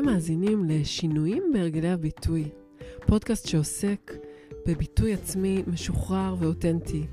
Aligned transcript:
אתם 0.00 0.08
מאזינים 0.08 0.64
לשינויים 0.64 1.42
בהרגלי 1.52 1.88
הביטוי, 1.90 2.48
פודקאסט 3.06 3.48
שעוסק 3.48 4.12
בביטוי 4.66 5.14
עצמי 5.14 5.62
משוחרר 5.66 6.34
ואותנטי, 6.38 7.06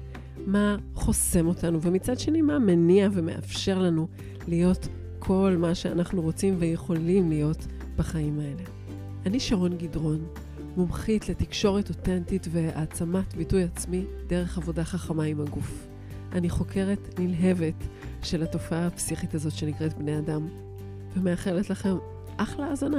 מה 0.45 0.77
חוסם 0.93 1.47
אותנו, 1.47 1.81
ומצד 1.81 2.19
שני 2.19 2.41
מה 2.41 2.59
מניע 2.59 3.09
ומאפשר 3.13 3.79
לנו 3.79 4.07
להיות 4.47 4.87
כל 5.19 5.55
מה 5.59 5.75
שאנחנו 5.75 6.21
רוצים 6.21 6.55
ויכולים 6.59 7.29
להיות 7.29 7.67
בחיים 7.95 8.39
האלה. 8.39 8.63
אני 9.25 9.39
שרון 9.39 9.77
גדרון, 9.77 10.27
מומחית 10.77 11.29
לתקשורת 11.29 11.89
אותנטית 11.89 12.47
והעצמת 12.51 13.33
ביטוי 13.33 13.63
עצמי 13.63 14.05
דרך 14.27 14.57
עבודה 14.57 14.83
חכמה 14.83 15.23
עם 15.23 15.41
הגוף. 15.41 15.87
אני 16.31 16.49
חוקרת 16.49 17.19
נלהבת 17.19 17.83
של 18.23 18.43
התופעה 18.43 18.87
הפסיכית 18.87 19.33
הזאת 19.33 19.53
שנקראת 19.53 19.97
בני 19.97 20.19
אדם, 20.19 20.47
ומאחלת 21.15 21.69
לכם 21.69 21.95
אחלה 22.37 22.65
האזנה. 22.69 22.97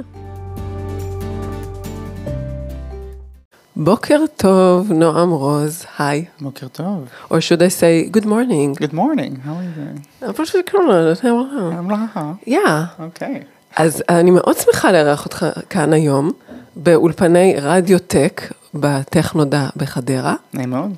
בוקר 3.75 4.19
טוב, 4.37 4.91
נועם 4.91 5.29
רוז, 5.29 5.85
היי. 5.99 6.25
בוקר 6.41 6.67
טוב. 6.67 7.07
Or 7.29 7.33
should 7.33 7.59
I 7.59 7.69
say 7.81 8.17
good 8.17 8.25
morning? 8.25 8.81
Good 8.83 8.93
morning, 8.93 9.33
how 9.45 9.49
are 9.49 9.65
you 9.65 9.79
doing? 9.79 10.25
אני 10.25 10.33
פשוט 10.33 10.73
לא 10.73 10.93
יודעת 10.93 11.23
מה. 11.23 11.71
I'm 11.79 11.91
not. 11.91 12.49
Yeah. 12.49 13.01
אוקיי. 13.03 13.43
אז 13.75 14.03
אני 14.09 14.31
מאוד 14.31 14.55
שמחה 14.57 14.91
לארח 14.91 15.25
אותך 15.25 15.45
כאן 15.69 15.93
היום, 15.93 16.31
באולפני 16.75 17.55
רדיו 17.61 17.99
טק 17.99 18.41
בטכנודה 18.73 19.69
בחדרה. 19.77 20.35
נעים 20.53 20.69
מאוד. 20.69 20.91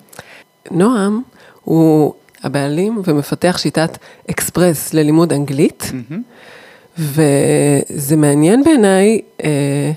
נועם 0.72 1.22
הוא 1.64 2.14
הבעלים 2.44 3.02
ומפתח 3.06 3.58
שיטת 3.58 3.98
אקספרס 4.32 4.94
ללימוד 4.94 5.34
אנגלית, 5.34 5.92
מהמם. 5.94 6.24
וזה 6.98 8.16
מעניין 8.18 8.64
בעיניי, 8.64 9.22
אה, 9.44 9.92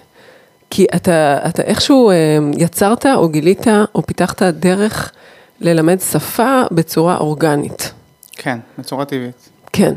כי 0.71 0.87
אתה, 0.95 1.39
אתה 1.49 1.63
איכשהו 1.63 2.11
אה, 2.11 2.15
יצרת 2.59 3.07
או 3.07 3.29
גילית 3.29 3.67
או 3.95 4.07
פיתחת 4.07 4.43
דרך 4.43 5.13
ללמד 5.61 6.01
שפה 6.01 6.63
בצורה 6.71 7.17
אורגנית. 7.17 7.93
כן, 8.33 8.59
בצורה 8.79 9.05
טבעית. 9.05 9.49
כן. 9.73 9.95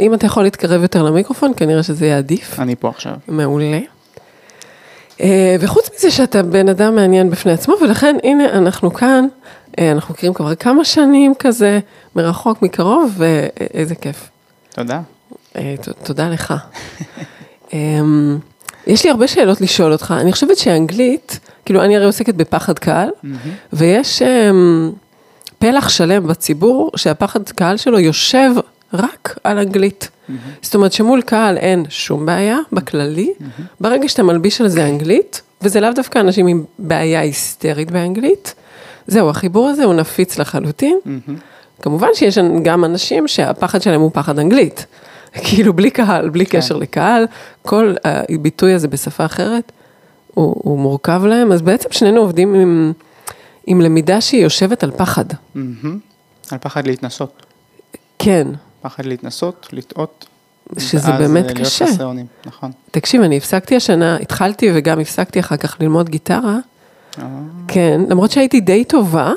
אם 0.00 0.14
אתה 0.14 0.26
יכול 0.26 0.42
להתקרב 0.42 0.82
יותר 0.82 1.02
למיקרופון, 1.02 1.52
כנראה 1.56 1.82
שזה 1.82 2.06
יהיה 2.06 2.18
עדיף. 2.18 2.60
אני 2.60 2.76
פה 2.76 2.88
עכשיו. 2.88 3.12
מעולה. 3.28 3.78
אה, 5.20 5.56
וחוץ 5.60 5.90
מזה 5.96 6.10
שאתה 6.10 6.42
בן 6.42 6.68
אדם 6.68 6.94
מעניין 6.94 7.30
בפני 7.30 7.52
עצמו, 7.52 7.74
ולכן 7.80 8.16
הנה 8.24 8.44
אנחנו 8.52 8.94
כאן, 8.94 9.26
אה, 9.78 9.92
אנחנו 9.92 10.14
מכירים 10.14 10.34
כבר 10.34 10.54
כמה 10.54 10.84
שנים 10.84 11.34
כזה, 11.38 11.80
מרחוק, 12.16 12.62
מקרוב, 12.62 13.14
ואיזה 13.16 13.94
כיף. 13.94 14.30
תודה. 14.74 15.00
אה, 15.58 15.74
תודה 16.02 16.28
לך. 16.28 16.54
אמ, 17.72 18.38
יש 18.86 19.04
לי 19.04 19.10
הרבה 19.10 19.28
שאלות 19.28 19.60
לשאול 19.60 19.92
אותך. 19.92 20.14
אני 20.20 20.32
חושבת 20.32 20.58
שאנגלית, 20.58 21.40
כאילו 21.64 21.82
אני 21.82 21.96
הרי 21.96 22.06
עוסקת 22.06 22.34
בפחד 22.34 22.78
קהל, 22.78 23.08
ויש 23.72 24.22
אמ, 24.22 24.92
פלח 25.58 25.88
שלם 25.88 26.26
בציבור 26.26 26.90
שהפחד 26.96 27.48
קהל 27.48 27.76
שלו 27.76 27.98
יושב 27.98 28.50
רק 28.94 29.38
על 29.44 29.58
אנגלית. 29.58 30.08
זאת 30.62 30.74
אומרת 30.74 30.92
שמול 30.92 31.22
קהל 31.22 31.56
אין 31.56 31.84
שום 31.88 32.26
בעיה 32.26 32.58
בכללי, 32.72 33.32
ברגע 33.80 34.08
שאתה 34.08 34.22
מלביש 34.22 34.60
על 34.60 34.68
זה 34.68 34.86
אנגלית, 34.86 35.42
וזה 35.62 35.80
לאו 35.80 35.90
דווקא 35.92 36.18
אנשים 36.18 36.46
עם 36.46 36.64
בעיה 36.78 37.20
היסטרית 37.20 37.90
באנגלית, 37.90 38.54
זהו, 39.06 39.30
החיבור 39.30 39.68
הזה 39.68 39.84
הוא 39.84 39.94
נפיץ 39.94 40.38
לחלוטין. 40.38 40.98
כמובן 41.82 42.08
שיש 42.14 42.38
גם 42.62 42.84
אנשים 42.84 43.28
שהפחד 43.28 43.82
שלהם 43.82 44.00
הוא 44.00 44.10
פחד 44.14 44.38
אנגלית. 44.38 44.86
כאילו 45.44 45.72
בלי 45.72 45.90
קהל, 45.90 46.28
בלי 46.28 46.46
קשר 46.46 46.76
לקהל, 46.76 47.26
כל 47.62 47.94
הביטוי 48.04 48.72
הזה 48.72 48.88
בשפה 48.88 49.24
אחרת, 49.24 49.72
הוא, 50.34 50.54
הוא 50.58 50.78
מורכב 50.78 51.22
להם, 51.24 51.52
אז 51.52 51.62
בעצם 51.62 51.88
שנינו 51.92 52.20
עובדים 52.20 52.54
עם, 52.54 52.92
עם 53.66 53.80
למידה 53.80 54.20
שהיא 54.20 54.42
יושבת 54.42 54.82
על 54.82 54.90
פחד. 54.90 55.24
מהמם. 55.54 55.98
על 56.50 56.58
פחד 56.58 56.86
להתנסות. 56.86 57.46
כן, 58.18 58.48
פחד 58.82 59.06
להתנסות, 59.06 59.68
לטעות. 59.72 60.26
שזה 60.78 61.10
ואז, 61.10 61.20
באמת 61.20 61.44
אה, 61.44 61.52
להיות 61.54 61.66
קשה. 61.66 61.86
חסרי. 61.86 62.22
נכון. 62.46 62.70
תקשיב, 62.90 63.22
אני 63.22 63.36
הפסקתי 63.36 63.76
השנה, 63.76 64.16
התחלתי 64.16 64.70
וגם 64.74 65.00
הפסקתי 65.00 65.40
אחר 65.40 65.56
כך 65.56 65.76
ללמוד 65.80 66.08
גיטרה, 66.08 66.56
אה, 67.18 67.24
כן, 67.68 68.00
למרות 68.08 68.30
שהייתי 68.30 68.60
די 68.60 68.84
טובה, 68.84 69.32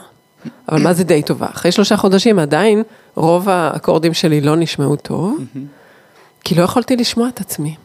אבל 0.69 0.83
מה 0.83 0.93
זה 0.93 1.03
די 1.03 1.21
טובה? 1.23 1.47
אחרי 1.49 1.71
שלושה 1.71 1.97
חודשים 1.97 2.39
עדיין 2.39 2.83
רוב 3.15 3.49
האקורדים 3.49 4.13
שלי 4.13 4.41
לא 4.41 4.55
נשמעו 4.55 4.95
טוב, 4.95 5.39
כי 6.43 6.55
לא 6.55 6.63
יכולתי 6.63 6.95
לשמוע 6.95 7.27
את 7.29 7.39
עצמי. 7.39 7.75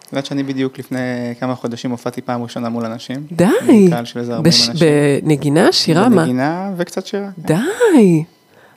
את 0.00 0.12
יודעת 0.12 0.26
שאני 0.26 0.42
בדיוק 0.42 0.78
לפני 0.78 0.98
כמה 1.40 1.54
חודשים 1.54 1.90
הופעתי 1.90 2.20
פעם 2.22 2.42
ראשונה 2.42 2.68
מול 2.68 2.84
אנשים. 2.84 3.26
די, 3.32 3.44
עם 3.68 3.90
קהל 3.90 4.04
של 4.04 4.18
איזה 4.20 4.32
40 4.34 4.42
בש- 4.52 4.68
אנשים. 4.68 4.86
בנגינה, 5.22 5.72
שירה, 5.72 6.08
מה? 6.08 6.16
בנגינה 6.16 6.70
וקצת 6.76 7.06
שירה. 7.06 7.28
די. 7.38 7.54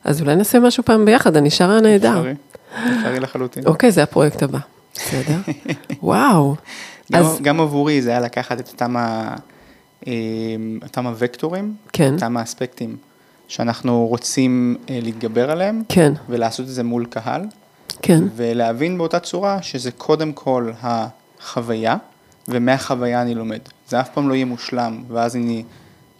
אז 0.03 0.21
אולי 0.21 0.35
נעשה 0.35 0.59
משהו 0.59 0.83
פעם 0.85 1.05
ביחד, 1.05 1.37
אני 1.37 1.49
שרה 1.49 1.81
נהדר. 1.81 2.17
אפשרי. 2.17 2.33
אפשרי 2.97 3.19
לחלוטין. 3.19 3.63
אוקיי, 3.65 3.91
זה 3.91 4.03
הפרויקט 4.03 4.43
הבא. 4.43 4.59
בסדר? 4.95 5.37
וואו. 6.03 6.55
גם- 7.11 7.21
אז 7.21 7.39
גם 7.41 7.61
עבורי 7.61 8.01
זה 8.01 8.09
היה 8.09 8.19
לקחת 8.19 8.59
את 8.59 8.67
אותם 8.67 8.97
ה- 8.97 9.35
אה, 10.07 10.13
אותם 10.83 11.07
הווקטורים, 11.07 11.75
כן. 11.93 12.13
אותם 12.13 12.37
האספקטים 12.37 12.97
שאנחנו 13.47 14.07
רוצים 14.07 14.75
אה, 14.89 14.99
להתגבר 15.01 15.51
עליהם, 15.51 15.83
כן, 15.89 16.13
ולעשות 16.29 16.65
את 16.65 16.71
זה 16.71 16.83
מול 16.83 17.05
קהל, 17.05 17.41
כן, 18.01 18.23
ולהבין 18.35 18.97
באותה 18.97 19.19
צורה 19.19 19.61
שזה 19.61 19.91
קודם 19.91 20.33
כל 20.33 20.71
החוויה, 20.81 21.95
ומהחוויה 22.47 23.21
אני 23.21 23.35
לומד. 23.35 23.59
זה 23.89 23.99
אף 23.99 24.09
פעם 24.09 24.29
לא 24.29 24.33
יהיה 24.33 24.45
מושלם, 24.45 25.03
ואז 25.07 25.35
אני 25.35 25.63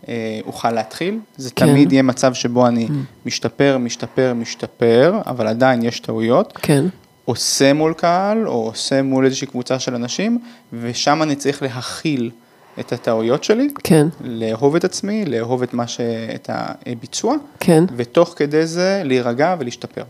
אה, 0.07 0.39
אוכל 0.45 0.71
להתחיל. 0.71 1.19
זה 1.37 1.49
כן. 1.55 1.65
תמיד 1.67 1.91
יהיה 1.91 2.03
מצב 2.03 2.33
שבו 2.33 2.67
אני 2.67 2.87
משתפר, 3.25 3.77
משתפר, 3.77 4.33
משתפר, 4.33 5.21
אבל 5.25 5.47
עדיין 5.47 5.83
יש 5.83 5.99
טעויות. 5.99 6.53
כן, 6.61 6.85
עושה 7.25 7.73
מול 7.73 7.93
קהל, 7.93 8.47
או 8.47 8.65
עושה 8.65 9.01
מול 9.01 9.25
איזושהי 9.25 9.47
קבוצה 9.47 9.79
של 9.79 9.95
אנשים, 9.95 10.39
ושם 10.73 11.23
אני 11.23 11.35
צריך 11.35 11.61
להכיל 11.61 12.31
את 12.79 12.93
הטעויות 12.93 13.43
שלי, 13.43 13.69
כן, 13.83 14.07
לאהוב 14.21 14.75
את 14.75 14.83
עצמי, 14.83 15.25
לאהוב 15.25 15.63
את 15.63 15.73
מה 15.73 15.87
ש... 15.87 15.99
את 16.35 16.49
הביצוע, 16.53 17.35
כן. 17.59 17.83
ותוך 17.95 18.33
כדי 18.35 18.65
זה 18.65 19.01
להירגע 19.05 19.55
ולהשתפר. 19.59 20.03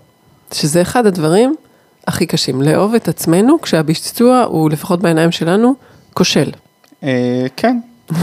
שזה 0.54 0.82
אחד 0.82 1.06
הדברים 1.06 1.56
הכי 2.08 2.26
קשים, 2.26 2.62
לאהוב 2.62 2.96
את 2.96 3.08
עצמנו 3.08 3.62
כשהביצוע 3.62 4.44
הוא, 4.48 4.70
לפחות 4.70 5.00
בעיניים 5.00 5.32
שלנו, 5.32 5.76
כושל. 6.14 6.52
אה, 7.04 7.46
כן, 7.56 7.80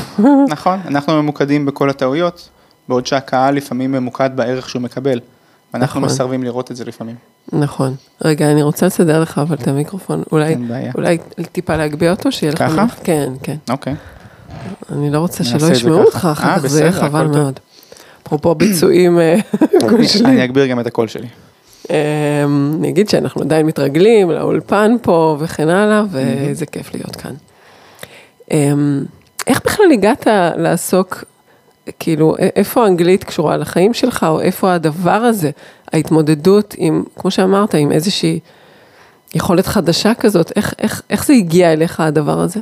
נכון, 0.55 0.81
אנחנו 0.87 1.23
ממוקדים 1.23 1.67
בכל 1.67 1.91
הטעויות, 1.91 2.49
בעוד 2.89 3.07
שהקהל 3.07 3.55
לפעמים 3.55 3.93
ממוקד 3.93 4.31
בערך 4.35 4.69
שהוא 4.69 4.83
מקבל. 4.83 5.21
ואנחנו 5.75 6.01
נכון. 6.01 6.13
מסרבים 6.13 6.43
לראות 6.43 6.71
את 6.71 6.77
זה 6.77 6.85
לפעמים. 6.85 7.17
נכון. 7.53 7.95
רגע, 8.25 8.51
אני 8.53 8.63
רוצה 8.63 8.87
לסדר 8.87 9.21
לך 9.21 9.39
אבל 9.39 9.57
את 9.57 9.69
המיקרופון. 9.69 10.23
אולי, 10.33 11.19
טיפה 11.53 11.77
להגביה 11.77 12.11
אותו, 12.11 12.33
שיהיה 12.33 12.53
לך... 12.53 12.59
ככה? 12.59 12.85
כן, 13.05 13.33
כן. 13.43 13.57
אוקיי. 13.71 13.95
אני 14.93 15.11
לא 15.11 15.19
רוצה 15.19 15.45
שלא 15.45 15.67
ישמעו. 15.67 16.03
אותך, 16.03 16.29
אחר 16.33 16.49
אה, 16.49 16.59
כך 16.59 16.67
זה 16.67 16.81
יהיה 16.81 16.93
חבל. 16.93 17.27
מאוד. 17.27 17.61
אפרופו 18.23 18.55
ביצועים 18.55 19.19
אה, 19.19 19.37
כושלים. 19.91 20.27
אני 20.27 20.45
אגביר 20.45 20.67
גם 20.67 20.81
את 20.81 20.87
הקול 20.87 21.09
שלי. 21.09 21.29
אמ, 21.91 22.77
אני 22.79 22.89
אגיד 22.89 23.09
שאנחנו 23.09 23.43
עדיין 23.43 23.67
מתרגלים 23.67 24.31
לאולפן 24.31 24.93
פה 25.03 25.37
וכן 25.41 25.69
הלאה, 25.69 26.05
ואיזה 26.11 26.67
כיף 26.67 26.95
להיות 26.95 27.17
כאן. 27.17 27.35
אמ, 28.51 29.05
איך 29.47 29.61
בכלל 29.65 29.87
הגעת 29.93 30.27
לעסוק, 30.57 31.25
כאילו, 31.99 32.37
איפה 32.39 32.85
האנגלית 32.85 33.25
קשורה 33.25 33.57
לחיים 33.57 33.95
שלך, 33.95 34.27
או 34.29 34.41
איפה 34.41 34.73
הדבר 34.73 35.11
הזה, 35.11 35.51
ההתמודדות 35.93 36.75
עם, 36.79 37.05
כמו 37.17 37.31
שאמרת, 37.31 37.75
עם 37.75 37.93
איזושהי 37.93 38.41
יכולת 39.35 39.67
חדשה 39.67 40.15
כזאת, 40.15 40.53
איך, 40.57 40.75
איך, 40.79 41.03
איך 41.11 41.27
זה 41.27 41.33
הגיע 41.33 41.73
אליך 41.73 42.01
הדבר 42.01 42.41
הזה? 42.41 42.61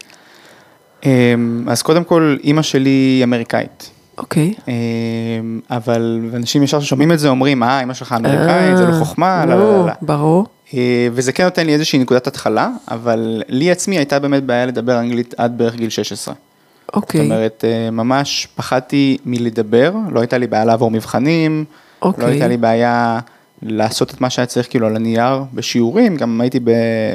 אמ, 1.05 1.67
אז 1.69 1.83
קודם 1.83 2.05
כל, 2.05 2.37
אימא 2.45 2.63
שלי 2.63 3.21
אמריקאית. 3.25 3.91
אוקיי. 4.21 4.55
אמ, 4.69 5.61
אבל 5.71 6.31
אנשים 6.35 6.63
ישר 6.63 6.81
ששומעים 6.81 7.13
את 7.13 7.19
זה 7.19 7.29
אומרים, 7.29 7.63
אה, 7.63 7.83
אמא 7.83 7.95
שלך 7.95 8.13
אמריקאית, 8.13 8.77
זה 8.77 8.87
לא 8.87 8.93
אה, 8.93 8.99
חוכמה, 8.99 9.47
לא, 9.47 9.55
נו, 9.55 9.61
לא, 9.61 9.87
לא. 9.87 9.93
ברור. 10.03 10.47
אה, 10.75 11.09
וזה 11.13 11.33
כן 11.33 11.45
נותן 11.45 11.67
לי 11.67 11.75
איזושהי 11.75 11.99
נקודת 11.99 12.27
התחלה, 12.27 12.69
אבל 12.91 13.43
לי 13.49 13.71
עצמי 13.71 13.97
הייתה 13.97 14.19
באמת 14.19 14.45
בעיה 14.45 14.67
לדבר 14.67 15.01
אנגלית 15.01 15.35
עד 15.37 15.59
בערך 15.59 15.75
גיל 15.75 15.91
16. 15.91 16.35
זאת 16.35 16.97
אוקיי. 16.97 17.21
אומרת, 17.21 17.65
אה, 17.69 17.91
ממש 17.91 18.49
פחדתי 18.57 19.19
מלדבר, 19.27 19.93
לא 20.11 20.21
הייתה 20.21 20.39
לי 20.39 20.47
בעיה 20.47 20.65
לעבור 20.65 20.91
מבחנים, 20.91 21.65
לא 22.03 22.09
אוקיי. 22.09 22.25
הייתה 22.25 22.49
לי 22.49 22.57
בעיה 22.57 23.19
לעשות 23.63 24.15
את 24.15 24.21
מה 24.21 24.31
שהיה 24.31 24.47
צריך 24.47 24.71
כאילו 24.71 24.87
על 24.87 24.97
הנייר 24.97 25.45
בשיעורים, 25.55 26.17
גם 26.17 26.41
הייתי 26.41 26.61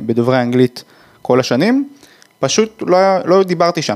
בדוברי 0.06 0.42
אנגלית 0.42 0.84
כל 1.22 1.40
השנים, 1.40 1.90
פשוט 2.40 2.84
לא, 2.88 2.98
לא 3.26 3.44
דיברתי 3.44 3.82
שם. 3.82 3.96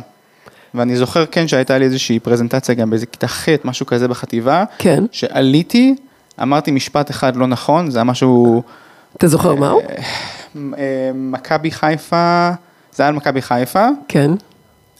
ואני 0.73 0.95
זוכר 0.95 1.25
כן 1.25 1.47
שהייתה 1.47 1.77
לי 1.77 1.85
איזושהי 1.85 2.19
פרזנטציה 2.19 2.75
גם 2.75 2.89
באיזה 2.89 3.05
כיתה 3.05 3.27
ח', 3.27 3.47
משהו 3.63 3.85
כזה 3.85 4.07
בחטיבה, 4.07 4.63
כן. 4.77 5.03
שעליתי, 5.11 5.95
אמרתי 6.41 6.71
משפט 6.71 7.11
אחד 7.11 7.35
לא 7.35 7.47
נכון, 7.47 7.91
זה 7.91 7.99
היה 7.99 8.03
משהו, 8.03 8.63
אתה 9.17 9.27
זוכר 9.27 9.55
מהו? 9.55 9.81
אה, 10.77 11.11
מכבי 11.15 11.71
חיפה, 11.71 12.51
זה 12.93 13.03
היה 13.03 13.07
על 13.07 13.15
מכבי 13.15 13.41
חיפה, 13.41 13.87
כן, 14.07 14.31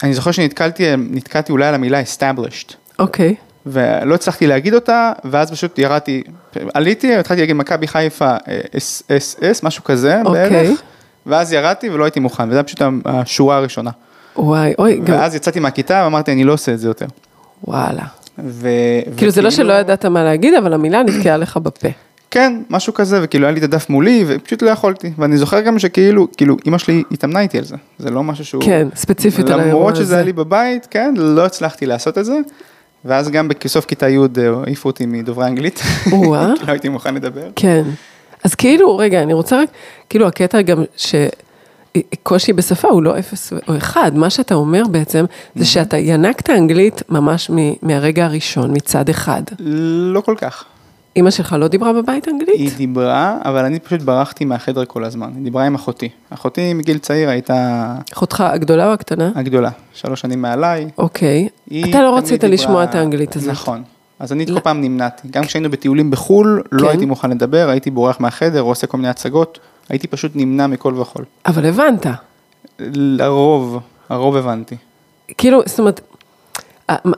אני 0.03 0.13
זוכר 0.13 0.31
שנתקלתי 0.31 0.85
נתקלתי 0.97 1.51
אולי 1.51 1.67
על 1.67 1.75
המילה 1.75 2.01
established, 2.01 2.73
אוקיי. 2.99 3.35
ולא 3.65 4.15
הצלחתי 4.15 4.47
להגיד 4.47 4.73
אותה, 4.73 5.11
ואז 5.23 5.51
פשוט 5.51 5.79
ירדתי, 5.79 6.23
עליתי, 6.73 7.15
התחלתי 7.15 7.41
להגיד 7.41 7.55
מכבי 7.55 7.87
חיפה 7.87 8.29
אה, 8.47 8.59
אס 8.77 9.03
אס 9.11 9.43
אס, 9.43 9.63
משהו 9.63 9.83
כזה 9.83 10.21
אוקיי. 10.25 10.49
בערך, 10.49 10.81
ואז 11.25 11.53
ירדתי 11.53 11.89
ולא 11.89 12.03
הייתי 12.03 12.19
מוכן, 12.19 12.51
היה 12.51 12.63
פשוט 12.63 12.81
השורה 13.05 13.57
הראשונה. 13.57 13.91
וואי, 14.35 14.73
אוי, 14.79 14.99
גם, 15.03 15.15
ואז 15.15 15.35
יצאתי 15.35 15.59
מהכיתה 15.59 16.01
ואמרתי, 16.03 16.31
אני 16.31 16.43
לא 16.43 16.53
עושה 16.53 16.73
את 16.73 16.79
זה 16.79 16.87
יותר. 16.87 17.05
וואלה. 17.63 18.03
ו... 18.45 18.69
כאילו 19.17 19.31
זה 19.31 19.41
לא 19.41 19.47
וכאילו- 19.47 19.63
שלא 19.69 19.73
ידעת 19.73 20.05
מה 20.05 20.23
להגיד, 20.23 20.53
אבל 20.53 20.73
המילה 20.73 21.03
נתקעה 21.03 21.37
לך 21.37 21.57
בפה. 21.57 21.87
כן, 22.31 22.61
משהו 22.69 22.93
כזה, 22.93 23.19
וכאילו 23.23 23.45
היה 23.45 23.53
לי 23.53 23.59
את 23.59 23.63
הדף 23.63 23.89
מולי, 23.89 24.23
ופשוט 24.27 24.61
לא 24.61 24.69
יכולתי. 24.69 25.11
ואני 25.17 25.37
זוכר 25.37 25.59
גם 25.61 25.79
שכאילו, 25.79 26.27
כאילו, 26.37 26.57
אימא 26.65 26.77
שלי 26.77 27.03
התאמנה 27.11 27.39
איתי 27.39 27.57
על 27.57 27.63
זה. 27.63 27.75
זה 27.99 28.09
לא 28.09 28.23
משהו 28.23 28.45
שהוא... 28.45 28.63
כן, 28.63 28.87
ספציפית 28.95 29.49
על 29.49 29.59
האירוע 29.59 29.79
למרות 29.79 29.95
שזה 29.95 30.03
הזה. 30.03 30.15
היה 30.15 30.23
לי 30.23 30.33
בבית, 30.33 30.87
כן, 30.91 31.13
לא 31.17 31.45
הצלחתי 31.45 31.85
לעשות 31.85 32.17
את 32.17 32.25
זה. 32.25 32.39
ואז 33.05 33.29
גם 33.29 33.47
בסוף 33.47 33.85
כיתה 33.85 34.09
י' 34.09 34.17
אה, 34.17 34.23
העיפו 34.65 34.89
אותי 34.89 35.05
מדוברי 35.05 35.47
אנגלית. 35.47 35.79
כי 36.03 36.15
לא 36.67 36.71
הייתי 36.71 36.89
מוכן 36.89 37.15
לדבר. 37.15 37.49
כן. 37.55 37.83
אז 38.43 38.55
כאילו, 38.55 38.97
רגע, 38.97 39.23
אני 39.23 39.33
רוצה 39.33 39.61
רק, 39.61 39.69
כאילו 40.09 40.27
הקטע 40.27 40.61
גם 40.61 40.83
שקושי 41.97 42.53
בשפה 42.53 42.87
הוא 42.87 43.03
לא 43.03 43.19
אפס 43.19 43.53
או 43.67 43.77
אחד, 43.77 44.11
מה 44.15 44.29
שאתה 44.29 44.55
אומר 44.55 44.83
בעצם, 44.91 45.25
זה 45.55 45.65
שאתה 45.65 45.97
ינקת 45.97 46.49
אנגלית 46.49 47.01
ממש 47.09 47.51
מהרגע 47.81 48.25
הראשון, 48.25 48.71
מצד 48.75 49.09
אחד. 49.09 49.41
לא 49.59 50.21
כל 50.21 50.35
כך. 50.37 50.63
אימא 51.15 51.31
שלך 51.31 51.55
לא 51.59 51.67
דיברה 51.67 51.93
בבית 51.93 52.25
היא 52.25 52.33
אנגלית? 52.33 52.77
דיברה, 52.77 53.37
אבל 53.45 53.65
אני 53.65 53.79
פשוט 53.79 54.01
ברחתי 54.01 54.45
מהחדר 54.45 54.85
כל 54.85 55.03
הזמן. 55.03 55.31
היא 55.35 55.43
דיברה 55.43 55.65
עם 55.65 55.75
אחותי. 55.75 56.09
אחותי 56.29 56.73
מגיל 56.73 56.97
צעיר 56.97 57.29
הייתה 57.29 57.85
אחותך 58.13 58.41
הגדולה 58.41 58.87
או 58.87 58.93
הקטנה? 58.93 59.31
הגדולה, 59.35 59.69
שלוש 59.93 60.21
שנים 60.21 60.41
מעליי. 60.41 60.87
אוקיי. 60.97 61.47
היא 61.69 61.89
אתה 61.89 62.01
לא 62.01 62.17
רצית 62.17 62.41
דיברה- 62.41 62.49
לשמוע 62.53 62.83
את 62.83 62.95
האנגלית 62.95 63.35
הזאת. 63.35 63.49
נכון. 63.51 63.83
אז 64.19 64.31
אני 64.31 64.45
לא. 64.45 64.53
כל 64.55 64.59
פעם 64.61 64.81
נמנעתי. 64.81 65.27
גם 65.31 65.43
כשהיינו 65.45 65.69
בטיולים 65.71 66.11
בחו"ל, 66.11 66.61
כן. 66.71 66.77
לא 66.77 66.89
הייתי 66.89 67.05
מוכן 67.05 67.29
לדבר, 67.29 67.69
הייתי 67.69 67.91
בורח 67.91 68.19
מהחדר 68.19 68.61
עושה 68.61 68.87
כל 68.87 68.97
מיני 68.97 69.09
הצגות, 69.09 69.59
הייתי 69.89 70.07
פשוט 70.07 70.31
נמנע 70.35 70.67
מכל 70.67 70.93
וכול. 70.99 71.25
אבל 71.45 71.65
הבנת. 71.65 72.05
לרוב, 72.79 73.79
הרוב 74.09 74.35
הבנתי. 74.35 74.75
כאילו, 75.37 75.61
זאת 75.65 75.79
אומרת, 75.79 76.01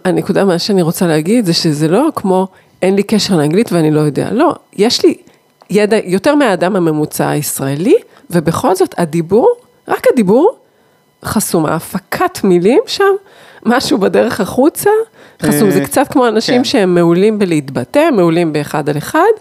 הנקודה, 0.05 0.45
מה 0.45 0.59
שאני 0.59 0.81
רוצה 0.81 1.07
להגיד, 1.07 1.45
זה 1.45 1.53
שזה 1.53 1.87
לא 1.87 2.07
כמו, 2.15 2.47
אין 2.81 2.95
לי 2.95 3.03
קשר 3.03 3.37
לאנגלית 3.37 3.71
ואני 3.71 3.91
לא 3.91 3.99
יודע. 3.99 4.31
לא, 4.31 4.55
יש 4.73 5.05
לי 5.05 5.15
ידע 5.69 5.97
יותר 6.03 6.35
מהאדם 6.35 6.75
הממוצע 6.75 7.29
הישראלי, 7.29 7.95
ובכל 8.29 8.75
זאת, 8.75 8.95
הדיבור, 8.97 9.53
רק 9.87 10.07
הדיבור, 10.13 10.57
חסום. 11.25 11.65
ההפקת 11.65 12.43
מילים 12.43 12.81
שם, 12.87 13.13
משהו 13.65 13.97
בדרך 13.97 14.41
החוצה, 14.41 14.89
חסום. 15.41 15.67
אה, 15.67 15.73
זה 15.73 15.83
קצת 15.83 16.07
כמו 16.11 16.27
אנשים 16.27 16.57
כן. 16.57 16.63
שהם 16.63 16.95
מעולים 16.95 17.39
בלהתבטא, 17.39 18.09
מעולים 18.11 18.53
באחד 18.53 18.89
על 18.89 18.97
אחד, 18.97 19.31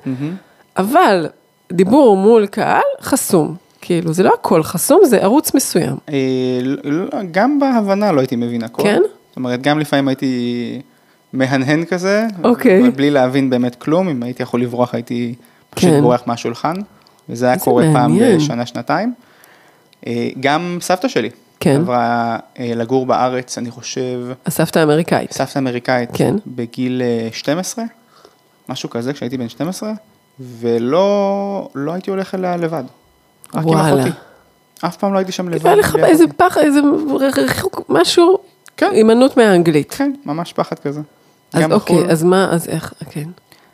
אבל 0.77 1.27
דיבור 1.73 2.17
מול 2.17 2.47
קהל, 2.47 2.81
חסום. 3.01 3.57
כאילו, 3.81 4.13
זה 4.13 4.23
לא 4.23 4.33
הכל 4.41 4.63
חסום, 4.63 5.01
זה 5.05 5.19
ערוץ 5.19 5.55
מסוים. 5.55 5.97
אה, 6.09 6.15
לא- 6.85 7.07
גם 7.31 7.59
בהבנה 7.59 8.13
לא 8.13 8.21
הייתי 8.21 8.37
מבין 8.37 8.63
הכל. 8.63 8.83
כן? 8.83 9.01
זאת 9.29 9.37
אומרת, 9.37 9.63
גם 9.63 9.79
לפעמים 9.79 10.09
הייתי 10.09 10.83
מהנהן 11.33 11.85
כזה, 11.85 12.27
אוקיי. 12.45 12.91
בלי 12.91 13.11
להבין 13.11 13.51
באמת 13.51 13.75
כלום, 13.75 14.09
אם 14.09 14.23
הייתי 14.23 14.43
יכול 14.43 14.63
לברוח 14.63 14.95
הייתי 14.95 15.35
פשוט 15.71 15.91
כן. 15.91 16.01
בורח 16.01 16.23
מהשולחן, 16.27 16.75
וזה 17.29 17.47
היה 17.47 17.59
קורה 17.59 17.85
פעם 17.93 18.11
מעניין. 18.11 18.37
בשנה, 18.39 18.67
שנתיים. 18.67 19.15
אה, 20.07 20.29
גם 20.41 20.79
סבתא 20.81 21.09
שלי 21.09 21.31
כן. 21.61 21.77
עברה 21.81 22.39
אה, 22.59 22.73
לגור 22.77 23.07
בארץ, 23.07 23.59
אני 23.59 23.71
חושב, 23.71 24.21
הסבתא 24.47 24.79
האמריקאית. 24.79 25.33
סבתא 25.33 25.59
אמריקאית, 25.59 26.11
כן. 26.13 26.35
בגיל 26.47 27.03
אה, 27.05 27.29
12, 27.33 27.85
משהו 28.69 28.91
כזה, 28.91 29.13
כשהייתי 29.13 29.37
בן 29.37 29.49
12, 29.49 29.93
ולא 30.41 31.69
לא 31.75 31.93
הייתי 31.93 32.11
הולך 32.11 32.35
אליה 32.35 32.57
לבד. 32.57 32.85
רק 33.55 33.63
עם 33.63 33.69
וואלה. 33.69 34.03
אחותי. 34.03 34.17
אף 34.81 34.97
פעם 34.97 35.13
לא 35.13 35.19
הייתי 35.19 35.33
שם 35.33 35.49
לבד. 35.49 35.67
היה 35.67 35.77
לך 35.77 35.97
איזה. 36.05 36.25
פחד, 36.37 36.61
איזה 36.61 36.81
ריחוק, 37.37 37.81
משהו, 37.89 38.39
כן. 38.77 38.91
הימנעות 38.93 39.37
מהאנגלית. 39.37 39.95
כן, 39.95 40.13
ממש 40.25 40.53
פחד 40.53 40.79
כזה. 40.79 41.01
אז 41.53 41.63
אוקיי, 41.63 41.97
בחו"ל. 41.97 42.11
אז 42.11 42.23
מה, 42.23 42.49
אז 42.53 42.69
איך, 42.69 42.95
כן, 43.11 43.29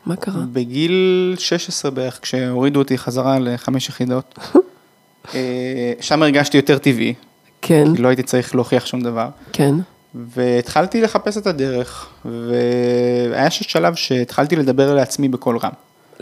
מה 0.05 0.15
קרה? 0.15 0.41
בגיל 0.53 1.35
16 1.37 1.91
בערך, 1.91 2.19
כשהורידו 2.21 2.79
אותי 2.79 2.97
חזרה 2.97 3.39
לחמש 3.39 3.89
יחידות, 3.89 4.39
אה, 5.35 5.93
שם 6.01 6.23
הרגשתי 6.23 6.57
יותר 6.57 6.77
טבעי, 6.77 7.13
כן, 7.61 7.95
כי 7.95 8.01
לא 8.01 8.07
הייתי 8.07 8.23
צריך 8.23 8.55
להוכיח 8.55 8.85
שום 8.85 9.01
דבר. 9.01 9.29
כן, 9.53 9.75
והתחלתי 10.15 11.01
לחפש 11.01 11.37
את 11.37 11.47
הדרך, 11.47 12.09
והיה 12.25 13.49
שלב 13.51 13.95
שהתחלתי 13.95 14.55
לדבר 14.55 14.95
לעצמי 14.95 15.27
בקול 15.27 15.57
רם. 15.57 15.71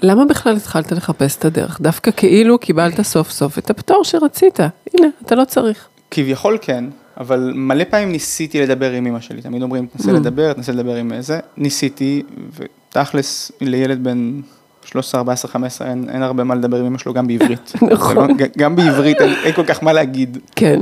למה 0.02 0.26
בכלל 0.26 0.56
התחלת 0.56 0.92
לחפש 0.92 1.38
את 1.38 1.46
הדרך? 1.46 1.82
דווקא 1.82 2.12
כאילו 2.18 2.58
קיבלת 2.60 3.02
סוף 3.02 3.32
סוף 3.32 3.58
את 3.58 3.70
הפטור 3.70 4.04
שרצית, 4.04 4.60
הנה, 4.94 5.08
אתה 5.26 5.36
לא 5.36 5.46
צריך. 5.46 5.88
כביכול 6.12 6.58
כן, 6.62 6.84
אבל 7.20 7.52
מלא 7.56 7.84
פעמים 7.90 8.12
ניסיתי 8.12 8.62
לדבר 8.62 8.92
עם 8.92 9.06
אמא 9.08 9.20
שלי, 9.20 9.42
תמיד 9.42 9.62
אומרים, 9.62 9.86
תנסה 9.98 10.12
לדבר, 10.12 10.54
תנסה 10.54 10.72
לדבר 10.72 10.96
עם 10.96 11.12
זה, 11.22 11.40
ניסיתי, 11.58 12.22
ותכלס, 12.56 13.52
לילד 13.62 14.04
בן 14.04 14.42
13, 14.86 15.20
14, 15.20 15.52
15, 15.52 15.88
אין, 15.88 16.10
אין 16.10 16.22
הרבה 16.24 16.44
מה 16.44 16.56
לדבר 16.56 16.80
עם 16.80 16.86
אמא 16.86 16.98
שלו, 16.98 17.14
גם 17.14 17.28
בעברית. 17.28 17.74
נכון. 17.92 18.16
זה 18.16 18.22
לא- 18.22 18.38
ג- 18.38 18.58
גם 18.58 18.76
בעברית 18.76 19.22
אין, 19.22 19.34
אין 19.44 19.54
כל 19.54 19.66
כך 19.66 19.84
מה 19.84 19.94
להגיד. 19.94 20.38
כן, 20.56 20.80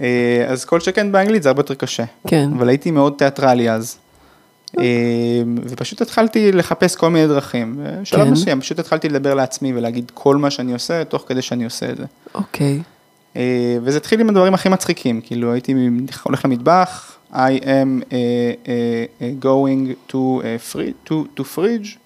אה, 0.00 0.44
אז 0.48 0.64
כל 0.64 0.80
שכן 0.80 1.12
באנגלית 1.12 1.42
זה 1.42 1.48
הרבה 1.48 1.60
יותר 1.60 1.74
קשה. 1.74 2.04
כן, 2.26 2.48
אבל 2.56 2.68
הייתי 2.68 2.90
מאוד 2.90 3.12
תיאטרלי 3.18 3.70
אז. 3.70 3.96
אה, 4.78 5.42
ופשוט 5.64 6.00
התחלתי 6.00 6.52
לחפש 6.52 6.96
כל 6.96 7.10
מיני 7.10 7.26
דרכים. 7.26 7.80
בשלב 8.02 8.24
כן. 8.24 8.30
מסוים 8.30 8.60
פשוט 8.60 8.78
התחלתי 8.78 9.08
לדבר 9.08 9.34
לעצמי 9.34 9.72
ולהגיד 9.74 10.10
כל 10.14 10.36
מה 10.36 10.50
שאני 10.50 10.72
עושה, 10.72 11.04
תוך 11.04 11.24
כדי 11.28 11.42
שאני 11.42 11.64
עושה 11.64 11.90
את 11.90 11.96
זה. 11.96 12.04
אוקיי, 12.34 12.82
אה, 13.36 13.78
וזה 13.82 13.96
התחיל 13.96 14.20
עם 14.20 14.28
הדברים 14.28 14.54
הכי 14.54 14.68
מצחיקים, 14.68 15.20
כאילו 15.20 15.52
הייתי 15.52 15.74
הולך 16.22 16.44
למטבח, 16.44 17.16
I 17.32 17.36
am 17.36 17.60
uh, 17.60 18.10
uh, 18.10 18.10
uh, 19.20 19.44
going 19.44 20.12
to, 20.12 20.16
uh, 20.16 20.72
free, 20.72 21.10
to, 21.10 21.14
to 21.36 21.44
fridge, 21.44 21.98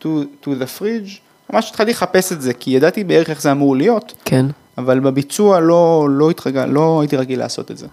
to, 0.00 0.26
to 0.44 0.48
the 0.48 0.80
fridge, 0.80 1.20
ממש 1.52 1.70
התחלתי 1.70 1.90
לחפש 1.90 2.32
את 2.32 2.42
זה, 2.42 2.54
כי 2.54 2.70
ידעתי 2.70 3.04
בערך 3.04 3.30
איך 3.30 3.42
זה 3.42 3.52
אמור 3.52 3.76
להיות, 3.76 4.14
כן, 4.24 4.46
אבל 4.78 5.00
בביצוע 5.00 5.60
לא, 5.60 6.08
לא, 6.10 6.30
התרגל, 6.30 6.64
לא 6.64 7.00
הייתי 7.00 7.16
רגיל 7.16 7.38
לעשות 7.38 7.70
את 7.70 7.78
זה. 7.78 7.86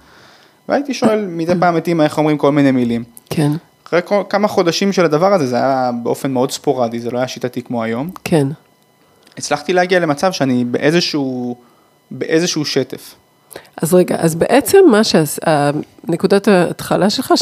והייתי 0.70 0.94
שואל 0.94 1.26
מדי 1.28 1.54
פעם 1.60 1.78
את 1.78 1.88
אמא 1.88 2.04
איך 2.04 2.18
אומרים 2.18 2.38
כל 2.38 2.52
מיני 2.52 2.72
מילים. 2.72 3.04
כן, 3.30 3.52
אחרי 3.94 4.02
כל, 4.06 4.24
כמה 4.30 4.48
חודשים 4.48 4.94
של 4.94 5.06
הדבר 5.06 5.34
הזה, 5.34 5.48
זה 5.48 5.56
היה 5.56 5.92
באופן 6.04 6.32
מאוד 6.32 6.52
ספורדי, 6.52 7.00
זה 7.00 7.12
לא 7.12 7.18
היה 7.18 7.28
שיטתי 7.28 7.62
כמו 7.62 7.84
היום. 7.84 8.10
כן, 8.24 8.48
הצלחתי 9.38 9.74
להגיע 9.74 10.00
למצב 10.00 10.32
שאני 10.32 10.64
באיזשהו, 10.66 11.56
באיזשהו 12.12 12.66
שטף. 12.66 13.16
אז 13.82 13.94
רגע, 13.94 14.16
אז 14.20 14.36
בעצם 14.36 14.78
מה 14.92 15.02
שהנקודת 15.04 16.48
ההתחלה 16.48 17.10
שלך, 17.10 17.34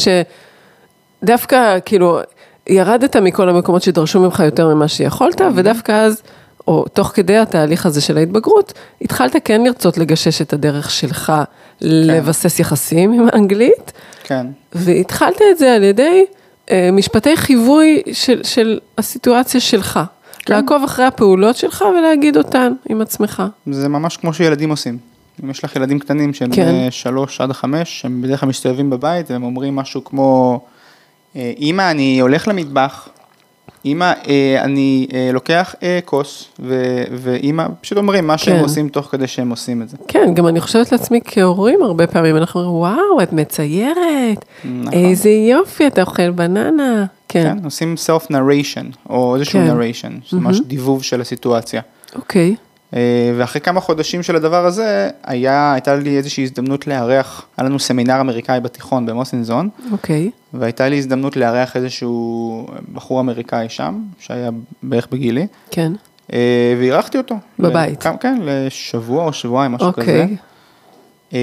שדווקא 1.22 1.78
כאילו 1.84 2.20
ירדת 2.66 3.16
מכל 3.16 3.48
המקומות 3.48 3.82
שדרשו 3.82 4.20
ממך 4.20 4.40
יותר 4.40 4.74
ממה 4.74 4.88
שיכולת, 4.88 5.40
ודווקא 5.54 5.92
אז, 5.92 6.22
או 6.66 6.84
תוך 6.92 7.06
כדי 7.14 7.36
התהליך 7.36 7.86
הזה 7.86 8.00
של 8.00 8.18
ההתבגרות, 8.18 8.72
התחלת 9.02 9.36
כן 9.44 9.64
לרצות 9.64 9.98
לגשש 9.98 10.42
את 10.42 10.52
הדרך 10.52 10.90
שלך 10.90 11.32
לבסס 11.80 12.60
יחסים 12.60 13.12
עם 13.12 13.28
האנגלית, 13.32 13.92
כן. 14.22 14.46
והתחלת 14.72 15.42
את 15.52 15.58
זה 15.58 15.74
על 15.74 15.82
ידי 15.82 16.24
משפטי 16.92 17.36
חיווי 17.36 18.02
של, 18.12 18.40
של 18.44 18.78
הסיטואציה 18.98 19.60
שלך. 19.60 20.00
כן. 20.38 20.54
לעקוב 20.54 20.84
אחרי 20.84 21.04
הפעולות 21.04 21.56
שלך 21.56 21.84
ולהגיד 21.98 22.36
אותן 22.36 22.72
עם 22.88 23.00
עצמך. 23.00 23.42
זה 23.70 23.88
ממש 23.88 24.16
כמו 24.16 24.34
שילדים 24.34 24.70
עושים. 24.70 24.98
אם 25.44 25.50
יש 25.50 25.64
לך 25.64 25.76
ילדים 25.76 25.98
קטנים 25.98 26.34
שהם 26.34 26.50
כן. 26.50 26.62
כן. 26.62 26.90
שלוש 26.90 27.40
עד 27.40 27.52
חמש, 27.52 28.04
הם 28.04 28.22
בדרך 28.22 28.40
כלל 28.40 28.48
מסתובבים 28.48 28.90
בבית 28.90 29.30
והם 29.30 29.42
אומרים 29.42 29.76
משהו 29.76 30.04
כמו, 30.04 30.60
אה, 31.36 31.52
אמא, 31.58 31.90
אני 31.90 32.20
הולך 32.20 32.48
למטבח, 32.48 33.08
אמא, 33.86 34.12
אה, 34.28 34.62
אני 34.64 35.06
אה, 35.14 35.30
לוקח 35.32 35.74
אה, 35.82 35.98
כוס, 36.04 36.48
ו- 36.60 37.04
ואמא, 37.12 37.66
פשוט 37.80 37.98
אומרים 37.98 38.26
מה 38.26 38.38
שהם 38.38 38.56
כן. 38.56 38.62
עושים 38.62 38.88
תוך 38.88 39.06
כדי 39.06 39.26
שהם 39.26 39.50
עושים 39.50 39.82
את 39.82 39.88
זה. 39.88 39.96
כן, 40.08 40.34
גם 40.34 40.48
אני 40.48 40.60
חושבת 40.60 40.92
לעצמי 40.92 41.20
כהורים, 41.24 41.82
הרבה 41.82 42.06
פעמים 42.06 42.36
אנחנו 42.36 42.60
אומרים, 42.60 42.76
וואו, 42.76 43.22
את 43.22 43.32
מציירת, 43.32 44.44
נכון. 44.64 44.92
איזה 44.92 45.30
יופי, 45.30 45.86
אתה 45.86 46.00
אוכל 46.00 46.30
בננה. 46.30 47.04
כן, 47.28 47.54
כן, 47.58 47.64
עושים 47.64 47.94
self 48.06 48.26
narration, 48.26 49.10
או 49.10 49.34
איזשהו 49.34 49.60
כן. 49.60 49.70
narration, 49.70 50.24
שזה 50.24 50.40
ממש 50.40 50.60
דיבוב 50.60 51.02
של 51.02 51.20
הסיטואציה. 51.20 51.82
אוקיי, 52.16 52.50
אה, 52.50 52.71
ואחרי 53.38 53.60
כמה 53.60 53.80
חודשים 53.80 54.22
של 54.22 54.36
הדבר 54.36 54.66
הזה, 54.66 55.10
היה, 55.24 55.72
הייתה 55.72 55.94
לי 55.96 56.16
איזושהי 56.16 56.44
הזדמנות 56.44 56.86
לארח, 56.86 57.46
היה 57.56 57.68
לנו 57.68 57.78
סמינר 57.78 58.20
אמריקאי 58.20 58.60
בתיכון 58.60 59.06
במוסינזון, 59.06 59.68
אוקיי, 59.92 60.30
והייתה 60.54 60.88
לי 60.88 60.98
הזדמנות 60.98 61.36
לארח 61.36 61.76
איזשהו 61.76 62.66
בחור 62.92 63.20
אמריקאי 63.20 63.68
שם, 63.68 64.00
שהיה 64.18 64.50
בערך 64.82 65.08
בגילי, 65.12 65.46
כן, 65.70 65.92
אה, 66.32 66.38
ואירחתי 66.78 67.18
אותו. 67.18 67.34
בבית. 67.58 68.00
לכמה- 68.00 68.16
כן, 68.16 68.38
לשבוע 68.42 69.24
או 69.24 69.32
שבועיים, 69.32 69.72
משהו 69.72 69.92
כזה. 69.92 70.00
אוקיי, 70.22 70.36
אמ, 71.32 71.38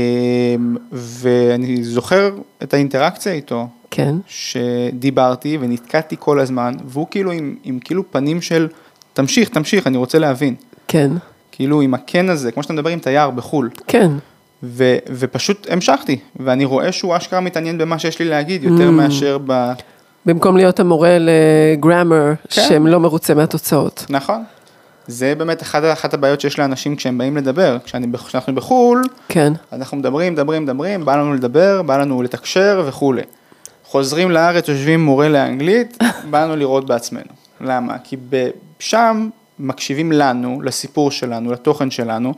ואני 0.92 1.84
זוכר 1.84 2.30
את 2.64 2.74
האינטראקציה 2.74 3.34
איתו, 3.34 3.68
כן, 3.92 4.16
שדיברתי 4.28 5.58
ונתקעתי 5.62 6.16
כל 6.20 6.40
הזמן, 6.40 6.74
והוא 6.86 7.08
כאילו 7.12 7.32
עם, 7.32 7.56
עם 7.64 7.80
כאילו 7.80 8.12
פנים 8.12 8.42
של, 8.42 8.68
תמשיך, 9.14 9.50
תמשיך, 9.50 9.88
אני 9.88 9.98
רוצה 9.98 10.20
להבין. 10.20 10.56
כן, 10.88 11.12
כאילו 11.60 11.82
עם 11.82 11.94
הקן 11.94 12.30
הזה, 12.30 12.52
כמו 12.52 12.64
שאתה 12.64 12.74
מדבר 12.74 12.90
עם 12.90 13.00
תייר 13.00 13.30
בחו"ל. 13.30 13.70
כן, 13.88 14.12
ו, 14.64 14.98
ופשוט 15.10 15.68
המשכתי, 15.70 16.20
ואני 16.40 16.66
רואה 16.66 16.92
שהוא 16.92 17.18
אשכרה 17.18 17.40
מתעניין 17.40 17.78
במה 17.78 18.00
שיש 18.00 18.20
לי 18.20 18.26
להגיד, 18.26 18.64
יותר 18.64 18.88
Mm. 18.88 18.92
מאשר 18.92 19.38
ב... 19.46 19.72
במקום 20.26 20.58
להיות 20.58 20.80
המורה 20.80 21.18
לגראמר, 21.20 22.32
כן. 22.50 22.62
שהם 22.62 22.88
לא 22.88 23.00
מרוצה 23.00 23.34
מהתוצאות. 23.34 24.06
נכון. 24.10 24.44
זה 25.08 25.34
באמת 25.38 25.62
אחת, 25.62 25.84
אחת 25.94 26.14
הבעיות 26.14 26.42
שיש 26.42 26.60
לאנשים 26.60 26.96
כשהם 26.96 27.18
באים 27.18 27.38
לדבר. 27.38 27.78
כשאני, 27.84 28.08
כשאנחנו 28.28 28.56
בחו"ל, 28.56 29.02
כן, 29.30 29.54
אנחנו 29.74 29.98
מדברים, 29.98 30.34
מדברים, 30.34 30.64
מדברים, 30.64 31.06
בא 31.06 31.16
לנו 31.16 31.34
לדבר, 31.34 31.82
בא 31.82 31.98
לנו 31.98 32.22
לתקשר 32.22 32.84
וכולי. 32.88 33.22
חוזרים 33.86 34.32
לארץ, 34.32 34.68
יושבים 34.68 35.06
מורה 35.06 35.30
לאנגלית, 35.30 35.98
בא 36.32 36.44
לנו 36.44 36.56
לראות 36.56 36.86
בעצמנו. 36.86 37.32
למה? 37.62 37.98
כי 38.04 38.18
שם 38.80 39.30
מקשיבים 39.60 40.12
לנו, 40.12 40.62
לסיפור 40.62 41.12
שלנו, 41.12 41.52
לתוכן 41.52 41.92
שלנו, 41.92 42.34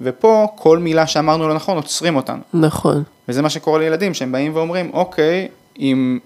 ופה 0.00 0.46
כל 0.54 0.78
מילה 0.78 1.06
שאמרנו 1.06 1.48
לא 1.48 1.54
נכון, 1.54 1.76
עוצרים 1.76 2.16
אותנו. 2.16 2.40
נכון. 2.54 3.02
וזה 3.28 3.42
מה 3.42 3.50
שקורה 3.50 3.78
לילדים, 3.78 4.14
שהם 4.14 4.32
באים 4.32 4.56
ואומרים, 4.56 4.90
אוקיי, 4.92 5.48
אם... 5.78 6.18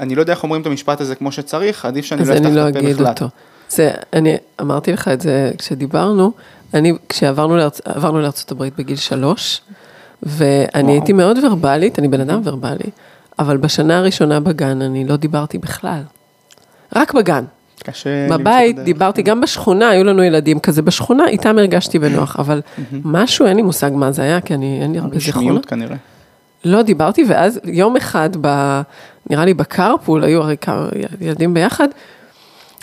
אני 0.00 0.14
לא 0.14 0.20
יודע 0.20 0.32
איך 0.32 0.42
אומרים 0.42 0.62
את 0.62 0.66
המשפט 0.66 1.00
הזה 1.00 1.14
כמו 1.14 1.32
שצריך, 1.32 1.84
עדיף 1.84 2.04
שאני 2.04 2.24
לא 2.24 2.34
אפתח 2.34 2.48
לא 2.48 2.68
את 2.68 2.76
הפה 2.76 2.86
בכלל. 2.88 3.06
אותו. 3.06 3.28
זה, 3.68 3.90
אני 4.12 4.36
אמרתי 4.60 4.92
לך 4.92 5.08
את 5.08 5.20
זה 5.20 5.50
כשדיברנו, 5.58 6.32
אני, 6.74 6.92
כשעברנו 7.08 7.56
לארצ, 8.20 8.44
הברית 8.50 8.74
בגיל 8.78 8.96
שלוש, 8.96 9.60
ואני 10.22 10.82
וואו. 10.82 10.88
הייתי 10.92 11.12
מאוד 11.12 11.38
ורבלית, 11.44 11.98
אני 11.98 12.08
בן 12.08 12.20
אדם 12.20 12.40
ורבלי, 12.44 12.90
אבל 13.38 13.56
בשנה 13.56 13.98
הראשונה 13.98 14.40
בגן 14.40 14.82
אני 14.82 15.04
לא 15.04 15.16
דיברתי 15.16 15.58
בכלל. 15.58 16.02
רק 16.96 17.14
בגן. 17.14 17.44
קשה 17.84 18.26
בבית. 18.30 18.78
דיברתי, 18.78 19.22
גם 19.22 19.40
בשכונה, 19.40 19.88
היו 19.88 20.04
לנו 20.04 20.22
ילדים 20.22 20.58
כזה 20.58 20.82
בשכונה, 20.82 21.26
איתם 21.28 21.58
הרגשתי 21.58 21.98
בנוח, 21.98 22.36
אבל 22.40 22.60
משהו, 23.04 23.46
אין 23.46 23.56
לי 23.56 23.62
מושג 23.62 23.90
מה 23.94 24.12
זה 24.12 24.22
היה, 24.22 24.40
כי 24.40 24.54
אני, 24.54 24.78
אין 24.82 24.92
לי 24.92 24.98
הרבה 24.98 25.18
זיכרונות. 25.18 25.48
רשמיות 25.50 25.66
כנראה. 25.66 25.96
לא 26.64 26.82
דיברתי, 26.82 27.24
ואז 27.28 27.60
יום 27.64 27.96
אחד, 27.96 28.30
ב, 28.40 28.80
נראה 29.30 29.44
לי 29.44 29.54
בקרפול, 29.54 30.24
היו 30.24 30.42
הרי 30.42 30.56
כמה 30.60 30.88
ילדים 31.20 31.54
ביחד, 31.54 31.88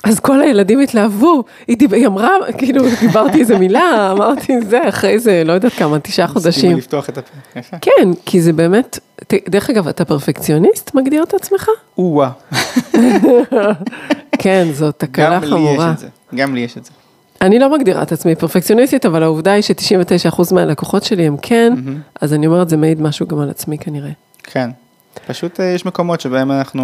אז 0.04 0.20
כל 0.20 0.42
הילדים 0.42 0.80
התלהבו, 0.80 1.44
היא, 1.68 1.78
דיב... 1.78 1.94
היא 1.94 2.08
אמרה, 2.08 2.30
כאילו, 2.58 2.84
דיברתי 3.02 3.40
איזה 3.40 3.58
מילה, 3.58 3.82
אמרתי 4.12 4.62
זה, 4.62 4.90
אחרי 4.90 5.20
זה, 5.20 5.44
לא 5.46 5.54
יודעת 5.54 5.74
כמה, 5.74 6.00
תשעה 6.00 6.28
חודשים. 6.28 6.78
לפתוח 6.78 7.10
את 7.10 7.18
הפה. 7.18 7.78
כן, 7.82 8.10
כי 8.26 8.42
זה 8.42 8.54
באמת, 8.54 9.00
ת- 9.28 9.50
דרך 9.50 9.70
אגב, 9.70 9.88
אתה 9.88 10.06
פרפקציוניסט, 10.06 10.96
מגדיר 10.96 11.24
את 11.24 11.34
עצמך? 11.34 11.68
או-אה. 11.98 12.30
כן, 14.42 14.68
זאת 14.74 14.96
תקלה 14.98 15.26
גם 15.26 15.42
לי 15.42 15.48
יש 15.48 15.54
חמורה. 15.54 15.92
את 15.92 15.98
זה. 15.98 16.08
גם 16.36 16.56
לי 16.56 16.62
יש 16.62 16.78
את 16.78 16.86
זה. 16.86 16.92
אני 17.42 17.60
לא 17.60 17.78
מגדירה 17.78 18.02
את 18.02 18.12
עצמי 18.12 18.36
פרפקציוניסטית, 18.36 19.06
אבל 19.06 19.24
העובדה 19.24 19.52
היא 19.52 19.62
ש-99% 19.62 20.54
מהלקוחות 20.54 21.04
שלי 21.04 21.28
הם 21.28 21.38
כן, 21.42 21.74
אז 22.22 22.34
אני 22.34 22.48
אומרת, 22.48 22.70
זה 22.70 22.78
מעיד 22.78 23.02
משהו 23.02 23.28
גם 23.28 23.40
על 23.40 23.50
עצמי 23.50 23.78
כנראה. 23.78 24.12
כן. 24.44 24.70
פשוט 25.28 25.60
אה, 25.60 25.66
יש 25.66 25.86
מקומות 25.86 26.22
שבהם 26.22 26.52
אנחנו 26.52 26.84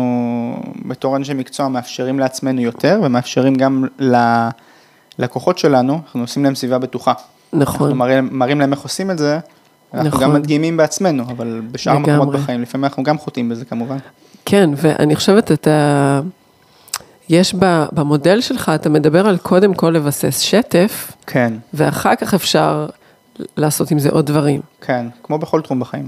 בתור 0.86 1.16
אנשי 1.16 1.34
מקצוע 1.34 1.68
מאפשרים 1.68 2.20
לעצמנו 2.20 2.62
יותר 2.62 3.00
ומאפשרים 3.04 3.56
גם 3.56 3.86
ללקוחות 5.20 5.58
שלנו, 5.58 6.00
אנחנו 6.06 6.22
עושים 6.22 6.44
להם 6.44 6.56
סביבה 6.56 6.78
בטוחה. 6.78 7.14
אנחנו 7.54 7.74
נכון, 7.74 7.98
מראים, 7.98 8.30
מראים 8.32 8.60
להם 8.60 8.74
איך 8.74 8.82
עושים 8.82 9.12
את 9.12 9.18
זה, 9.18 9.40
אנחנו 9.94 10.10
נכון. 10.10 10.24
גם 10.24 10.34
מדגימים 10.34 10.78
בעצמנו, 10.78 11.24
אבל 11.24 11.62
בשאר 11.72 11.94
המקומות 11.94 12.22
לגמרי. 12.22 12.38
בחיים, 12.38 12.62
לפעמים 12.62 12.86
אנחנו 12.86 13.04
גם 13.04 13.18
חוטאים 13.18 13.50
בזה 13.50 13.66
כמובן. 13.66 13.98
כן, 14.46 14.70
ואני 14.78 15.16
חושבת, 15.16 15.52
אתה, 15.52 16.22
יש 17.30 17.54
במודל 17.92 18.42
שלך, 18.42 18.72
אתה 18.76 18.90
מדבר 18.90 19.28
על 19.28 19.38
קודם 19.38 19.74
כל 19.74 19.90
לבסס 19.90 20.40
שטף, 20.40 21.12
כן, 21.28 21.54
ואחר 21.74 22.16
כך 22.16 22.34
אפשר 22.34 22.88
לעשות 23.58 23.92
עם 23.92 24.00
זה 24.00 24.10
עוד 24.10 24.26
דברים. 24.26 24.62
כן, 24.82 25.06
כמו 25.24 25.38
בכל 25.38 25.62
תחום 25.62 25.80
בחיים. 25.80 26.08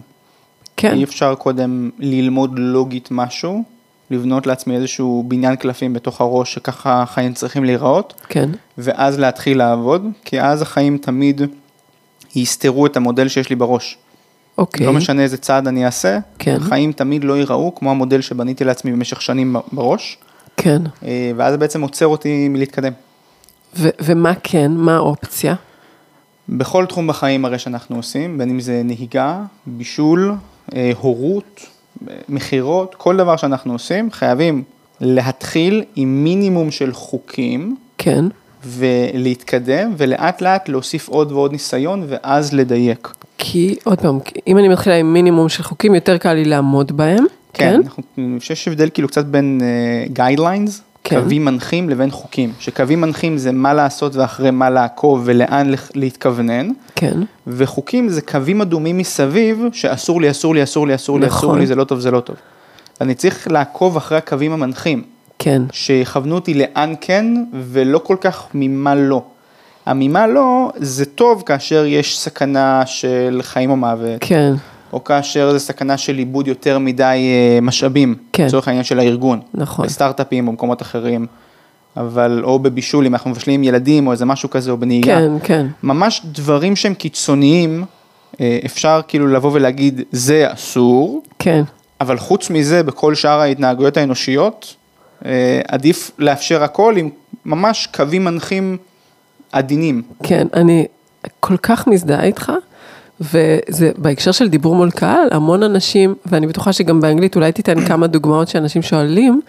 כן, 0.78 0.94
אי 0.94 1.04
אפשר 1.04 1.36
קודם 1.36 1.90
ללמוד 2.00 2.60
לוגית 2.60 3.08
משהו, 3.12 3.64
לבנות 4.12 4.48
לעצמי 4.48 4.76
איזשהו 4.76 5.24
בניין 5.28 5.56
קלפים 5.56 5.94
בתוך 5.94 6.22
הראש 6.22 6.54
שככה 6.54 7.02
החיים 7.02 7.34
צריכים 7.34 7.64
להיראות, 7.64 8.14
כן, 8.30 8.50
ואז 8.78 9.20
להתחיל 9.20 9.58
לעבוד, 9.58 10.06
כי 10.26 10.42
אז 10.42 10.62
החיים 10.62 10.98
תמיד 10.98 11.42
יסתרו 12.36 12.86
את 12.86 12.98
המודל 12.98 13.28
שיש 13.28 13.50
לי 13.50 13.56
בראש. 13.56 13.98
אוקיי. 14.58 14.86
לא 14.86 14.94
משנה 14.94 15.22
איזה 15.22 15.38
צעד 15.38 15.68
אני 15.68 15.86
אעשה, 15.86 16.20
כן. 16.40 16.58
החיים 16.62 16.92
תמיד 16.92 17.24
לא 17.24 17.38
ייראו 17.38 17.76
כמו 17.76 17.92
המודל 17.92 18.22
שבניתי 18.22 18.64
לעצמי 18.64 18.92
במשך 18.92 19.22
שנים 19.22 19.56
בראש, 19.72 20.18
כן, 20.62 20.82
אה, 21.04 21.32
ואז 21.36 21.51
זה 21.51 21.58
בעצם 21.58 21.82
עוצר 21.82 22.08
אותי 22.08 22.48
מלהתקדם. 22.50 22.92
ו- 23.75 23.89
ומה 24.01 24.34
כן, 24.44 24.72
מה 24.72 24.96
האופציה? 24.96 25.56
בכל 26.50 26.86
תחום 26.86 27.08
בחיים 27.08 27.46
הרי 27.46 27.60
שאנחנו 27.60 27.96
עושים, 27.96 28.38
בין 28.38 28.50
אם 28.50 28.60
זה 28.60 28.82
נהיגה, 28.84 29.42
בישול, 29.66 30.34
אה, 30.75 30.92
הורות, 31.01 31.66
אה, 32.10 32.16
מכירות, 32.30 32.96
כל 32.96 33.18
דבר 33.18 33.38
שאנחנו 33.38 33.74
עושים, 33.74 34.12
חייבים 34.12 34.63
להתחיל 35.01 35.84
עם 35.96 36.24
מינימום 36.24 36.72
של 36.72 36.94
חוקים 36.94 37.75
כן, 37.98 38.25
ולהתקדם 38.66 39.94
ולאט 39.98 40.42
לאט 40.42 40.70
להוסיף 40.70 41.10
עוד 41.10 41.32
ועוד 41.32 41.51
ניסיון 41.51 42.06
ואז 42.08 42.54
לדייק. 42.54 43.13
כי 43.38 43.75
עוד 43.84 44.01
פעם, 44.01 44.20
אם 44.48 44.58
אני 44.58 44.68
מתחילה 44.68 44.96
עם 44.96 45.13
מינימום 45.13 45.50
של 45.50 45.63
חוקים, 45.63 45.96
יותר 45.96 46.18
קל 46.18 46.34
לי 46.34 46.46
לעמוד 46.46 46.98
בהם, 46.98 47.25
כן? 47.53 47.82
כן, 47.84 48.01
אני 48.18 48.39
חושב 48.39 48.56
שיש 48.56 48.68
הבדל 48.68 48.89
כאילו 48.94 49.08
קצת 49.08 49.25
בין 49.25 49.62
uh, 49.62 50.18
guidelines, 50.18 50.72
כן. 51.03 51.22
קווים 51.22 51.46
מנחים 51.46 51.89
לבין 51.89 52.12
חוקים, 52.12 52.53
שקווים 52.60 53.01
מנחים 53.01 53.38
זה 53.38 53.51
מה 53.51 53.74
לעשות 53.74 54.15
ואחרי 54.15 54.51
מה 54.51 54.70
לעקוב 54.70 55.22
ולאן 55.25 55.72
להתכוונן, 55.96 56.70
כן, 56.96 57.18
וחוקים 57.48 58.10
זה 58.10 58.22
קווים 58.22 58.62
אדומים 58.62 58.98
מסביב 58.98 59.65
שאסור 59.72 60.22
לי, 60.22 60.32
אסור 60.32 60.56
לי, 60.56 60.63
אסור 60.63 60.88
לי, 60.88 60.96
אסור 60.96 61.20
לי, 61.20 61.27
אסור 61.27 61.38
נכון. 61.38 61.60
לי, 61.60 61.68
זה 61.68 61.75
לא 61.75 61.84
טוב, 61.84 62.00
זה 62.00 62.12
לא 62.12 62.20
טוב. 62.20 62.36
אני 63.01 63.15
צריך 63.15 63.48
לעקוב 63.51 63.98
אחרי 63.98 64.18
הקווים 64.18 64.51
המנחים, 64.51 65.03
כן, 65.39 65.62
שיכוונו 65.72 66.36
אותי 66.36 66.53
לאן 66.53 66.94
כן 67.01 67.25
ולא 67.53 67.98
כל 67.98 68.15
כך 68.22 68.48
ממה 68.53 68.96
לא. 68.96 69.24
הממה 69.86 70.27
לא 70.27 70.72
זה 70.75 71.06
טוב 71.06 71.44
כאשר 71.46 71.86
יש 71.86 72.20
סכנה 72.20 72.86
של 72.86 73.39
חיים 73.44 73.70
או 73.70 73.75
מוות, 73.75 74.18
כן, 74.22 74.53
או 74.93 75.03
כאשר 75.03 75.51
זה 75.51 75.60
סכנה 75.60 75.98
של 75.98 76.19
איבוד 76.19 76.48
יותר 76.48 76.79
מדי 76.79 77.03
אה, 77.03 77.62
משאבים, 77.62 78.15
כן. 78.34 78.46
לצורך 78.46 78.67
העניין 78.67 78.84
של 78.84 79.00
הארגון, 79.00 79.39
נכון. 79.53 79.86
בסטארט-אפים 79.86 80.48
או 80.48 80.51
במקומות 80.51 80.81
אחרים, 80.81 81.25
אבל 81.98 82.41
או 82.43 82.60
בבישול 82.60 83.05
אם 83.05 83.13
אנחנו 83.13 83.29
מבשלים 83.29 83.63
ילדים 83.63 84.08
או 84.08 84.12
איזה 84.12 84.25
משהו 84.25 84.50
כזה 84.50 84.72
או 84.72 84.77
בנהיגה. 84.77 85.15
כן, 85.15 85.31
כן, 85.43 85.67
ממש 85.84 86.22
דברים 86.25 86.75
שהם 86.75 86.93
קיצוניים, 86.93 87.86
אה, 88.41 88.60
אפשר 88.65 89.01
כאילו 89.08 89.27
לבוא 89.27 89.51
ולהגיד 89.53 90.01
זה 90.12 90.53
אסור, 90.53 91.24
כן, 91.39 91.63
אבל 92.01 92.17
חוץ 92.17 92.50
מזה 92.50 92.84
בכל 92.84 93.15
שאר 93.15 93.39
ההתנהגויות 93.39 93.98
האנושיות, 93.98 94.75
אה, 95.25 95.62
עדיף 95.67 96.12
לאפשר 96.19 96.63
הכל 96.63 96.93
עם 96.98 97.10
ממש 97.46 97.88
קווים 97.93 98.25
מנחים 98.25 98.77
עדינים. 99.51 100.01
כן, 100.24 100.48
אני 100.53 100.86
כל 101.39 101.58
כך 101.58 101.88
מזדהה 101.88 102.24
איתך, 102.24 102.51
וזה 103.22 103.92
בהקשר 103.98 104.32
של 104.32 104.50
דיבור 104.50 104.76
מול 104.76 104.92
קהל, 104.92 105.28
המון 105.32 105.64
אנשים, 105.64 106.16
ואני 106.26 106.48
בטוחה 106.48 106.74
שגם 106.74 107.02
באנגלית, 107.02 107.36
אולי 107.36 107.52
תיתן 107.52 107.86
כמה 107.86 108.08
דוגמאות 108.08 108.48
שאנשים 108.48 108.82
שואלים, 108.82 109.42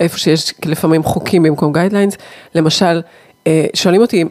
איפה 0.00 0.18
שיש 0.18 0.54
לפעמים 0.64 1.02
חוקים 1.02 1.42
במקום 1.42 1.72
guidelines, 1.72 2.16
למשל, 2.54 3.02
אה, 3.46 3.66
שואלים 3.74 4.00
אותי, 4.00 4.24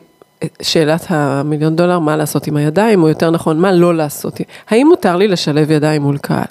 אה, 0.44 0.48
שאלת 0.62 1.06
המיליון 1.10 1.75
דולר, 1.75 2.00
מה 2.00 2.15
לעשות 2.15 2.48
עם 2.48 2.58
הידיים, 2.58 3.03
או 3.03 3.10
יותר 3.10 3.30
נכון, 3.30 3.60
מה 3.60 3.72
לא 3.72 3.96
לעשות. 3.96 4.42
האם 4.70 4.88
מותר 4.88 5.15
לי 5.15 5.27
לשלב 5.27 5.72
ידיים 5.72 6.01
מול 6.01 6.18
קהל? 6.18 6.46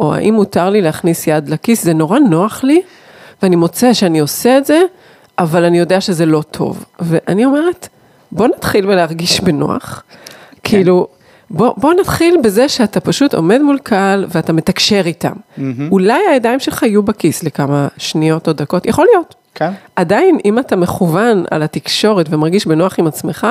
או 0.00 0.14
האם 0.14 0.34
מותר 0.34 0.70
לי 0.70 0.80
להכניס 0.80 1.26
יד 1.26 1.48
לכיס? 1.48 1.84
זה 1.84 1.94
נורא 1.94 2.18
נוח 2.18 2.64
לי, 2.64 2.82
ואני 3.42 3.56
מוצא 3.56 3.92
שאני 3.92 4.20
עושה 4.20 4.58
את 4.58 4.66
זה, 4.66 4.80
אבל 5.38 5.64
אני 5.64 5.78
יודע 5.78 6.00
שזה 6.00 6.26
לא 6.26 6.42
טוב. 6.50 6.84
ואני 7.00 7.44
אומרת, 7.44 7.88
בוא 8.32 8.48
נתחיל 8.48 8.86
בלהרגיש 8.86 9.40
בנוח. 9.40 10.02
כאילו, 10.62 11.08
בוא, 11.52 11.74
בוא 11.76 11.94
נתחיל 12.00 12.36
בזה 12.44 12.68
שאתה 12.68 13.00
פשוט 13.00 13.34
עומד 13.34 13.62
מול 13.62 13.78
קהל 13.82 14.26
ואתה 14.28 14.52
מתקשר 14.52 15.02
איתם. 15.06 15.32
אולי 15.90 16.20
הידיים 16.30 16.60
שלך 16.60 16.82
יהיו 16.82 17.02
בכיס 17.02 17.42
לכמה 17.42 17.88
שניות 17.96 18.48
או 18.48 18.52
דקות, 18.52 18.86
יכול 18.86 19.06
להיות. 19.12 19.34
כן? 19.54 19.70
עדיין, 19.96 20.38
אם 20.44 20.58
אתה 20.58 20.76
מכוון 20.76 21.44
על 21.50 21.62
התקשורת 21.62 22.26
ומרגיש 22.30 22.66
בנוח 22.66 22.98
עם 22.98 23.06
עצמך, 23.06 23.46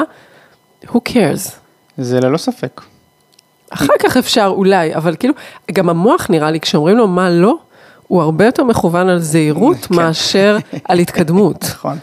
who 0.85 0.97
cares? 1.09 1.51
זה 1.97 2.19
ללא 2.19 2.37
ספק. 2.37 2.81
אחר 3.69 3.93
כך 3.99 4.17
אפשר 4.17 4.53
אולי, 4.55 4.95
אבל 4.95 5.15
כאילו, 5.19 5.33
גם 5.71 5.89
המוח 5.89 6.27
נראה 6.29 6.51
לי, 6.51 6.59
כשאומרים 6.59 6.97
לו 6.97 7.07
מה 7.07 7.29
לא, 7.29 7.57
הוא 8.07 8.21
הרבה 8.21 8.45
יותר 8.45 8.63
מכוון 8.63 9.09
על 9.09 9.19
זהירות 9.19 9.77
כן. 9.77 9.95
מאשר 9.95 10.57
על 10.85 10.99
התקדמות. 10.99 11.63
נכון. 11.73 11.97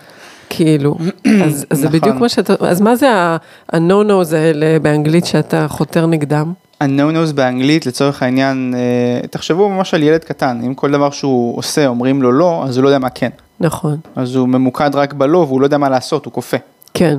כאילו, 0.51 0.97
אז, 1.45 1.67
אז 1.71 1.79
זה 1.79 1.87
נכון. 1.89 2.01
בדיוק 2.01 2.17
מה 2.17 2.29
שאתה, 2.29 2.55
אז 2.61 2.81
מה 2.81 2.97
זה 2.97 3.11
ה-no-nos 3.11 4.35
האלה 4.35 4.79
באנגלית 4.79 5.27
שאתה 5.27 5.69
חותר 5.69 6.07
נגדם? 6.07 6.53
ה-no-nos 6.81 7.33
באנגלית 7.35 7.87
לצורך 7.87 8.23
העניין, 8.23 8.75
אה, 8.77 9.29
תחשבו 9.29 9.69
ממש 9.69 9.95
על 9.95 10.03
ילד 10.03 10.25
קטן, 10.25 10.61
אם 10.67 10.75
כל 10.75 10.91
דבר 10.91 11.11
שהוא 11.11 11.59
עושה 11.59 11.87
אומרים 11.87 12.23
לו 12.23 12.33
לא, 12.33 12.65
אז 12.69 12.77
הוא 12.77 12.83
לא 12.83 12.89
יודע 12.89 12.99
מה 12.99 13.11
כן. 13.11 13.31
נכון, 13.61 13.97
אז 14.17 14.35
הוא 14.35 14.49
ממוקד 14.49 14.91
רק 14.95 15.13
בלא 15.13 15.39
והוא 15.39 15.61
לא 15.61 15.67
יודע 15.67 15.79
מה 15.79 15.89
לעשות, 15.89 16.25
הוא 16.25 16.33
כופה. 16.33 16.57
כן, 16.95 17.19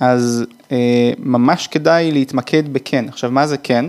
אז 0.00 0.44
אה, 0.72 1.12
ממש 1.18 1.66
כדאי 1.66 2.12
להתמקד 2.12 2.72
בכן. 2.72 3.04
עכשיו, 3.08 3.30
מה 3.30 3.46
זה 3.46 3.56
כן? 3.56 3.84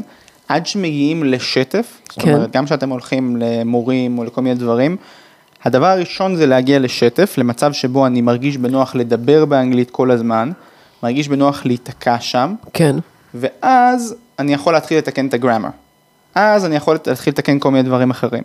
עד 0.48 0.68
שמגיעים 0.68 1.24
לשטף, 1.24 2.02
זאת 2.10 2.22
כן. 2.22 2.34
אומרת, 2.34 2.52
גם 2.52 2.66
כשאתם 2.66 2.90
הולכים 2.90 3.38
למורים 3.40 4.18
או 4.18 4.24
לכל 4.24 4.42
מיני 4.42 4.56
דברים, 4.56 4.98
הדבר 5.64 5.86
הראשון 5.86 6.36
זה 6.36 6.46
להגיע 6.46 6.80
לשטף, 6.80 7.38
למצב 7.38 7.74
שבו 7.74 8.06
אני 8.06 8.22
מרגיש 8.22 8.58
בנוח 8.58 8.96
לדבר 8.96 9.46
באנגלית 9.46 9.92
כל 9.92 10.12
הזמן, 10.12 10.52
מרגיש 11.04 11.28
בנוח 11.28 11.66
להיתקע 11.66 12.20
שם, 12.20 12.56
כן, 12.74 12.96
ואז 13.34 14.16
אני 14.40 14.54
יכול 14.54 14.74
להתחיל 14.74 14.98
לתקן 14.98 15.28
את 15.28 15.34
הגרמר. 15.34 15.70
אז 16.36 16.66
אני 16.66 16.76
יכול 16.76 16.98
להתחיל 17.08 17.34
לתקן 17.34 17.60
כל 17.60 17.72
מיני 17.72 17.84
דברים 17.84 18.10
אחרים. 18.10 18.44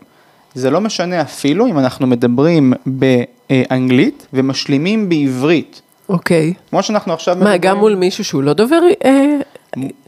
זה 0.55 0.71
לא 0.71 0.81
משנה 0.81 1.21
אפילו 1.21 1.67
אם 1.67 1.79
אנחנו 1.79 2.07
מדברים 2.07 2.73
באנגלית 2.87 4.27
ומשלימים 4.33 5.09
בעברית. 5.09 5.83
אוקיי. 6.09 6.55
כמו 6.71 6.83
שאנחנו 6.83 7.13
עכשיו 7.13 7.37
מה, 7.41 7.57
גם 7.57 7.79
מול 7.79 7.95
מישהו 7.95 8.25
שהוא 8.25 8.43
לא 8.43 8.53
דובר, 8.53 8.79
אה, 9.05 9.37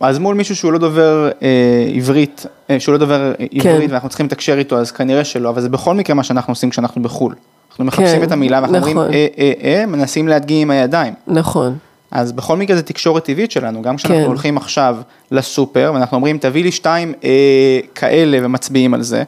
אז 0.00 0.18
מול 0.18 0.36
מישהו 0.36 0.56
שהוא 0.56 0.72
לא 0.72 0.78
דובר 0.78 1.30
אה, 1.42 1.48
עברית, 1.94 2.46
אה, 2.70 2.80
שהוא 2.80 2.92
לא 2.92 2.98
דובר 2.98 3.32
אה, 3.40 3.46
כן. 3.60 3.68
עברית 3.68 3.90
ואנחנו 3.90 4.08
צריכים 4.08 4.26
לתקשר 4.26 4.58
איתו, 4.58 4.78
אז 4.78 4.90
כנראה 4.90 5.24
שלא, 5.24 5.48
אבל 5.48 5.60
זה 5.60 5.68
בכל 5.68 5.94
מקרה 5.94 6.14
מה 6.14 6.22
שאנחנו 6.22 6.50
עושים 6.50 6.70
כשאנחנו 6.70 7.02
בחו"ל. 7.02 7.34
אנחנו 7.70 7.84
מחפשים 7.84 8.20
כן, 8.20 8.22
את 8.22 8.32
המילה 8.32 8.56
ואנחנו 8.56 8.76
אומרים 8.76 8.98
נכון. 8.98 9.12
אה, 9.12 9.26
אה, 9.38 9.52
אה, 9.64 9.86
מנסים 9.86 10.28
להדגים 10.28 10.62
עם 10.62 10.70
הידיים. 10.70 11.14
נכון, 11.26 11.78
אז 12.10 12.32
בכל 12.32 12.56
מקרה 12.56 12.76
זה 12.76 12.82
תקשורת 12.82 13.24
טבעית 13.24 13.50
שלנו, 13.50 13.82
גם 13.82 13.96
כשאנחנו 13.96 14.20
כן. 14.20 14.26
הולכים 14.26 14.56
עכשיו 14.56 14.96
לסופר 15.30 15.90
ואנחנו 15.94 16.16
אומרים 16.16 16.38
תביא 16.38 16.62
לי 16.62 16.72
שתיים 16.72 17.14
אה, 17.24 17.80
כאלה 17.94 18.38
ומצביעים 18.42 18.94
על 18.94 19.02
זה, 19.02 19.22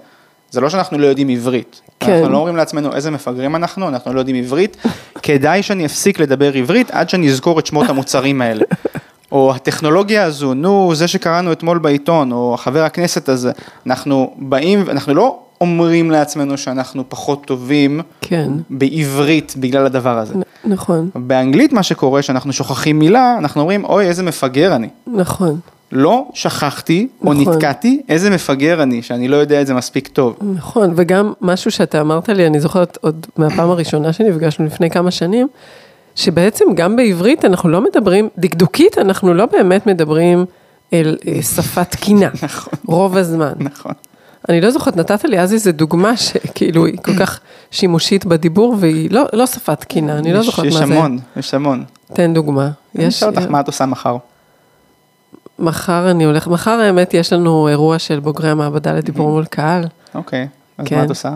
זה 0.51 0.61
לא 0.61 0.71
שאנחנו 0.71 0.99
לא 0.99 1.07
יודעים 1.07 1.29
עברית. 1.29 1.81
כן. 2.01 2.13
אנחנו 2.13 2.33
לא 2.33 2.37
אומרים 2.37 2.57
לעצמנו 2.57 2.95
איזה 2.95 3.11
מפגרים 3.11 3.57
אנחנו, 3.57 3.89
אנחנו 3.89 4.13
לא 4.13 4.19
יודעים 4.19 4.37
עברית, 4.37 4.77
כדאי 5.23 5.63
שאני 5.63 5.87
אפסיק 5.87 6.21
לדבר 6.21 6.55
עברית 6.55 6.91
עד 6.91 7.09
שאני 7.11 7.29
אזכור 7.29 7.59
את 7.59 7.67
שמות 7.67 7.89
המוצרים 7.89 8.43
האלה. 8.43 8.65
או 9.33 9.53
הטכנולוגיה 9.55 10.25
הזו, 10.25 10.55
נו, 10.55 10.95
זה 10.95 11.09
שקראנו 11.09 11.53
אתמול 11.53 11.79
בעיתון, 11.79 12.33
או 12.33 12.55
חבר 12.59 12.83
הכנסת 12.85 13.29
הזה, 13.29 13.53
אנחנו 13.87 14.35
באים, 14.39 14.91
אנחנו 14.91 15.15
לא 15.15 15.39
אומרים 15.61 16.11
לעצמנו 16.11 16.59
שאנחנו 16.59 17.05
פחות 17.09 17.45
טובים 17.45 18.01
כן, 18.21 18.51
בעברית 18.71 19.55
בגלל 19.57 19.87
הדבר 19.87 20.19
הזה. 20.19 20.35
נ- 20.37 20.73
נכון, 20.73 21.11
באנגלית 21.15 21.73
מה 21.73 21.83
שקורה, 21.83 22.23
שאנחנו 22.23 22.53
שוכחים 22.53 22.99
מילה, 22.99 23.35
אנחנו 23.39 23.61
אומרים, 23.61 23.85
אוי, 23.85 24.07
איזה 24.07 24.23
מפגר 24.23 24.75
אני. 24.77 24.89
נכון, 25.07 25.61
לא 25.93 26.25
שכחתי 26.35 27.09
או 27.27 27.33
נכון. 27.35 27.55
נתקעתי, 27.55 28.01
איזה 28.09 28.31
מפגר 28.31 28.83
אני, 28.83 29.03
שאני 29.03 29.29
לא 29.29 29.37
יודע 29.37 29.61
את 29.61 29.67
זה 29.67 29.75
מספיק 29.75 30.09
טוב. 30.09 30.37
נכון, 30.57 30.93
וגם 30.97 31.33
משהו 31.41 31.71
שאתה 31.71 32.01
אמרת 32.01 32.29
לי, 32.29 32.47
אני 32.47 32.61
זוכרת 32.61 32.99
עוד 33.01 33.27
מהפעם 33.37 33.71
הראשונה 33.71 34.13
שנפגשנו 34.13 34.67
לפני 34.67 34.91
כמה 34.91 35.11
שנים, 35.11 35.49
שבעצם 36.15 36.65
גם 36.75 36.97
בעברית 36.97 37.45
אנחנו 37.45 37.69
לא 37.69 37.85
מדברים, 37.85 38.29
דקדוקית 38.39 38.99
אנחנו 38.99 39.35
לא 39.35 39.47
באמת 39.47 39.87
מדברים 39.87 40.45
אל 40.93 41.17
אה, 41.29 41.43
שפה 41.43 41.85
תקינה, 41.85 42.29
נכון. 42.43 42.73
רוב 42.87 43.17
הזמן. 43.17 43.53
נכון. 43.59 43.93
אני 44.49 44.61
לא 44.61 44.71
זוכרת, 44.71 44.97
נתת 44.97 45.25
לי 45.25 45.41
אז 45.41 45.53
איזה 45.53 45.73
דוגמה 45.73 46.17
שכאילו 46.17 46.87
היא 46.87 46.99
כל 47.05 47.15
כך 47.19 47.41
שימושית 47.71 48.25
בדיבור 48.25 48.77
והיא 48.81 49.11
לא, 49.11 49.25
לא 49.33 49.47
שפה 49.47 49.75
תקינה, 49.75 50.19
אני 50.19 50.33
לא 50.33 50.39
יש- 50.39 50.47
זוכרת 50.47 50.65
יש 50.67 50.75
מה 50.75 50.87
זה. 50.87 50.95
המון, 50.95 51.19
יש 51.37 51.55
המון. 51.55 51.85
תן 52.13 52.35
דוגמה. 52.35 52.71
אני 52.97 53.05
יש, 53.05 53.15
אשאל 53.17 53.29
אותך 53.29 53.43
מה 53.51 53.61
את 53.61 53.67
עושה 53.67 53.87
מחר. 53.87 54.17
מחר 55.59 56.11
אני 56.11 56.25
הולך, 56.25 56.49
מחר 56.49 56.71
האמת 56.71 57.15
יש 57.15 57.33
לנו 57.33 57.69
אירוע 57.69 57.99
של 57.99 58.21
בוגרי 58.21 58.51
המעבדה 58.51 58.93
לדיבור 58.93 59.31
מול 59.31 59.45
קהל. 59.45 59.85
אוקיי, 60.15 60.49
אז 60.79 60.87
כן. 60.87 60.97
מה 60.99 61.05
את 61.05 61.09
עושה? 61.09 61.33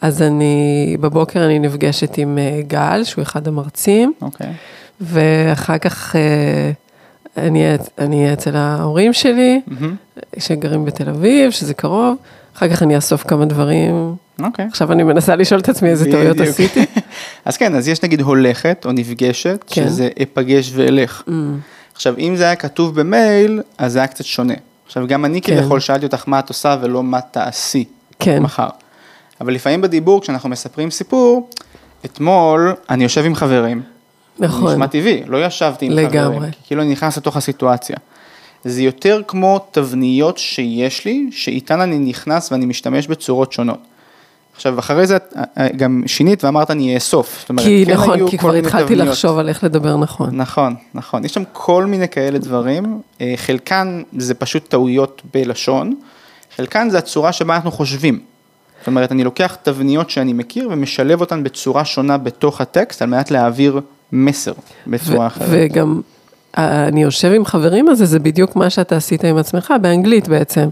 אז 0.00 0.22
אני, 0.22 0.96
בבוקר 1.00 1.44
אני 1.44 1.58
נפגשת 1.58 2.18
עם 2.18 2.38
אה, 2.38 2.60
גל, 2.68 3.04
שהוא 3.04 3.22
אחד 3.22 3.48
המרצים, 3.48 4.12
אוקיי. 4.22 4.52
ואחר 5.00 5.78
כך 5.78 6.16
אה, 6.16 6.70
אני 7.38 7.64
אהיה- 8.12 8.32
אצל 8.32 8.56
ההורים 8.56 9.12
שלי, 9.12 9.60
מהמם. 9.66 9.94
שגרים 10.38 10.84
בתל 10.84 11.08
אביב, 11.08 11.50
שזה 11.50 11.74
קרוב, 11.74 12.16
אחר 12.56 12.68
כך 12.68 12.82
אני 12.82 12.96
אאסוף 12.96 13.22
כמה 13.28 13.44
דברים. 13.44 14.14
אוקיי. 14.42 14.64
עכשיו 14.64 14.92
אני 14.92 15.02
מנסה 15.02 15.36
לשאול 15.36 15.60
את 15.60 15.68
עצמי 15.68 15.88
איזה 15.88 16.10
טעויות. 16.10 16.40
עשיתי. 16.50 16.84
אז 17.44 17.56
כן, 17.56 17.74
אז 17.74 17.88
יש 17.88 18.02
נגיד 18.02 18.20
הולכת 18.20 18.82
או 18.86 18.92
נפגשת, 18.92 19.64
כן. 19.66 19.86
שזה 19.88 20.08
אפגש 20.22 20.72
ואלך. 20.74 21.22
Mm, 21.28 21.30
עכשיו, 21.94 22.14
אם 22.18 22.36
זה 22.36 22.44
היה 22.44 22.56
כתוב 22.56 23.00
במייל, 23.00 23.60
אז 23.78 23.92
זה 23.92 23.98
היה 23.98 24.08
קצת 24.08 24.24
שונה. 24.24 24.54
עכשיו, 24.86 25.06
גם 25.06 25.24
אני 25.24 25.40
כן. 25.42 25.56
כביכול 25.56 25.80
שאלתי 25.80 26.06
אותך 26.06 26.24
מה 26.26 26.38
את 26.38 26.48
עושה 26.48 26.76
ולא 26.82 27.02
מה 27.02 27.20
תעשי 27.20 27.84
כן, 28.18 28.42
מחר. 28.42 28.68
אבל 29.40 29.54
לפעמים 29.54 29.80
בדיבור, 29.80 30.20
כשאנחנו 30.20 30.48
מספרים 30.48 30.90
סיפור, 30.90 31.50
אתמול 32.04 32.74
אני 32.90 33.02
יושב 33.02 33.24
עם 33.24 33.34
חברים. 33.34 33.82
נכון. 34.38 34.72
נשמע 34.72 34.86
טבעי, 34.86 35.22
לא 35.26 35.44
ישבתי 35.44 35.86
עם 35.86 35.92
לגמרי. 35.92 36.36
חברים, 36.36 36.50
כי 36.50 36.58
כאילו 36.66 36.82
אני 36.82 36.92
נכנס 36.92 37.16
לתוך 37.16 37.36
הסיטואציה. 37.36 37.96
זה 38.64 38.82
יותר 38.82 39.20
כמו 39.28 39.66
תבניות 39.70 40.38
שיש 40.38 41.04
לי, 41.04 41.28
שאיתן 41.32 41.80
אני 41.80 41.98
נכנס 41.98 42.52
ואני 42.52 42.66
משתמש 42.66 43.06
בצורות 43.06 43.52
שונות. 43.52 43.78
עכשיו, 44.54 44.78
אחרי 44.78 45.06
זה 45.06 45.16
את, 45.16 45.34
אה, 45.58 45.68
גם 45.76 46.02
שינית 46.06 46.44
ואמרת 46.44 46.70
אני 46.70 46.94
אאסוף. 46.94 47.38
זאת 47.40 47.48
אומרת, 47.48 47.66
כי 47.66 47.84
כן 47.86 47.92
נכון, 47.92 48.30
כי 48.30 48.38
כבר 48.38 48.54
התחלתי 48.54 48.84
תבניות. 48.94 49.08
לחשוב 49.08 49.38
על 49.38 49.48
איך 49.48 49.64
לדבר 49.64 49.96
נכון. 49.96 50.36
נכון, 50.36 50.74
נכון. 50.94 51.24
יש 51.24 51.34
שם 51.34 51.42
כל 51.52 51.84
מיני 51.86 52.08
כאלה 52.08 52.38
דברים, 52.38 53.00
אה, 53.20 53.34
חלקן 53.36 54.02
זה 54.18 54.34
פשוט 54.34 54.68
טעויות 54.68 55.22
בלשון, 55.34 55.94
חלקן 56.56 56.90
זה 56.90 56.98
הצורה 56.98 57.32
שבה 57.32 57.56
אנחנו 57.56 57.70
חושבים. 57.70 58.20
זאת 58.86 58.88
אומרת, 58.88 59.12
אני 59.12 59.24
לוקח 59.24 59.56
תבניות 59.62 60.10
שאני 60.10 60.32
מכיר 60.32 60.68
ומשלב 60.72 61.20
אותן 61.20 61.42
בצורה 61.42 61.84
שונה 61.84 62.18
בתוך 62.18 62.60
הטקסט 62.60 63.02
על 63.02 63.08
מנת 63.08 63.30
להעביר 63.30 63.80
מסר 64.12 64.52
בצורה 64.86 65.26
אחרת. 65.26 65.48
וגם 65.50 66.00
אה, 66.58 66.88
אני 66.88 67.02
יושב 67.02 67.32
עם 67.32 67.44
חברים 67.44 67.88
הזה, 67.88 68.04
זה 68.04 68.18
בדיוק 68.18 68.56
מה 68.56 68.70
שאתה 68.70 68.96
עשית 68.96 69.24
עם 69.24 69.36
עצמך, 69.36 69.74
באנגלית 69.82 70.28
בעצם. 70.28 70.68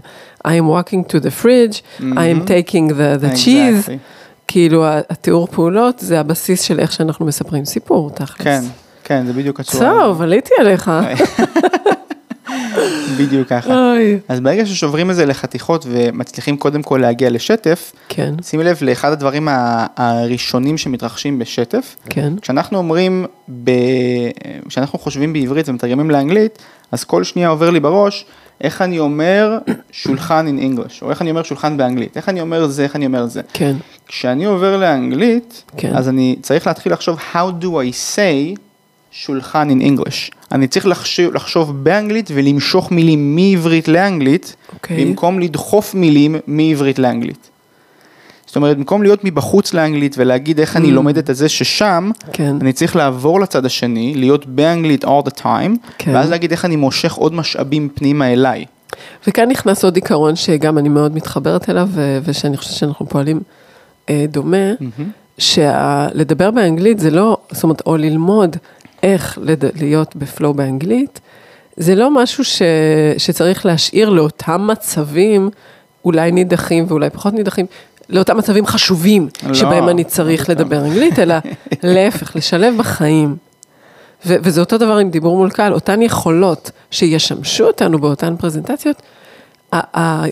I 0.47 0.49
am 0.49 0.63
walking 0.63 1.11
to 1.11 1.25
the 1.25 1.43
fridge, 1.43 2.01
I 2.01 2.03
am 2.03 2.47
taking 2.47 2.89
the, 2.89 3.23
the 3.23 3.35
cheese. 3.35 3.87
Exactly. 3.87 3.97
כאילו 4.47 4.85
התיאור 5.09 5.47
פעולות 5.47 5.99
זה 5.99 6.19
הבסיס 6.19 6.61
של 6.61 6.79
איך 6.79 6.91
שאנחנו 6.91 7.25
מספרים 7.25 7.65
סיפור, 7.65 8.09
תכלס. 8.09 8.37
כן, 8.37 8.61
כן, 9.03 9.25
זה 9.25 9.33
בדיוק 9.33 9.59
הצורה. 9.59 9.91
טוב, 9.91 10.21
עליתי 10.21 10.53
עליך. 10.59 10.91
בדיוק 13.17 13.47
ככה. 13.47 13.69
אוי. 13.69 14.19
אז 14.27 14.39
ברגע 14.39 14.65
ששוברים 14.65 15.11
את 15.11 15.15
זה 15.15 15.25
לחתיכות 15.25 15.85
ומצליחים 15.89 16.57
קודם 16.57 16.83
כל 16.83 16.97
להגיע 16.97 17.29
לשטף, 17.29 17.91
כן, 18.09 18.33
שימי 18.43 18.63
לב 18.63 18.77
לאחד 18.81 19.11
הדברים 19.11 19.47
הראשונים 19.97 20.77
שמתרחשים 20.77 21.39
בשטף, 21.39 21.95
כן, 22.09 22.33
כשאנחנו 22.41 22.77
אומרים, 22.77 23.25
ב... 23.63 23.71
כשאנחנו 24.67 24.99
חושבים 24.99 25.33
בעברית 25.33 25.69
ומתרגמים 25.69 26.11
לאנגלית, 26.11 26.59
אז 26.91 27.03
כל 27.03 27.23
שנייה 27.23 27.49
עובר 27.49 27.69
לי 27.69 27.79
בראש, 27.79 28.25
איך 28.61 28.81
אני 28.81 28.99
אומר 28.99 29.57
שולחן 29.91 30.47
in 30.47 30.61
English, 30.61 30.93
או 31.01 31.09
איך 31.09 31.21
אני 31.21 31.29
אומר 31.29 31.43
שולחן 31.43 31.77
באנגלית, 31.77 32.17
איך 32.17 32.29
אני 32.29 32.41
אומר 32.41 32.67
זה, 32.67 32.83
איך 32.83 32.95
אני 32.95 33.05
אומר 33.05 33.25
זה. 33.25 33.41
כן, 33.53 33.75
כשאני 34.07 34.45
עובר 34.45 34.77
לאנגלית, 34.77 35.63
כן. 35.77 35.95
אז 35.95 36.09
אני 36.09 36.35
צריך 36.41 36.67
להתחיל 36.67 36.93
לחשוב 36.93 37.19
how 37.33 37.63
do 37.63 37.65
I 37.65 38.15
say 38.15 38.59
שולחן 39.17 39.69
in 39.69 39.83
English. 39.83 40.31
אני 40.51 40.67
צריך 40.67 40.85
לחשוב, 40.87 41.35
לחשוב 41.35 41.83
באנגלית 41.83 42.29
ולמשוך 42.33 42.91
מילים 42.91 43.35
מעברית 43.35 43.87
לאנגלית, 43.87 44.55
אוקיי. 44.73 45.05
במקום 45.05 45.39
לדחוף 45.39 45.93
מילים 45.93 46.35
מעברית 46.47 46.99
לאנגלית. 46.99 47.49
זאת 48.45 48.55
אומרת, 48.55 48.77
במקום 48.77 49.03
להיות 49.03 49.23
מבחוץ 49.23 49.73
לאנגלית 49.73 50.15
ולהגיד 50.17 50.59
איך 50.59 50.77
אני 50.77 50.91
לומד 50.91 51.17
את 51.17 51.29
זה 51.33 51.49
ששם, 51.49 52.11
Mm. 52.15 52.25
כן. 52.33 52.55
אני 52.61 52.73
צריך 52.73 52.95
לעבור 52.95 53.39
לצד 53.39 53.65
השני, 53.65 54.13
להיות 54.15 54.45
באנגלית 54.45 55.05
all 55.05 55.27
the 55.27 55.39
time, 55.41 55.77
כן. 55.97 56.11
ואז 56.15 56.29
להגיד 56.29 56.51
איך 56.51 56.65
אני 56.65 56.75
מושך 56.75 57.13
עוד 57.13 57.33
משאבים 57.33 57.89
פנימה 57.95 58.33
אליי. 58.33 58.65
וכאן 59.27 59.49
נכנס 59.49 59.83
עוד 59.83 59.95
עיקרון 59.95 60.35
שגם 60.35 60.77
אני 60.77 60.89
מאוד 60.89 61.15
מתחברת 61.15 61.69
אליו, 61.69 61.89
ושאני 62.23 62.57
חושבת 62.57 62.73
שאנחנו 62.73 63.09
פועלים 63.09 63.39
אה, 64.09 64.25
דומה, 64.29 64.67
שלדבר 65.37 66.51
באנגלית 66.51 66.99
זה 66.99 67.09
לא, 67.11 67.37
זאת 67.51 67.63
אומרת, 67.63 67.81
או 67.85 67.97
ללמוד 67.97 68.57
איך 69.05 69.39
לד... 69.41 69.65
להיות 69.81 70.15
בפלואו 70.15 70.53
באנגלית, 70.53 71.19
זה 71.77 71.95
לא 71.95 72.09
משהו 72.11 72.43
ש... 72.43 72.61
שצריך 73.17 73.65
להשאיר 73.65 74.09
לאותם 74.09 74.67
מצבים, 74.71 75.49
אולי 76.05 76.31
נידחים 76.31 76.85
ואולי 76.87 77.09
פחות 77.09 77.33
נידחים, 77.33 77.65
לאותם 78.09 78.37
מצבים 78.37 78.65
חשובים, 78.65 79.27
לא, 79.47 79.53
שבהם 79.53 79.89
אני 79.89 80.03
צריך. 80.03 80.49
לדבר 80.49 80.85
אנגלית, 80.85 81.19
אלא 81.19 81.35
להפך, 81.83 82.35
לשלב 82.35 82.77
בחיים. 82.77 83.35
ו- 84.25 84.35
וזה 84.41 84.61
אותו 84.61 84.77
דבר 84.77 84.97
עם 84.97 85.09
דיבור 85.09 85.37
מול 85.37 85.49
קהל, 85.49 85.73
אותן 85.73 86.01
יכולות 86.01 86.71
שישמשו 86.91 87.63
אותנו 87.67 87.99
באותן 87.99 88.35
פרזנטציות, 88.35 89.01
ה- 89.73 89.99
ה- 89.99 90.25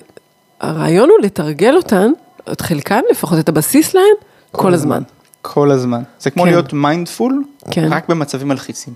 הרעיון 0.62 1.10
הוא 1.10 1.26
לתרגל 1.26 1.76
אותן, 1.76 2.12
את 2.52 2.62
חלקן 2.62 3.02
לפחות, 3.12 3.40
את 3.40 3.50
הבסיס 3.50 3.94
להן, 3.94 4.04
כל 4.52 4.74
הזמן. 4.74 5.04
כל 5.46 5.72
הזמן. 5.72 6.02
זה 6.20 6.30
כמו 6.30 6.44
כן. 6.44 6.50
להיות 6.50 6.74
mindful, 6.74 7.44
כן. 7.72 7.88
רק 7.94 8.10
במצבים 8.10 8.48
מלחיצים. 8.48 8.94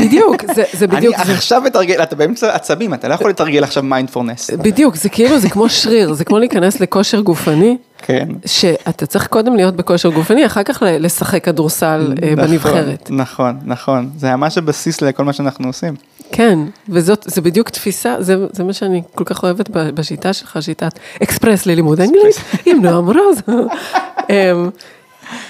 בדיוק, 0.00 0.44
זה, 0.54 0.64
זה 0.72 0.86
בדיוק, 0.86 1.14
אני 1.14 1.24
זה, 1.24 1.32
עכשיו 1.32 1.60
מתרגל, 1.60 2.02
אתה 2.02 2.16
באמצע 2.16 2.54
עצבים, 2.54 2.94
אתה 2.94 3.08
לא 3.08 3.14
יכול 3.14 3.30
לתרגל 3.30 3.64
עכשיו 3.64 3.82
מיינדפורנס. 3.82 4.50
בדיוק, 4.50 4.96
זה 4.96 5.08
כאילו, 5.08 5.38
זה 5.38 5.48
כמו 5.48 5.68
שריר, 5.68 6.12
זה 6.12 6.24
כמו 6.24 6.38
להיכנס 6.38 6.80
לכושר 6.80 7.20
גופני, 7.20 7.76
כן. 7.98 8.28
שאתה 8.46 9.06
צריך 9.06 9.26
קודם 9.26 9.56
להיות 9.56 9.76
בכושר 9.76 10.10
גופני, 10.10 10.46
אחר 10.46 10.62
כך 10.62 10.82
לשחק 10.86 11.44
כדורסל 11.44 12.14
אה, 12.22 12.32
נכון, 12.32 12.46
בנבחרת. 12.46 13.10
נכון, 13.10 13.58
נכון, 13.64 14.10
זה 14.16 14.36
ממש 14.36 14.58
הבסיס 14.58 15.02
לכל 15.02 15.24
מה 15.24 15.32
שאנחנו 15.32 15.66
עושים. 15.66 15.94
כן, 16.32 16.58
וזאת, 16.88 17.24
זה 17.28 17.40
בדיוק 17.40 17.68
תפיסה, 17.68 18.16
זה, 18.18 18.36
זה 18.52 18.64
מה 18.64 18.72
שאני 18.72 19.02
כל 19.14 19.24
כך 19.24 19.42
אוהבת 19.42 19.70
בשיטה 19.70 20.32
שלך, 20.32 20.58
שיטת 20.60 20.98
אקספרס 21.22 21.66
ללימוד 21.66 22.00
אנגלית, 22.00 22.40
עם 22.66 22.82
נועם 22.82 23.06
רוז. 23.06 23.42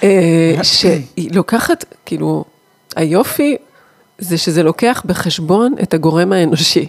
אמ, 0.02 0.08
אה, 0.08 0.64
שהיא 0.64 1.30
לוקחת, 1.32 1.84
כאילו, 2.06 2.44
היופי 2.96 3.56
זה 4.18 4.38
שזה 4.38 4.62
לוקח 4.62 5.02
בחשבון 5.06 5.74
את 5.82 5.94
הגורם 5.94 6.32
האנושי. 6.32 6.86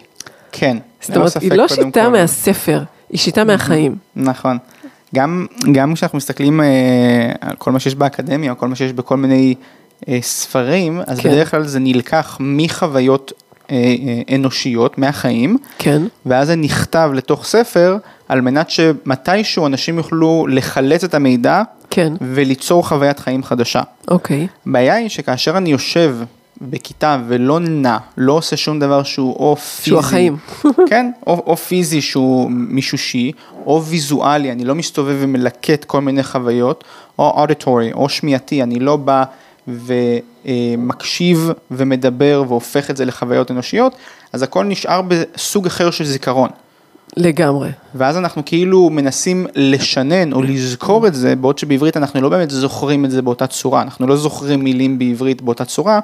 כן, 0.52 0.78
זאת 1.02 1.18
אומרת, 1.18 1.38
היא 1.42 1.52
לא 1.52 1.68
שיטה. 1.68 2.10
מהספר, 2.10 2.84
היא 3.10 3.20
שיטה 3.20 3.44
מהחיים. 3.44 3.96
נכון. 4.16 4.58
גם, 5.16 5.46
גם 5.72 5.94
כשאנחנו 5.94 6.18
מסתכלים 6.18 6.62
אה, 6.62 6.68
על 7.42 7.56
כל 7.56 7.72
מה 7.72 7.80
שיש 7.80 7.96
באקדמיה, 7.96 8.52
או 8.52 8.58
כל 8.58 8.68
מה 8.68 8.76
שיש 8.76 8.94
בכל 8.94 9.18
מיני 9.18 9.56
אה, 10.08 10.20
ספרים, 10.22 11.02
אז 11.08 11.20
כן. 11.20 11.30
בדרך 11.30 11.52
כלל 11.52 11.64
זה 11.64 11.80
נלקח 11.80 12.38
מחוויות 12.40 13.34
אה, 13.72 13.76
אה, 13.76 14.36
אנושיות, 14.36 14.98
מהחיים, 14.98 15.58
כן, 15.78 16.02
ואז 16.26 16.48
זה 16.48 16.56
נכתב 16.56 17.12
לתוך 17.14 17.46
ספר, 17.46 17.98
על 18.32 18.42
מנת 18.42 18.70
שמתישהו 18.70 19.66
אנשים 19.66 19.98
יוכלו 19.98 20.48
לחלץ 20.50 21.04
את 21.04 21.14
המידע 21.14 21.62
כן, 21.90 22.14
וליצור 22.22 22.88
חוויית 22.88 23.20
חיים 23.20 23.44
חדשה. 23.44 23.82
אוקיי, 24.08 24.48
הבעיה 24.68 24.96
היא 24.96 25.10
שכאשר 25.10 25.58
אני 25.58 25.70
יושב 25.72 26.16
בכיתה 26.62 27.18
ולא 27.28 27.60
נע, 27.60 27.98
לא 28.18 28.34
עושה 28.34 28.58
שום 28.58 28.80
דבר 28.80 29.04
שהוא 29.04 29.36
או 29.36 29.56
פיזי, 29.56 29.86
שהוא 29.86 30.00
החיים. 30.00 30.38
כן, 30.90 31.12
או, 31.28 31.44
או 31.46 31.58
פיזי 31.58 32.02
שהוא 32.02 32.52
מישושי, 32.52 33.32
או 33.66 33.84
ויזואלי, 33.84 34.52
אני 34.52 34.66
לא 34.66 34.76
מסתובב 34.76 35.18
ומלקט 35.20 35.84
כל 35.84 36.02
מיני 36.02 36.24
חוויות, 36.24 36.84
או 37.20 37.30
אודיטורי, 37.30 37.94
או 37.94 38.10
שמיעתי, 38.10 38.64
אני 38.64 38.80
לא 38.80 38.98
בא 38.98 39.24
ומקשיב 39.68 41.50
ומדבר 41.72 42.44
והופך 42.48 42.90
את 42.90 42.98
זה 42.98 43.06
לחוויות 43.06 43.52
אנושיות, 43.52 43.96
אז 44.34 44.44
הכל 44.44 44.66
נשאר 44.66 45.02
בסוג 45.02 45.66
אחר 45.66 45.92
של 45.92 46.06
זיכרון. 46.06 46.50
לגמרי. 47.18 47.70
ואז 47.96 48.18
אנחנו 48.18 48.42
כאילו 48.46 48.90
מנסים 48.90 49.48
לשנן 49.56 50.34
או 50.34 50.42
לזכור 50.42 51.08
את 51.08 51.16
זה, 51.16 51.36
בעוד 51.36 51.58
שבעברית 51.58 51.98
אנחנו 51.98 52.22
לא 52.22 52.30
באמת 52.30 52.50
זוכרים 52.50 53.06
את 53.06 53.12
זה 53.12 53.22
באותה 53.22 53.48
צורה, 53.48 53.82
אנחנו 53.82 54.08
לא 54.08 54.18
זוכרים 54.18 54.64
מילים 54.64 55.00
בעברית 55.00 55.42
באותה 55.42 55.66
צורה, 55.66 56.00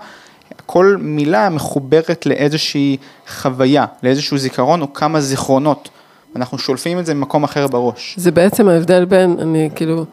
כל 0.65 0.97
מילה 0.99 1.49
מחוברת 1.49 2.25
לאיזושהי 2.25 2.97
חוויה, 3.27 3.85
לאיזשהו 4.03 4.37
זיכרון 4.37 4.81
או 4.81 4.93
כמה 4.93 5.21
זיכרונות. 5.21 5.89
אנחנו 6.35 6.57
שולפים 6.57 6.99
את 6.99 7.05
זה 7.05 7.13
ממקום 7.13 7.43
אחר 7.43 7.67
בראש. 7.67 8.15
זה 8.17 8.31
בעצם 8.31 8.67
ההבדל 8.67 9.05
בין, 9.05 9.37
אני 9.41 9.69
כאילו, 9.75 10.05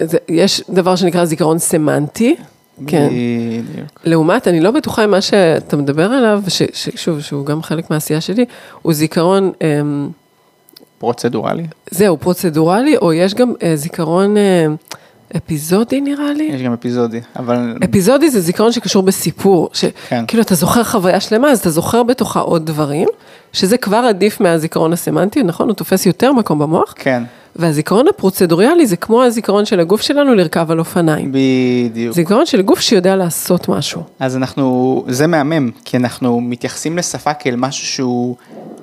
זה, 0.00 0.18
יש 0.28 0.62
דבר 0.70 0.96
שנקרא 0.96 1.24
זיכרון 1.24 1.58
סמנטי, 1.58 2.36
כן. 2.86 3.08
בדיוק. 3.08 4.00
לעומת, 4.04 4.48
אני 4.48 4.60
לא 4.60 4.70
בטוחה 4.70 5.04
אם 5.04 5.10
מה 5.10 5.20
שאתה 5.20 5.76
מדבר 5.76 6.12
עליו, 6.12 6.42
ששוב, 6.72 7.20
שהוא 7.20 7.46
גם 7.46 7.62
חלק 7.62 7.90
מהעשייה 7.90 8.20
שלי, 8.20 8.44
הוא 8.82 8.92
זיכרון, 8.92 9.52
אמ, 9.62 10.08
פרוצדורלי. 10.98 11.66
זהו, 11.90 12.18
פרוצדורלי, 12.18 12.96
או 12.96 13.12
יש 13.12 13.34
גם 13.34 13.52
אה, 13.62 13.76
זיכרון 13.76 14.36
אה, 14.36 14.66
אפיזודי 15.36 16.00
נראה 16.00 16.32
לי. 16.32 16.44
יש 16.44 16.62
גם 16.62 16.72
אפיזודי, 16.72 17.20
אבל 17.36 17.76
אפיזודי 17.84 18.30
זה 18.30 18.40
זיכרון 18.40 18.72
שקשור 18.72 19.02
בסיפור, 19.02 19.70
כן. 20.08 20.22
שכאילו 20.26 20.42
אתה 20.42 20.54
זוכר 20.54 20.84
חוויה 20.84 21.20
שלמה, 21.20 21.50
אז 21.50 21.58
אתה 21.58 21.70
זוכר 21.70 22.02
בתוכה 22.02 22.40
עוד 22.40 22.66
דברים, 22.66 23.08
שזה 23.52 23.78
כבר 23.78 23.96
עדיף 23.96 24.40
מהזיכרון 24.40 24.92
הסמנטי, 24.92 25.42
נכון? 25.42 25.68
הוא 25.68 25.74
תופס 25.74 26.06
יותר 26.06 26.32
מקום 26.32 26.58
במוח. 26.58 26.94
כן, 26.96 27.22
והזיכרון 27.58 28.08
הפרוצדוריאלי 28.08 28.86
זה 28.86 28.96
כמו 28.96 29.22
הזיכרון 29.22 29.64
של 29.64 29.80
הגוף 29.80 30.00
שלנו 30.02 30.34
לרכב 30.34 30.70
על 30.70 30.78
אופניים. 30.78 31.32
בדיוק. 31.32 32.14
זיכרון 32.14 32.46
של 32.46 32.62
גוף 32.62 32.80
שיודע 32.80 33.16
לעשות 33.16 33.68
משהו. 33.68 34.02
אז 34.20 34.36
אנחנו, 34.36 35.04
זה 35.08 35.26
מהמם, 35.26 35.70
כי 35.84 35.96
אנחנו 35.96 36.40
מתייחסים 36.40 36.98
לשפה 36.98 37.34
כאל 37.34 37.56
משהו 37.56 37.86
שהוא 37.86 38.36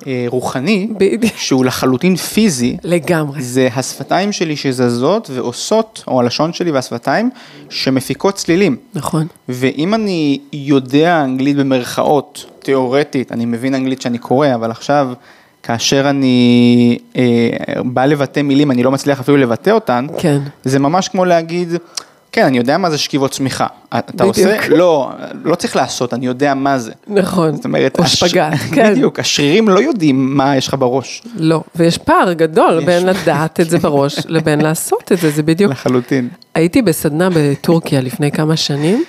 אה, 0.06 0.24
רוחני, 0.28 0.88
בדיוק. 0.98 1.36
שהוא 1.36 1.64
לחלוטין 1.64 2.16
פיזי, 2.16 2.76
לגמרי. 2.84 3.42
זה 3.42 3.68
השפתיים 3.76 4.32
שלי 4.32 4.56
שזזות 4.56 5.30
ועושות, 5.30 6.04
או 6.06 6.20
הלשון 6.20 6.52
שלי 6.52 6.70
והשפתיים, 6.70 7.30
שמפיקות 7.70 8.34
צלילים. 8.34 8.76
נכון. 8.94 9.26
ואם 9.48 9.94
אני 9.94 10.38
יודע 10.52 11.24
אנגלית 11.24 11.56
במרכאות, 11.56 12.46
תיאורטית, 12.58 13.32
אני 13.32 13.44
מבין 13.44 13.74
אנגלית 13.74 14.02
שאני 14.02 14.18
קורא, 14.18 14.48
אבל 14.54 14.70
עכשיו, 14.70 15.12
כאשר 15.64 16.10
אני 16.10 16.98
אה, 17.16 17.22
בא 17.84 18.04
לבטא 18.06 18.40
מילים, 18.42 18.70
אני 18.70 18.82
לא 18.82 18.90
מצליח 18.90 19.20
אפילו 19.20 19.36
לבטא 19.36 19.70
אותן, 19.70 20.06
כן. 20.18 20.38
זה 20.64 20.78
ממש 20.78 21.08
כמו 21.08 21.24
להגיד, 21.24 21.68
כן, 22.32 22.44
אני 22.44 22.58
יודע 22.58 22.78
מה 22.78 22.90
זה 22.90 22.98
שכיבות 22.98 23.30
צמיחה. 23.30 23.66
אתה 23.98 24.12
בדיוק. 24.12 24.28
עושה? 24.36 24.68
לא, 24.68 25.10
לא 25.44 25.54
צריך 25.54 25.76
לעשות, 25.76 26.14
אני 26.14 26.26
יודע 26.26 26.54
מה 26.54 26.78
זה. 26.78 26.92
נכון. 27.08 27.56
זאת 27.56 27.64
אומרת, 27.64 27.98
או 27.98 28.04
הש- 28.04 28.14
שפגאט, 28.24 28.52
כן. 28.74 28.92
בדיוק, 28.92 29.18
השרירים 29.18 29.68
לא 29.68 29.80
יודעים 29.80 30.36
מה 30.36 30.56
יש 30.56 30.68
לך 30.68 30.76
בראש. 30.78 31.22
לא, 31.36 31.62
ויש 31.76 31.98
פער 31.98 32.32
גדול 32.32 32.84
בין 32.84 33.06
לדעת 33.06 33.60
את 33.60 33.70
זה 33.70 33.78
בראש 33.78 34.16
לבין 34.28 34.60
לעשות 34.60 35.12
את 35.12 35.18
זה, 35.18 35.30
זה 35.30 35.42
בדיוק. 35.42 35.70
לחלוטין. 35.72 36.28
הייתי 36.54 36.82
בסדנה 36.82 37.28
בטורקיה 37.34 38.00
לפני 38.00 38.30
כמה 38.32 38.56
שנים, 38.56 39.04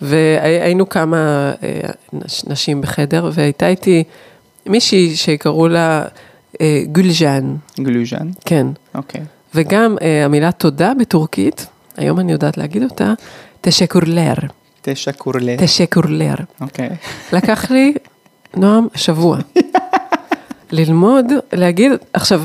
והיינו 0.00 0.88
כמה 0.88 1.16
אה, 1.62 1.80
נש- 2.12 2.44
נשים 2.46 2.80
בחדר, 2.80 3.30
והייתה 3.32 3.68
איתי 3.68 4.04
מישהי 4.66 5.16
שקראו 5.16 5.68
לה 5.68 6.04
אה, 6.60 6.82
גולז'אן, 6.92 7.54
גלוז'ן, 7.80 8.28
כן. 8.44 8.66
אוקיי. 8.94 9.20
וגם 9.54 9.96
אה, 10.02 10.24
המילה 10.24 10.52
תודה 10.52 10.92
בטורקית, 10.98 11.66
היום 11.96 12.20
אני 12.20 12.32
יודעת 12.32 12.56
להגיד 12.56 12.82
אותה, 12.82 13.12
תשקורלר, 13.60 14.34
תשע 14.82 15.12
קורלה. 15.12 15.56
תשקורלר. 15.58 16.34
אוקיי. 16.60 16.88
לקח 17.32 17.70
לי, 17.70 17.94
נועם, 18.56 18.86
שבוע. 18.94 19.38
ללמוד, 20.72 21.26
להגיד, 21.52 21.92
עכשיו, 22.12 22.42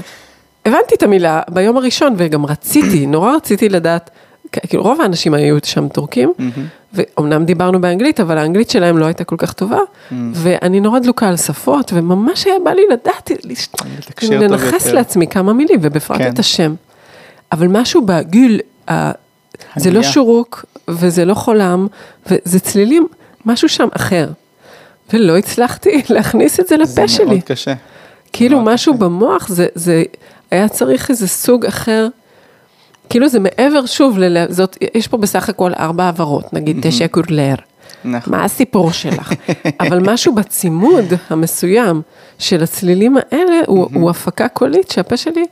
הבנתי 0.65 0.95
את 0.95 1.03
המילה 1.03 1.41
ביום 1.49 1.77
הראשון 1.77 2.13
וגם 2.17 2.45
רציתי, 2.45 3.06
נורא 3.06 3.36
רציתי 3.36 3.69
לדעת, 3.69 4.10
כאילו 4.51 4.83
רוב 4.83 5.01
האנשים 5.01 5.33
היו 5.33 5.57
שם 5.63 5.88
טורקים, 5.88 6.33
ואומנם 6.93 7.45
דיברנו 7.45 7.81
באנגלית, 7.81 8.19
אבל 8.19 8.38
האנגלית 8.38 8.69
שלהם 8.69 8.97
לא 8.97 9.05
הייתה 9.05 9.23
כל 9.23 9.36
כך 9.38 9.53
טובה, 9.53 9.79
ואני 10.33 10.79
נורא 10.79 10.99
דלוקה 10.99 11.27
על 11.27 11.38
שפות, 11.38 11.93
וממש 11.95 12.45
היה 12.45 12.55
בא 12.63 12.71
לי 12.71 12.81
לדעת, 12.91 13.31
טוב 13.67 13.88
לנכס. 14.86 14.93
לעצמי 14.93 15.27
כמה 15.27 15.53
מילים, 15.53 15.79
ובפרט 15.81 16.17
כן. 16.17 16.33
את 16.33 16.39
השם. 16.39 16.75
אבל 17.51 17.67
משהו 17.67 18.01
בגיל, 18.05 18.60
זה 19.75 19.91
לא. 19.91 20.03
שורוק, 20.03 20.65
וזה 20.88 21.25
לא 21.25 21.33
חולם, 21.33 21.88
וזה 22.29 22.60
צלילים, 22.60 23.07
משהו 23.45 23.69
שם 23.69 23.88
אחר. 23.91 24.29
ולא 25.13 25.38
הצלחתי 25.38 26.01
להכניס 26.10 26.60
את 26.60 26.67
זה 26.67 26.77
לפה 26.77 26.86
זה 26.88 27.07
שלי. 27.07 27.25
מאוד 27.25 27.43
קשה. 27.43 27.73
כאילו 28.33 28.60
מאוד 28.62 28.73
משהו 28.73 28.93
קשה. 28.93 29.01
במוח, 29.01 29.47
זה, 29.47 29.67
זה 29.75 30.03
היה 30.51 30.67
צריך 30.67 31.10
איזה 31.10 31.27
סוג 31.27 31.65
אחר. 31.65 32.07
כאילו 33.10 33.30
זה 33.30 33.39
מעבר, 33.39 33.86
שוב, 33.86 34.17
ל, 34.20 34.46
זאת, 34.50 34.78
יש 34.93 35.08
פה 35.08 35.17
בסך 35.17 35.50
הכל 35.50 35.72
ארבע 35.74 36.04
העברות, 36.04 36.54
נגיד 36.54 36.78
תשע 36.82 37.08
קורלר. 37.08 37.56
נכון. 38.06 38.34
מה 38.34 38.43
הסיפור 38.46 38.91
שלך? 38.91 39.34
אבל 39.80 40.00
משהו 40.12 40.36
בצימוד 40.36 41.06
המסוים 41.30 42.02
של 42.39 42.63
הצלילים 42.63 43.17
האלה, 43.17 43.60
הוא, 43.67 43.88
הוא 43.93 44.10
הפקה 44.10 44.48
קולית 44.48 44.91
שהפה 44.91 45.17
שלי 45.17 45.46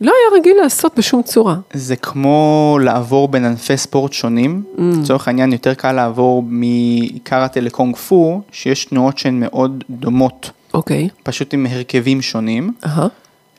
לא 0.00 0.12
היה 0.12 0.40
רגיל 0.40 0.56
לעשות 0.62 0.98
בשום 0.98 1.22
צורה. 1.22 1.56
זה 1.72 1.96
כמו 1.96 2.78
לעבור 2.82 3.28
בין 3.28 3.44
ענפי 3.44 3.76
ספורט 3.76 4.12
שונים, 4.12 4.62
Mm. 4.76 4.80
לצורך 5.02 5.28
העניין 5.28 5.52
יותר 5.52 5.74
קל 5.74 5.92
לעבור 5.92 6.42
מקראטה 6.48 7.60
לקונג 7.60 7.96
פו, 7.96 8.40
שיש 8.52 8.84
תנועות 8.84 9.18
שהן 9.18 9.40
מאוד 9.40 9.84
דומות, 9.90 10.50
אוקיי, 10.74 11.08
פשוט 11.22 11.54
עם 11.54 11.66
הרכבים 11.70 12.22
שונים, 12.22 12.72
אהה, 12.86 13.06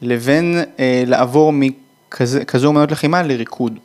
לבין 0.02 0.58
אה, 0.80 1.04
לעבור 1.08 1.54
מכזו 2.14 2.70
אמנות 2.70 2.92
לחימה 2.92 3.24
לריקוד. 3.24 3.80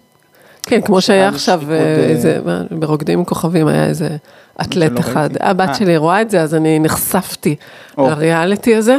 כן, 0.63 0.81
כמו 0.81 1.01
שהיה 1.01 1.29
עכשיו, 1.29 1.63
אה, 1.71 1.77
אה, 1.77 1.95
איזה, 1.95 2.41
ברוקדים 2.71 3.19
עם 3.19 3.25
כוכבים 3.25 3.67
היה 3.67 3.87
איזה 3.87 4.17
אתלט 4.61 4.91
שלא 4.91 5.01
אחד. 5.01 5.31
הבת 5.41 5.69
אה. 5.69 5.75
שלי 5.75 5.97
רואה 5.97 6.23
את 6.23 6.31
זה, 6.31 6.41
אז 6.41 6.55
אני 6.55 6.79
נחשפתי. 6.79 7.57
לריאליטי 7.99 8.77
הזה. 8.77 8.97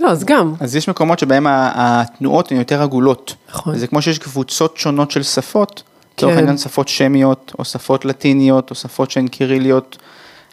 לא, 0.00 0.08
אז 0.08 0.24
גם, 0.24 0.54
אז 0.60 0.76
יש 0.76 0.88
מקומות 0.88 1.18
שבהם 1.18 1.46
התנועות 1.50 2.52
הן 2.52 2.58
יותר 2.58 2.82
עגולות. 2.82 3.34
נכון. 3.48 3.78
זה 3.78 3.86
כמו 3.86 4.02
שיש 4.02 4.18
קבוצות 4.18 4.76
שונות 4.76 5.10
של 5.10 5.22
שפות, 5.22 5.82
לצורך 6.14 6.32
כן. 6.32 6.38
העניין 6.38 6.58
שפות 6.58 6.88
שמיות, 6.88 7.52
או 7.58 7.64
שפות 7.64 8.04
לטיניות, 8.04 8.70
או 8.70 8.74
שפות 8.74 9.10
שהן 9.10 9.28
קיריליות, 9.28 9.98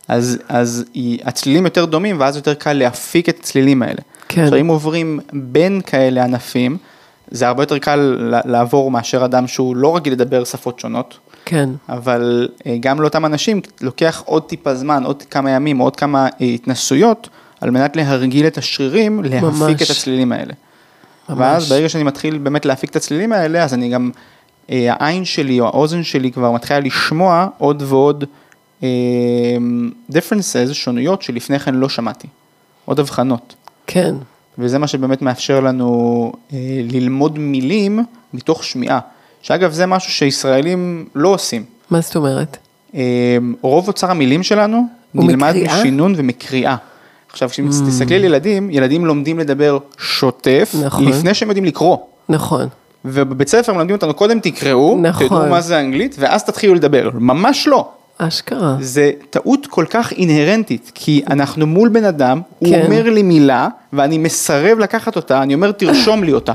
אז, 0.08 0.38
אז 0.50 0.86
הצלילים 1.24 1.66
יותר 1.66 1.86
דומים, 1.86 2.20
ואז 2.20 2.36
יותר 2.36 2.54
קל 2.54 2.74
להפיק 2.74 3.30
את 3.30 3.40
הצלילים 3.40 3.84
האלה. 3.84 4.02
כן. 4.30 4.44
עכשיו, 4.44 4.60
אם 4.60 4.68
עוברים 4.68 5.20
בין 5.34 5.82
כאלה 5.82 6.24
ענפים, 6.24 6.78
זה 7.32 7.48
הרבה 7.48 7.64
יותר 7.64 7.78
קל 7.78 8.18
לעבור 8.46 8.92
מאשר 8.92 9.26
אדם 9.26 9.48
שהוא 9.48 9.76
לא 9.76 9.96
רגיל 9.96 10.14
לדבר 10.14 10.44
שפות 10.44 10.80
שונות. 10.80 11.18
כן. 11.46 11.70
אבל 11.90 12.48
אה, 12.66 12.78
גם 12.80 13.02
לאותם 13.02 13.26
אנשים 13.26 13.62
לוקח 13.82 14.24
עוד 14.26 14.44
טיפה 14.44 14.76
זמן, 14.76 15.04
עוד 15.04 15.24
כמה 15.24 15.52
ימים, 15.52 15.78
עוד 15.78 15.96
כמה 15.96 16.28
אה, 16.42 16.46
התנסויות, 16.46 17.30
על 17.62 17.72
מנת 17.72 17.96
להרגיל 17.96 18.48
את 18.48 18.58
השרירים, 18.58 19.24
להפיק 19.24 19.44
ממש. 19.44 19.82
את 19.82 19.90
הצלילים 19.90 20.32
האלה. 20.32 20.54
ממש. 21.30 21.40
ואז 21.40 21.70
ברגע 21.70 21.90
שאני 21.90 22.04
מתחיל 22.04 22.38
באמת 22.38 22.66
להפיק 22.66 22.90
את 22.90 22.96
הצלילים 22.96 23.34
האלה, 23.34 23.64
אז 23.64 23.74
אני 23.74 23.90
גם, 23.90 24.12
אה, 24.70 24.94
העין 24.94 25.26
שלי 25.26 25.60
או 25.60 25.66
האוזן 25.66 26.04
שלי 26.04 26.32
כבר 26.32 26.52
מתחילה 26.52 26.80
לשמוע 26.80 27.48
עוד 27.58 27.84
ועוד 27.86 28.24
differences, 30.12 30.74
שונויות 30.74 31.22
שלפני 31.22 31.60
כן 31.60 31.76
לא 31.76 31.90
שמעתי, 31.90 32.28
עוד 32.86 33.00
הבחנות. 33.00 33.56
כן. 33.88 34.16
וזה 34.60 34.80
מה 34.80 34.88
שבאמת 34.88 35.22
מאפשר 35.22 35.60
לנו 35.60 36.32
אה, 36.54 36.58
ללמוד 36.92 37.40
מילים 37.40 38.04
מתוך 38.34 38.64
שמיעה. 38.64 39.00
שאגב, 39.42 39.72
זה 39.72 39.86
משהו 39.86 40.12
שישראלים 40.12 41.06
לא 41.16 41.30
עושים. 41.30 41.64
מה 41.90 42.02
זאת 42.02 42.16
אומרת? 42.16 42.58
אה, 42.96 43.38
רוב 43.62 43.88
אוצר 43.88 44.12
המילים 44.12 44.44
שלנו 44.44 44.88
נלמד 45.14 45.50
מקריאה? 45.50 45.80
משינון 45.80 46.14
ומקריאה. 46.18 46.76
עכשיו, 47.32 47.50
כשתסתכלי 47.50 48.16
על 48.16 48.24
ילדים, 48.24 48.70
ילדים 48.72 49.06
לומדים 49.06 49.40
לדבר 49.40 49.78
שוטף, 49.98 50.76
נכון. 50.84 51.06
לפני 51.06 51.34
שהם 51.34 51.50
יודעים 51.50 51.66
לקרוא. 51.66 51.98
נכון. 52.30 52.68
ובבית 53.06 53.48
ספר 53.48 53.74
מלמדים 53.74 53.96
אותנו, 53.96 54.14
קודם 54.14 54.40
תקראו, 54.40 54.98
נכון. 55.02 55.28
תדעו 55.28 55.46
מה 55.46 55.62
זה 55.62 55.80
אנגלית, 55.80 56.16
ואז 56.20 56.44
תתחילו 56.44 56.76
לדבר. 56.76 57.10
ממש 57.14 57.68
לא. 57.68 57.90
אשכרה. 58.18 58.76
זה 58.80 59.12
טעות 59.30 59.68
כל 59.68 59.86
כך 59.90 60.12
אינהרנטית, 60.12 60.92
כי 60.96 61.24
אנחנו 61.30 61.68
מול 61.68 61.90
בן 61.90 62.06
אדם, 62.06 62.42
הוא 62.60 62.70
כן. 62.70 62.82
אומר 62.86 63.10
לי 63.10 63.24
מילה, 63.24 63.68
ואני 63.94 64.18
מסרב 64.18 64.80
לקחת 64.80 65.16
אותה, 65.16 65.42
אני 65.44 65.54
אומר 65.54 65.72
תרשום 65.72 66.24
לי 66.24 66.34
אותה. 66.34 66.54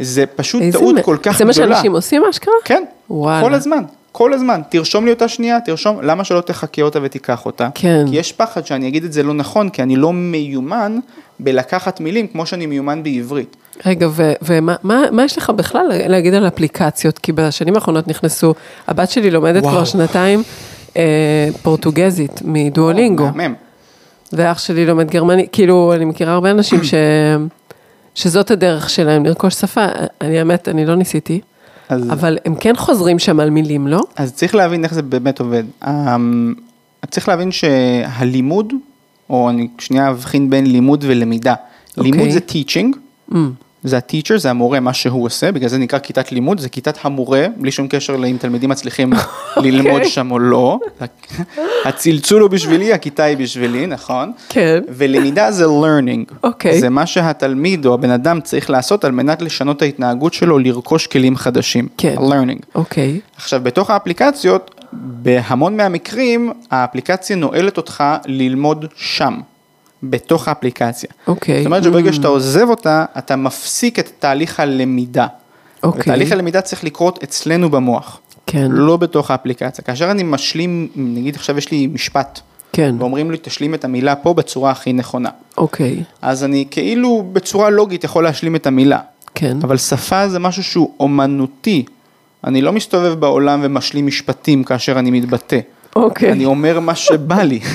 זה 0.00 0.24
פשוט 0.26 0.62
טעות 0.72 0.94
מ- 0.94 1.02
כל 1.02 1.16
כך 1.22 1.38
זה 1.38 1.44
מה 1.44 1.52
גדולה. 1.52 1.74
שאנשים 1.74 1.92
עושים 1.92 2.22
אשכרה? 2.30 2.54
כן, 2.64 2.82
וואלה. 3.10 3.42
כל 3.48 3.54
הזמן, 3.54 3.82
כל 4.12 4.32
הזמן, 4.32 4.60
תרשום 4.68 5.04
לי 5.04 5.10
אותה 5.10 5.28
שנייה, 5.28 5.60
תרשום, 5.60 6.00
למה 6.02 6.24
שלא 6.24 6.40
תחכה 6.40 6.82
אותה 6.82 6.98
ותיקח 7.02 7.46
אותה? 7.46 7.68
כן. 7.74 8.04
כי 8.10 8.16
יש 8.16 8.32
פחד 8.32 8.66
שאני 8.66 8.88
אגיד 8.88 9.04
את 9.04 9.12
זה 9.12 9.22
לא 9.22 9.34
נכון, 9.34 9.68
כי 9.68 9.82
אני 9.82 9.96
לא 9.96 10.12
מיומן 10.12 10.98
בלקחת 11.40 12.00
מילים 12.00 12.26
כמו 12.26 12.46
שאני 12.46 12.66
מיומן 12.66 13.02
בעברית. 13.02 13.56
רגע, 13.86 14.08
ו- 14.10 14.32
ומה 14.42 14.74
מה, 14.82 15.02
מה 15.12 15.24
יש 15.24 15.38
לך 15.38 15.50
בכלל 15.50 15.86
להגיד 16.06 16.34
על 16.34 16.46
אפליקציות? 16.48 17.18
כי 17.18 17.32
בשנים 17.32 17.74
האחרונות 17.74 18.08
נכנסו, 18.08 18.54
הבת 18.88 19.10
שלי 19.10 19.30
לומדת 19.30 19.62
וואו. 19.62 19.72
כבר 19.74 19.84
שנתיים 19.84 20.42
פורטוגזית 21.62 22.40
מדואלינגו, 22.44 23.28
מהמם. 23.34 23.54
ואח 24.32 24.58
שלי 24.58 24.86
לומד 24.86 25.10
גרמנית, 25.10 25.48
כאילו, 25.52 25.92
אני 25.94 26.04
מכירה 26.04 26.32
הרבה 26.32 26.50
אנשים 26.50 26.84
ש... 26.84 26.94
שזאת 28.14 28.50
הדרך 28.50 28.90
שלהם 28.90 29.24
לרכוש 29.26 29.54
שפה, 29.54 29.84
אני 30.20 30.38
האמת, 30.38 30.68
אני 30.68 30.86
לא 30.86 30.94
ניסיתי, 30.94 31.40
אז, 31.88 32.10
אבל 32.12 32.38
הם 32.44 32.54
כן 32.54 32.76
חוזרים 32.76 33.18
שם 33.18 33.40
על 33.40 33.50
מילים, 33.50 33.88
לא? 33.88 34.00
אז 34.16 34.32
צריך 34.32 34.54
להבין 34.54 34.84
איך 34.84 34.94
זה 34.94 35.02
באמת 35.02 35.40
עובד. 35.40 35.64
אמ, 35.86 36.54
צריך 37.10 37.28
להבין 37.28 37.52
שהלימוד, 37.52 38.72
או 39.30 39.50
אני 39.50 39.68
שנייה 39.78 40.10
אבחין 40.10 40.50
בין 40.50 40.66
לימוד 40.66 41.04
ולמידה. 41.08 41.54
אוקיי. 41.96 42.12
לימוד 42.12 42.30
זה 42.30 42.40
teaching, 42.48 42.96
Mm, 43.32 43.36
זה 43.86 43.96
הטיצ'ר, 43.96 44.38
זה 44.38 44.50
המורה, 44.50 44.80
מה 44.80 44.92
שהוא 44.92 45.24
עושה, 45.24 45.52
בגלל 45.52 45.68
זה 45.68 45.78
נקרא 45.78 45.98
כיתת 45.98 46.32
לימוד, 46.32 46.60
זה 46.60 46.68
כיתת 46.68 46.98
המורה, 47.02 47.46
בלי 47.56 47.70
שום 47.70 47.88
קשר 47.88 48.16
לאם 48.16 48.36
תלמידים 48.40 48.70
מצליחים 48.70 49.12
ללמוד 49.64 50.04
שם 50.04 50.30
או 50.30 50.38
לא. 50.38 50.78
הצלצול 51.84 52.42
הוא 52.42 52.50
בשבילי, 52.50 52.92
הכיתה 52.92 53.24
היא 53.24 53.36
בשבילי, 53.36 53.86
נכון? 53.86 54.32
כן. 54.48 54.82
ולמידה 54.88 55.50
זה 55.50 55.64
learning. 55.64 56.34
אוקיי. 56.42 56.80
זה 56.80 56.88
מה 56.88 57.06
שהתלמיד 57.06 57.86
או 57.86 57.94
הבן 57.94 58.10
אדם 58.10 58.40
צריך 58.40 58.70
לעשות 58.70 59.04
על 59.04 59.12
מנת 59.12 59.42
לשנות 59.42 59.76
את 59.76 59.82
ההתנהגות 59.82 60.34
שלו, 60.34 60.58
לרכוש 60.58 61.06
כלים 61.06 61.36
חדשים. 61.36 61.88
כן. 61.96 62.14
learning. 62.18 62.62
אוקיי, 62.74 63.20
עכשיו, 63.36 63.60
בתוך 63.62 63.90
האפליקציות, 63.90 64.84
בהמון 64.92 65.76
מהמקרים, 65.76 66.52
האפליקציה 66.70 67.36
נועלת 67.36 67.76
אותך 67.76 68.04
ללמוד 68.26 68.84
שם, 68.96 69.34
בתוך 70.02 70.48
האפליקציה. 70.48 71.10
אוקיי. 71.26 71.58
זאת 71.58 71.66
אומרת 71.66 71.84
שברגע 71.84 72.12
שאתה 72.12 72.28
עוזב 72.28 72.68
אותה, 72.68 73.04
אתה 73.18 73.36
מפסיק 73.36 73.98
את 73.98 74.10
תהליך 74.18 74.60
הלמידה. 74.60 75.26
אוקיי. 75.82 76.00
ותהליך 76.00 76.32
הלמידה 76.32 76.60
צריך 76.60 76.84
לקרות 76.84 77.22
אצלנו 77.22 77.70
במוח, 77.70 78.20
כן, 78.46 78.68
לא 78.70 78.96
בתוך 78.96 79.30
האפליקציה. 79.30 79.84
כאשר 79.84 80.10
אני 80.10 80.22
משלים, 80.22 80.88
נגיד 80.96 81.34
עכשיו 81.34 81.58
יש 81.58 81.70
לי 81.70 81.86
משפט, 81.86 82.40
כן, 82.72 82.94
ואומרים 82.98 83.30
לי 83.30 83.36
תשלים 83.42 83.74
את 83.74 83.84
המילה 83.84 84.16
פה 84.16 84.34
בצורה 84.34 84.70
הכי 84.70 84.92
נכונה. 84.92 85.30
אוקיי, 85.58 86.02
אז 86.22 86.44
אני 86.44 86.64
כאילו 86.70 87.28
בצורה 87.32 87.70
לוגית 87.70 88.04
יכול 88.04 88.24
להשלים 88.24 88.56
את 88.56 88.66
המילה. 88.66 88.98
כן, 89.34 89.56
אבל 89.62 89.76
שפה 89.76 90.28
זה 90.28 90.38
משהו 90.38 90.64
שהוא 90.64 90.92
אומנותי. 91.00 91.84
אני 92.44 92.62
לא 92.62 92.72
מסתובב 92.72 93.14
בעולם 93.14 93.60
ומשלים 93.62 94.06
משפטים 94.06 94.64
כאשר 94.64 94.98
אני 94.98 95.10
מתבטא. 95.10 95.58
אוקיי. 96.04 96.32
אני 96.32 96.44
אומר 96.44 96.80
מה 96.80 96.94
שבא 96.94 97.42
לי. 97.42 97.60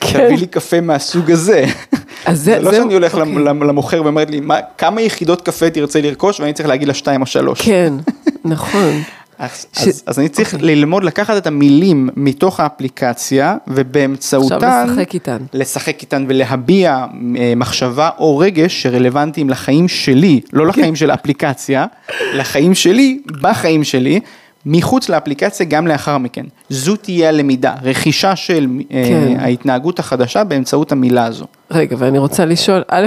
כן. 0.00 0.26
תביא 0.26 0.38
לי 0.38 0.46
קפה 0.46 0.80
מהסוג 0.80 1.30
הזה. 1.30 1.64
אז 2.26 2.38
זה- 2.38 2.44
זה 2.44 2.60
לא 2.60 2.70
זה- 2.70 2.76
שאני 2.76 2.94
הולך 2.94 3.14
אוקיי. 3.14 3.34
למ- 3.34 3.62
למוכר 3.62 4.02
ואומרת 4.04 4.30
לי, 4.30 4.40
"מה- 4.40 4.58
כמה 4.78 5.00
יחידות 5.00 5.40
קפה 5.40 5.70
תרצה 5.70 6.00
לרכוש 6.00 6.40
ואני 6.40 6.52
צריך 6.52 6.68
להגיד 6.68 6.88
לה 6.88 6.94
שתיים 6.94 7.20
או 7.20 7.26
שלוש. 7.26 7.60
כן, 7.62 7.92
נכון. 8.44 9.02
אז, 9.38 9.66
ש- 9.72 9.88
אז, 9.88 10.02
אז 10.06 10.18
אני 10.18 10.28
צריך 10.28 10.54
אוקיי. 10.54 10.74
ללמוד 10.74 11.04
לקחת 11.04 11.36
את 11.36 11.46
המילים 11.46 12.08
מתוך 12.16 12.60
האפליקציה 12.60 13.56
ובאמצעותן 13.68 14.54
עכשיו 14.54 14.86
לשחק 14.88 15.14
איתן. 15.14 15.36
לשחק 15.52 16.00
איתן 16.02 16.24
ולהביע 16.28 17.04
אה, 17.38 17.52
מחשבה 17.56 18.10
או 18.18 18.38
רגש 18.38 18.82
שרלוונטיים 18.82 19.50
לחיים 19.50 19.88
שלי, 19.88 20.40
כן. 20.50 20.56
לא 20.56 20.66
לחיים 20.66 20.96
של 20.96 21.10
האפליקציה, 21.10 21.86
לחיים 22.34 22.74
שלי, 22.74 23.18
בחיים 23.40 23.84
שלי, 23.84 24.20
מחוץ 24.66 25.08
לאפליקציה 25.08 25.66
גם 25.66 25.86
לאחר 25.86 26.18
מכן. 26.18 26.44
זו 26.68 26.96
תהיה 26.96 27.28
הלמידה, 27.28 27.74
רכישה 27.82 28.36
של 28.36 28.66
אה, 28.92 29.04
כן. 29.08 29.40
ההתנהגות 29.40 29.98
החדשה 29.98 30.44
באמצעות 30.44 30.92
המילה 30.92 31.24
הזו. 31.26 31.44
רגע, 31.70 31.96
ואני 31.98 32.18
רוצה 32.18 32.44
לשאול, 32.44 32.82
א', 32.88 33.06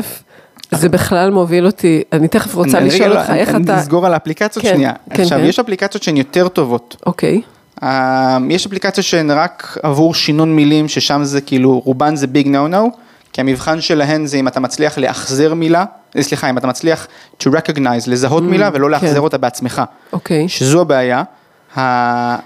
זה 0.71 0.89
בכלל 0.89 1.31
מוביל 1.31 1.65
אותי, 1.65 2.01
אני 2.13 2.27
תכף 2.27 2.55
רוצה 2.55 2.77
אני- 2.77 2.87
לשאול 2.87 3.09
רגע, 3.09 3.19
אותך, 3.19 3.29
אני- 3.29 3.39
איך 3.39 3.49
אני 3.49 3.63
אתה... 3.63 3.75
נסגור 3.75 4.05
על 4.05 4.13
האפליקציות 4.13 4.65
כן, 4.65 4.73
שנייה. 4.73 4.91
כן, 5.13 5.21
עכשיו, 5.23 5.39
כן. 5.39 5.45
יש 5.45 5.59
אפליקציות 5.59 6.03
שהן 6.03 6.17
יותר 6.17 6.47
טובות. 6.47 6.95
אוקיי, 7.05 7.41
אה, 7.83 8.37
יש 8.49 8.65
אפליקציות 8.65 9.05
שהן 9.05 9.31
רק 9.31 9.77
עבור 9.83 10.13
שינון 10.13 10.55
מילים, 10.55 10.87
ששם 10.87 11.23
זה 11.23 11.41
כאילו, 11.41 11.79
רובן 11.85 12.15
זה 12.15 12.27
ביג 12.27 12.47
נו 12.47 12.67
נו, 12.67 12.91
כי 13.33 13.41
המבחן 13.41 13.81
שלהן 13.81 14.25
זה 14.25 14.37
אם 14.37 14.47
אתה 14.47 14.59
מצליח 14.59 14.97
לאחזר 14.97 15.53
מילה, 15.53 15.85
אה, 16.17 16.23
סליחה, 16.23 16.49
אם 16.49 16.57
אתה 16.57 16.67
מצליח 16.67 17.07
to 17.43 17.47
recognize, 17.47 18.03
לזהות 18.07 18.43
מילה 18.43 18.69
ולא 18.73 18.89
לאחזר 18.89 19.13
כן. 19.13 19.17
אותה 19.17 19.37
בעצמך, 19.37 19.81
אוקיי, 20.13 20.49
שזו 20.49 20.81
הבעיה. 20.81 21.23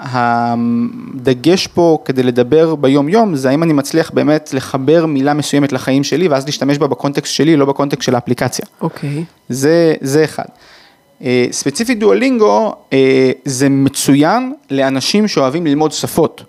הדגש 0.02 1.68
פה 1.68 1.98
כדי 2.06 2.24
לדבר 2.24 2.76
ביום 2.76 3.10
יום 3.10 3.36
זה 3.36 3.50
האם 3.50 3.64
אני 3.64 3.74
מצליח 3.74 4.12
באמת 4.12 4.50
לחבר 4.54 5.06
מילה 5.06 5.34
מסוימת 5.34 5.72
לחיים 5.72 6.04
שלי 6.04 6.28
ואז 6.28 6.46
להשתמש 6.46 6.78
בה 6.78 6.88
בקונטקסט 6.88 7.34
שלי, 7.34 7.56
לא 7.56 7.66
בקונטקסט 7.66 8.02
של 8.02 8.16
האפליקציה. 8.16 8.66
אוקיי, 8.82 9.24
זה, 9.50 9.94
זה 10.02 10.24
אחד. 10.24 10.46
אה, 11.24 11.46
ספציפית 11.52 12.00
דואלינגו 12.00 12.76
אה, 12.94 13.32
זה 13.46 13.70
מצוין 13.70 14.54
לאנשים 14.72 15.28
שאוהבים 15.28 15.66
ללמוד 15.66 15.92
שפות. 15.92 16.44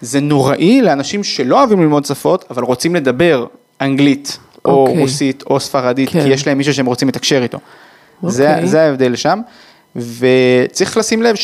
זה 0.00 0.20
נוראי 0.20 0.82
לאנשים 0.82 1.24
שלא 1.24 1.58
אוהבים 1.58 1.80
ללמוד 1.80 2.04
שפות, 2.04 2.44
אבל 2.50 2.62
רוצים 2.62 2.94
לדבר 2.94 3.46
אנגלית, 3.80 4.38
או 4.64 4.70
אוקיי. 4.70 4.98
רוסית, 4.98 5.42
או 5.50 5.60
ספרדית, 5.60 6.08
כן. 6.08 6.22
כי 6.22 6.28
יש 6.28 6.46
להם 6.46 6.58
מישהו 6.58 6.74
שהם 6.74 6.86
רוצים 6.86 7.08
לתקשר 7.08 7.42
איתו. 7.42 7.58
זה, 8.22 8.50
אוקיי. 8.50 8.66
זה 8.66 8.82
ההבדל 8.82 9.16
שם, 9.16 9.40
וצריך 9.96 10.96
לשים 10.96 11.22
לב 11.22 11.34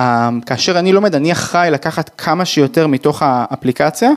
שכאשר 0.00 0.78
אני 0.78 0.92
לומד, 0.92 1.14
אני 1.14 1.32
אחראי 1.32 1.70
לקחת 1.70 2.10
כמה 2.18 2.44
שיותר 2.44 2.86
מתוך 2.86 3.22
האפליקציה, 3.22 4.10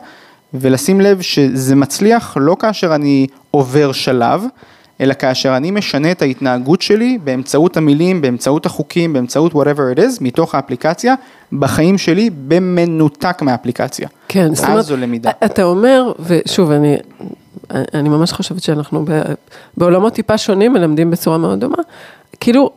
ולשים 0.53 1.01
לב 1.01 1.21
שזה 1.21 1.75
מצליח 1.75 2.37
לא 2.39 2.55
כאשר 2.59 2.95
אני 2.95 3.27
עובר 3.51 3.91
שלב, 3.91 4.43
אלא 5.01 5.13
כאשר 5.13 5.57
אני 5.57 5.71
משנה 5.71 6.11
את 6.11 6.21
ההתנהגות 6.21 6.81
שלי 6.81 7.17
באמצעות 7.23 7.77
המילים, 7.77 8.21
באמצעות 8.21 8.65
החוקים, 8.65 9.13
באמצעות 9.13 9.53
whatever 9.53 9.95
it 9.95 9.99
is, 9.99 10.17
מתוך 10.21 10.55
האפליקציה, 10.55 11.15
בחיים 11.53 11.97
שלי 11.97 12.29
במנותק 12.47 13.41
מהאפליקציה. 13.41 14.07
כן, 14.27 14.55
זאת 14.55 14.65
אומרת, 14.65 14.85
זו 14.85 14.97
למידה. 14.97 15.31
אתה 15.45 15.63
אומר, 15.63 16.11
ושוב, 16.19 16.71
אני, 16.71 16.97
אני 17.71 18.09
ממש 18.09 18.31
חושבת 18.31 18.63
שאנחנו 18.63 19.05
בעולמות 19.77 20.13
טיפה 20.13 20.37
שונים 20.37 20.73
מלמדים 20.73 21.11
בצורה 21.11 21.37
מאוד 21.37 21.59
דומה, 21.59 21.77
כאילו, 22.39 22.69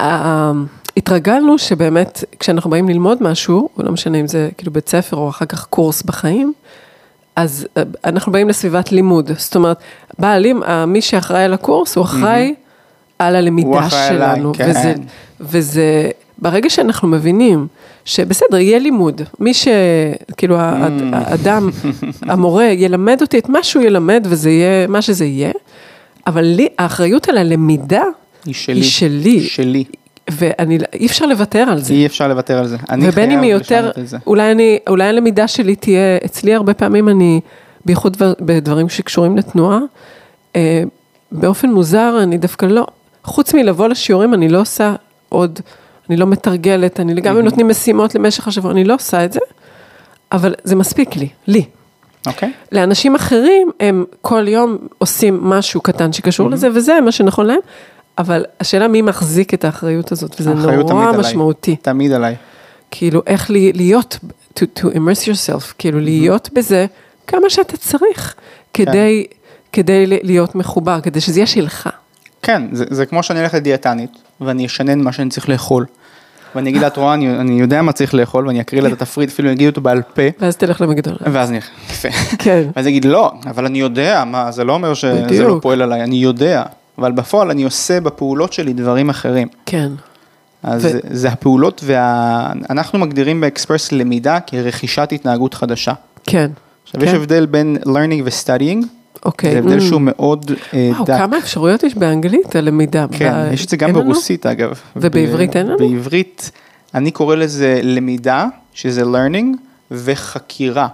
ה- 0.00 0.52
התרגלנו 0.96 1.58
שבאמת, 1.58 2.24
כשאנחנו 2.40 2.70
באים 2.70 2.88
ללמוד 2.88 3.22
משהו, 3.22 3.68
ולא 3.78 3.92
משנה 3.92 4.20
אם 4.20 4.26
זה 4.26 4.48
כאילו 4.58 4.72
בית 4.72 4.88
ספר 4.88 5.16
או 5.16 5.28
אחר 5.28 5.44
כך 5.46 5.64
קורס 5.66 6.02
בחיים, 6.02 6.52
אז 7.36 7.66
אה, 7.76 7.82
אנחנו 8.04 8.32
באים 8.32 8.48
לסביבת 8.48 8.92
לימוד, 8.92 9.30
זאת 9.38 9.56
אומרת, 9.56 9.76
בעלים, 10.18 10.62
ה- 10.62 10.86
מי 10.86 11.00
שאחראי 11.02 11.44
על 11.44 11.52
הקורס, 11.54 11.96
הוא 11.96 12.04
אחראי 12.04 12.54
על 13.18 13.32
הוא 13.34 13.38
הלמידה 13.38 13.78
אחראי 13.86 14.06
עליי, 14.08 14.36
שלנו, 14.36 14.52
כן. 14.54 14.70
וזה, 14.70 14.94
וזה, 15.40 16.10
ברגע 16.38 16.70
שאנחנו 16.70 17.08
מבינים 17.08 17.66
שבסדר, 18.04 18.56
יהיה 18.58 18.78
לימוד, 18.78 19.22
מי 19.40 19.54
ש... 19.54 19.68
כאילו, 20.36 20.56
Mm. 20.56 20.60
הא- 20.60 20.88
האדם, 21.12 21.70
המורה, 22.22 22.64
ילמד 22.64 23.18
אותי 23.20 23.38
את 23.38 23.48
מה 23.48 23.62
שהוא 23.62 23.82
ילמד, 23.82 24.26
וזה 24.30 24.50
יהיה 24.50 24.86
מה 24.86 25.02
שזה 25.02 25.24
יהיה, 25.24 25.52
אבל 26.26 26.44
לי, 26.44 26.68
האחריות 26.78 27.28
על 27.28 27.38
הלמידה 27.38 28.02
היא 28.44 28.54
שלי. 28.54 28.74
היא 28.74 28.82
שלי. 28.90 29.40
שלי. 29.40 29.84
ואני, 30.30 30.78
אי 30.92 31.06
אפשר 31.06 31.26
לוותר 31.26 31.58
על 31.58 31.78
זה. 31.80 31.94
אי 31.94 32.06
אפשר 32.06 32.28
לוותר 32.28 32.58
על 32.58 32.66
זה. 32.66 32.76
אני 32.90 33.08
ובין 33.08 33.30
אם 33.30 33.40
היא 33.40 33.52
יותר. 33.52 33.90
אולי 34.26 34.52
אני, 34.52 34.78
אולי 34.88 35.04
הלמידה 35.04 35.48
שלי 35.48 35.76
תהיה, 35.76 36.16
אצלי 36.24 36.54
הרבה 36.54 36.74
פעמים 36.74 37.08
אני, 37.08 37.40
בייחוד 37.84 38.12
דבר- 38.12 38.32
בדברים 38.40 38.88
שקשורים 38.88 39.36
לתנועה, 39.36 39.78
אה, 40.56 40.82
באופן 41.32 41.70
מוזר, 41.70 42.18
אני 42.22 42.38
דווקא 42.38 42.66
לא, 42.66 42.86
חוץ 43.24 43.54
מלבוא 43.54 43.88
לשיעורים, 43.88 44.34
אני 44.34 44.48
לא 44.48 44.60
עושה 44.60 44.94
עוד, 45.28 45.60
אני 46.10 46.16
לא 46.16 46.26
מתרגלת, 46.26 47.00
אני 47.00 47.20
גם 47.20 47.36
אם 47.36 47.44
נותנים 47.44 47.68
משימות 47.68 48.14
למשך 48.14 48.48
השבוע, 48.48 48.70
אני 48.70 48.84
לא 48.84 48.94
עושה 48.94 49.24
את 49.24 49.32
זה, 49.32 49.40
אבל 50.32 50.54
זה 50.64 50.76
מספיק 50.76 51.16
לי, 51.16 51.28
לי. 51.46 51.64
אוקיי? 52.26 52.52
לאנשים 52.72 53.14
אחרים, 53.14 53.70
הם 53.80 54.04
כל 54.20 54.48
יום 54.48 54.78
עושים 54.98 55.44
משהו 55.44 55.80
קטן 55.80 56.12
שקשור 56.12 56.50
לזה, 56.50 56.68
וזה 56.74 57.00
מה 57.00 57.12
שנכון 57.12 57.46
להם, 57.46 57.58
אבל 58.18 58.44
השאלה 58.60 58.88
מי 58.88 59.02
מחזיק 59.02 59.54
את 59.54 59.64
האחריות 59.64 60.12
הזאת, 60.12 60.36
וזה 60.40 60.50
נורא 60.54 60.82
תמיד 60.82 61.02
עליי. 61.08 61.18
משמעותי. 61.20 61.76
תמיד 61.76 62.12
עליי. 62.12 62.34
כאילו, 62.90 63.22
איך 63.26 63.50
לי- 63.50 63.72
להיות, 63.72 64.18
to, 64.58 64.62
to 64.78 64.82
immerse 64.82 65.26
yourself, 65.26 65.72
כאילו 65.78 66.00
להיות 66.00 66.48
בזה 66.52 66.86
כמה 67.26 67.50
שאתה 67.50 67.76
צריך, 67.76 68.34
כדי, 68.74 69.24
כדי 69.72 70.06
ל- 70.06 70.12
להיות 70.22 70.54
מחובר, 70.54 71.00
כדי 71.00 71.20
שזה 71.20 71.38
יהיה 71.40 71.46
שלך. 71.46 71.88
כן, 72.42 72.62
זה, 72.72 72.84
זה 72.90 73.06
כמו 73.06 73.22
שאני 73.22 73.40
אלך 73.42 73.54
לדיאטנית, 73.54 74.10
ואני 74.40 74.66
אשנן 74.66 75.00
מה 75.00 75.12
שאני 75.12 75.30
צריך 75.30 75.48
לאכול. 75.48 75.86
ואני 76.54 76.70
אגיד 76.70 76.80
לה, 76.80 76.86
את 76.86 76.96
רואה, 76.96 77.14
אני, 77.14 77.30
אני 77.40 77.60
יודע 77.60 77.82
מה 77.82 77.92
צריך 77.92 78.14
לאכול, 78.14 78.46
ואני 78.46 78.60
אקריא 78.60 78.82
לה 78.82 78.88
את 78.88 79.02
התפריט, 79.02 79.28
אפילו 79.30 79.48
אני 79.48 79.56
אגיד 79.56 79.66
אותו 79.68 79.80
בעל 79.80 80.02
פה, 80.02 80.22
ואז 80.40 80.56
תלך 80.56 80.80
למקדונלד. 80.80 81.18
ואז 81.32 81.50
אני, 81.50 81.58
יפה. 81.90 82.08
כן. 82.38 82.62
ואז 82.76 82.86
אני 82.86 82.90
אגיד, 82.90 83.04
לא, 83.04 83.32
אבל 83.46 83.66
אני 83.66 83.80
יודע, 83.80 84.24
מה, 84.26 84.50
זה 84.52 84.64
לא 84.64 84.72
אומר 84.72 84.94
שזה 84.94 85.42
לא. 85.44 85.58
פועל 85.62 85.82
עליי, 85.82 86.02
אני 86.02 86.16
יודע. 86.16 86.62
אבל 86.98 87.12
בפועל 87.12 87.50
אני 87.50 87.62
עושה 87.62 88.00
בפעולות 88.00 88.52
שלי 88.52 88.72
דברים 88.72 89.10
אחרים. 89.10 89.48
כן, 89.66 89.92
אז 90.62 90.84
ו- 90.84 90.98
זה, 91.10 91.28
הפעולות, 91.28 91.80
וה... 91.84 92.52
אנחנו 92.70 92.98
מגדירים 92.98 93.40
באקספרס 93.40 93.92
למידה 93.92 94.38
כרכישת 94.40 95.08
התנהגות 95.12 95.54
חדשה. 95.54 95.92
כן. 96.24 96.50
עכשיו, 96.84 97.04
יש 97.04 97.10
כן. 97.10 97.16
הבדל 97.16 97.46
בין 97.46 97.76
learning 97.84 98.22
ו-studying, 98.24 98.86
אוקיי. 99.24 99.52
זה 99.52 99.58
הבדל 99.58 99.78
Mm. 99.78 99.82
שהוא 99.82 100.00
מאוד 100.00 100.50
אה, 100.74 100.90
וואו, 100.92 101.04
דק. 101.04 101.16
כמה 101.18 101.38
אפשרויות 101.38 101.82
יש 101.82 101.94
באנגלית 101.94 102.56
הלמידה. 102.56 103.06
כן, 103.12 103.32
ב- 103.50 103.52
יש 103.52 103.64
את 103.64 103.68
זה 103.70 103.76
גם 103.76 103.88
אין 103.88 103.96
לנו? 103.96 104.04
ברוסית 104.04 104.46
אגב. 104.46 104.80
ובעברית 104.96 105.50
ב- 105.50 105.56
אין 105.56 105.66
לנו? 105.66 105.76
בעברית, 105.78 106.50
אני 106.94 107.10
קורא 107.10 107.34
לזה 107.36 107.80
למידה, 107.82 108.46
שזה 108.74 109.02
learning, 109.02 109.56
וחקירה. 109.90 110.88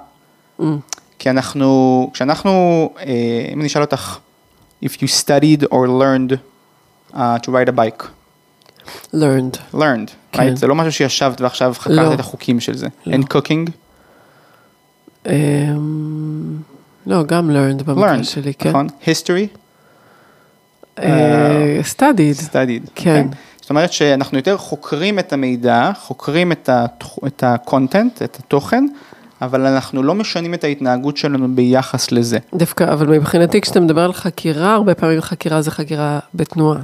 Mm. 0.60 0.64
כי 1.18 1.30
אנחנו, 1.30 2.10
כשאנחנו, 2.14 2.50
אה, 3.00 3.04
אם 3.52 3.60
אני 3.60 3.66
אשאל 3.68 3.82
אותך, 3.82 4.18
if 4.84 4.88
you 4.88 5.06
studied 5.06 5.64
or 5.70 5.86
learned 5.88 6.32
uh, 7.12 7.16
to 7.38 7.50
ride 7.50 7.68
a 7.68 7.72
bike, 7.72 8.04
learned. 9.14 9.56
learned, 9.74 10.10
כן. 10.32 10.48
right? 10.52 10.56
זה 10.56 10.66
לא 10.66 10.74
משהו 10.74 10.92
שישבת 10.92 11.40
ועכשיו 11.40 11.74
חקרת 11.78 11.96
לא. 11.96 12.14
את 12.14 12.20
החוקים 12.20 12.60
של 12.60 12.76
זה. 12.76 12.86
לא. 13.06 13.16
and 13.16 13.22
cooking, 13.24 13.70
אמ, 15.26 16.56
לא, 17.06 17.22
גם 17.22 17.50
learned 17.50 17.82
במקרה 17.82 18.16
learned, 18.16 18.22
שלי, 18.24 18.54
כן. 18.54 18.68
נכון? 18.68 18.86
history, 19.04 19.56
אה, 20.98 21.80
studied. 21.98 22.40
studied. 22.50 22.90
כן. 22.94 23.26
זאת 23.60 23.70
אומרת 23.70 23.92
שאנחנו 23.92 24.38
יותר 24.38 24.56
חוקרים 24.56 25.18
את 25.18 25.32
המידע, 25.32 25.90
חוקרים 26.00 26.52
את 26.52 26.68
ה- 26.68 26.84
את 27.26 27.42
את 28.22 28.36
התוכן, 28.38 28.86
אבל 29.42 29.66
אנחנו 29.66 30.02
לא 30.02 30.14
משנים 30.14 30.54
את 30.54 30.64
ההתנהגות 30.64 31.16
שלנו 31.16 31.54
ביחס 31.54 32.12
לזה. 32.12 32.38
דווקא, 32.54 32.92
אבל 32.92 33.06
מבחינתי 33.06 33.60
כשאתה 33.60 33.80
מדבר 33.80 34.00
על 34.00 34.12
חקירה, 34.12 34.74
הרבה 34.74 34.94
פעמים 34.94 35.20
חקירה 35.20 35.62
זה 35.62 35.70
חקירה 35.70 36.18
בתנועה. 36.34 36.80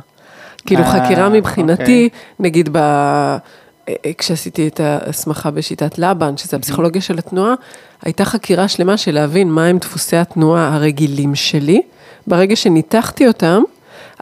כאילו 0.67 0.83
אה, 0.83 0.93
חקירה 0.93 1.29
מבחינתי, 1.29 1.83
אוקיי. 1.83 2.09
נגיד 2.41 2.69
ב... 2.73 2.77
אה, 2.77 3.95
כשעשיתי 4.19 4.69
את 4.69 4.81
ההסמכה 4.81 5.51
בשיטת 5.51 5.99
לבן, 5.99 6.37
שזה 6.37 6.57
הפסיכולוגיה 6.57 7.03
של 7.03 7.19
התנועה, 7.19 7.55
הייתה 8.03 8.25
חקירה 8.25 8.69
שלמה 8.69 8.97
של 8.97 9.15
להבין 9.15 9.49
מהם 9.49 9.79
דפוסי 9.79 10.17
התנועה 10.17 10.75
הרגילים 10.75 11.35
שלי. 11.35 11.83
ברגע 12.27 12.57
שניתחתי 12.57 13.29
אותם, 13.29 13.63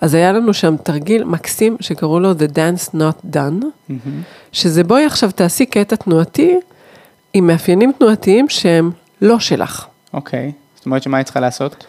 אז 0.02 0.14
היה 0.14 0.32
לנו 0.32 0.54
שם 0.54 0.76
תרגיל 0.82 1.24
מקסים 1.24 1.76
שקראו 1.80 2.20
לו 2.20 2.32
The 2.32 2.56
Dance 2.56 2.94
Not 2.94 3.36
Done, 3.36 3.92
שזה 4.52 4.84
בואי 4.84 5.04
עכשיו 5.04 5.30
תעשי 5.34 5.66
קטע 5.66 5.96
תנועתי 5.96 6.56
עם 7.34 7.46
מאפיינים 7.46 7.92
תנועתיים 7.98 8.48
שהם 8.48 8.90
לא 9.20 9.38
שלך. 9.38 9.86
אוקיי, 10.14 10.52
זאת 10.76 10.86
אומרת 10.86 11.02
שמה 11.02 11.16
היא 11.16 11.24
צריכה 11.24 11.40
לעשות? 11.40 11.84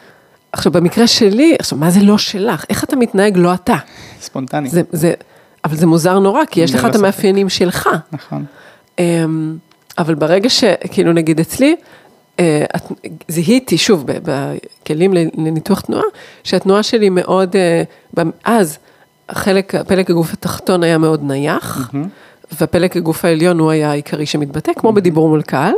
עכשיו, 0.52 0.72
במקרה 0.72 1.08
שלי, 1.08 1.56
עכשיו, 1.60 1.78
מה 1.78 1.90
זה 1.90 2.00
לא 2.04 2.18
שלך? 2.18 2.66
איך 2.70 2.84
אתה 2.84 2.96
מתנהג 2.96 3.38
לא 3.38 3.54
אתה? 3.54 3.76
ספונטני. 4.22 4.70
זה, 4.70 4.82
זה, 4.92 5.14
אבל 5.66 5.76
זה 5.76 5.86
מוזר 5.88 6.20
נורא, 6.20 6.46
כי 6.46 6.62
יש 6.62 6.72
לך 6.76 6.80
ללא 6.80 6.88
את 6.88 6.94
ספק. 6.94 7.04
המאפיינים 7.04 7.50
שלך. 7.50 7.90
נכון. 8.12 8.46
אמ, 9.00 9.58
אבל 9.98 10.16
ברגע 10.16 10.50
שכאילו 10.50 11.14
נגיד 11.14 11.40
אצלי, 11.40 11.76
אה, 12.40 12.66
את- 12.76 12.92
זיהיתי 13.28 13.78
שוב 13.78 14.04
בכלים 14.08 15.14
לניתוח 15.14 15.82
תנועה, 15.82 16.04
שהתנועה 16.44 16.84
שלי 16.84 17.10
מאוד, 17.10 17.56
במ- 18.14 18.32
אז 18.46 18.78
החלק, 19.30 19.76
פלג 19.88 20.12
הגוף 20.12 20.34
התחתון 20.34 20.84
היה 20.84 20.98
מאוד 20.98 21.24
נייח, 21.24 21.92
ופלג 22.62 22.98
הגוף 22.98 23.26
העליון 23.26 23.60
הוא 23.60 23.72
היה 23.72 23.92
העיקרי 23.92 24.26
שמתבטא, 24.26 24.72
כמו 24.76 24.94
בדיבור 24.94 25.30
מול 25.30 25.42
קהל, 25.42 25.74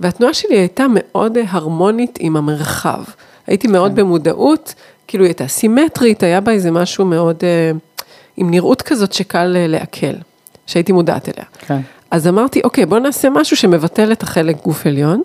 והתנועה 0.00 0.34
שלי 0.34 0.58
הייתה 0.58 0.86
מאוד 0.94 1.38
הרמונית 1.48 2.18
עם 2.20 2.36
המרחב. 2.36 3.02
הייתי 3.46 3.68
מאוד 3.68 3.94
במודעות, 3.94 4.74
כאילו 5.06 5.24
היא 5.24 5.28
הייתה 5.28 5.48
סימטרית, 5.48 6.22
היה 6.22 6.40
בה 6.40 6.52
איזה 6.52 6.70
משהו 6.70 7.04
מאוד, 7.04 7.36
אה, 7.42 7.70
עם 8.36 8.50
נראות 8.50 8.82
כזאת 8.82 9.12
שקל 9.12 9.56
אה, 9.56 9.66
לעכל, 9.66 10.14
שהייתי 10.66 10.92
מודעת 10.92 11.28
אליה. 11.28 11.44
כן. 11.58 11.80
אז 12.10 12.26
אמרתי, 12.26 12.60
אוקיי, 12.64 12.86
בוא 12.86 12.98
נעשה 12.98 13.30
משהו 13.30 13.56
שמבטל 13.56 14.12
את 14.12 14.22
החלק 14.22 14.62
גוף 14.62 14.86
עליון. 14.86 15.22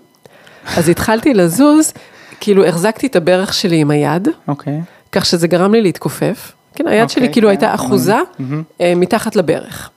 אז 0.77 0.89
התחלתי 0.89 1.33
לזוז, 1.33 1.93
כאילו 2.39 2.65
החזקתי 2.65 3.07
את 3.07 3.15
הברך 3.15 3.53
שלי 3.53 3.77
עם 3.77 3.91
היד, 3.91 4.27
אוקיי. 4.47 4.81
כך 5.11 5.25
שזה 5.25 5.47
גרם 5.47 5.73
לי 5.73 5.81
להתכופף. 5.81 6.51
כן, 6.75 6.87
היד 6.87 7.09
שלי 7.09 7.21
אוקיי, 7.21 7.33
כאילו 7.33 7.47
כן, 7.47 7.49
הייתה 7.49 7.73
אחוזה 7.73 8.15
מהמם. 8.39 8.63
אה, 8.81 8.93
מתחת 8.95 9.35
לברך. 9.35 9.89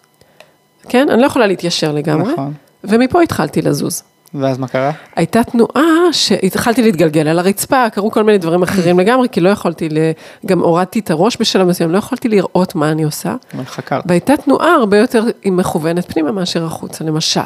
כן, 0.89 1.11
אני 1.11 1.21
לא 1.21 1.27
יכולה 1.27 1.47
להתיישר 1.47 1.93
לגמרי, 1.93 2.33
נכון. 2.33 2.53
ומפה 2.85 3.23
התחלתי 3.23 3.63
לזוז. 3.63 4.03
ואז 4.35 4.59
מה 4.59 4.69
קרה? 4.69 4.91
הייתה 5.17 5.45
תנועה 5.45 6.13
שהתחלתי 6.13 6.83
להתגלגל 6.83 7.29
על 7.29 7.39
הרצפה, 7.39 7.91
קרו 7.91 8.11
כל 8.11 8.23
מיני 8.23 8.39
דברים 8.39 8.63
אחרים 8.63 8.99
לגמרי, 8.99 9.29
כי 9.29 9.41
לא 9.41 9.49
יכולתי, 9.49 9.89
ל... 9.89 9.99
גם 10.47 10.61
הורדתי 10.61 10.99
את 10.99 11.11
הראש 11.11 11.37
בשלב 11.41 11.67
מסוים, 11.67 11.91
לא 11.91 11.99
יכולתי 11.99 12.29
לראות 12.29 12.75
מה 12.75 12.91
אני 12.91 13.03
עושה. 13.03 13.35
חקרת. 13.65 14.05
והייתה 14.07 14.37
תנועה 14.37 14.75
הרבה 14.75 14.99
יותר 14.99 15.25
היא 15.43 15.53
מכוונת 15.53 16.13
פנימה 16.13 16.33
מאשר 16.33 16.65
החוצה, 16.65 17.05
למשל. 17.05 17.41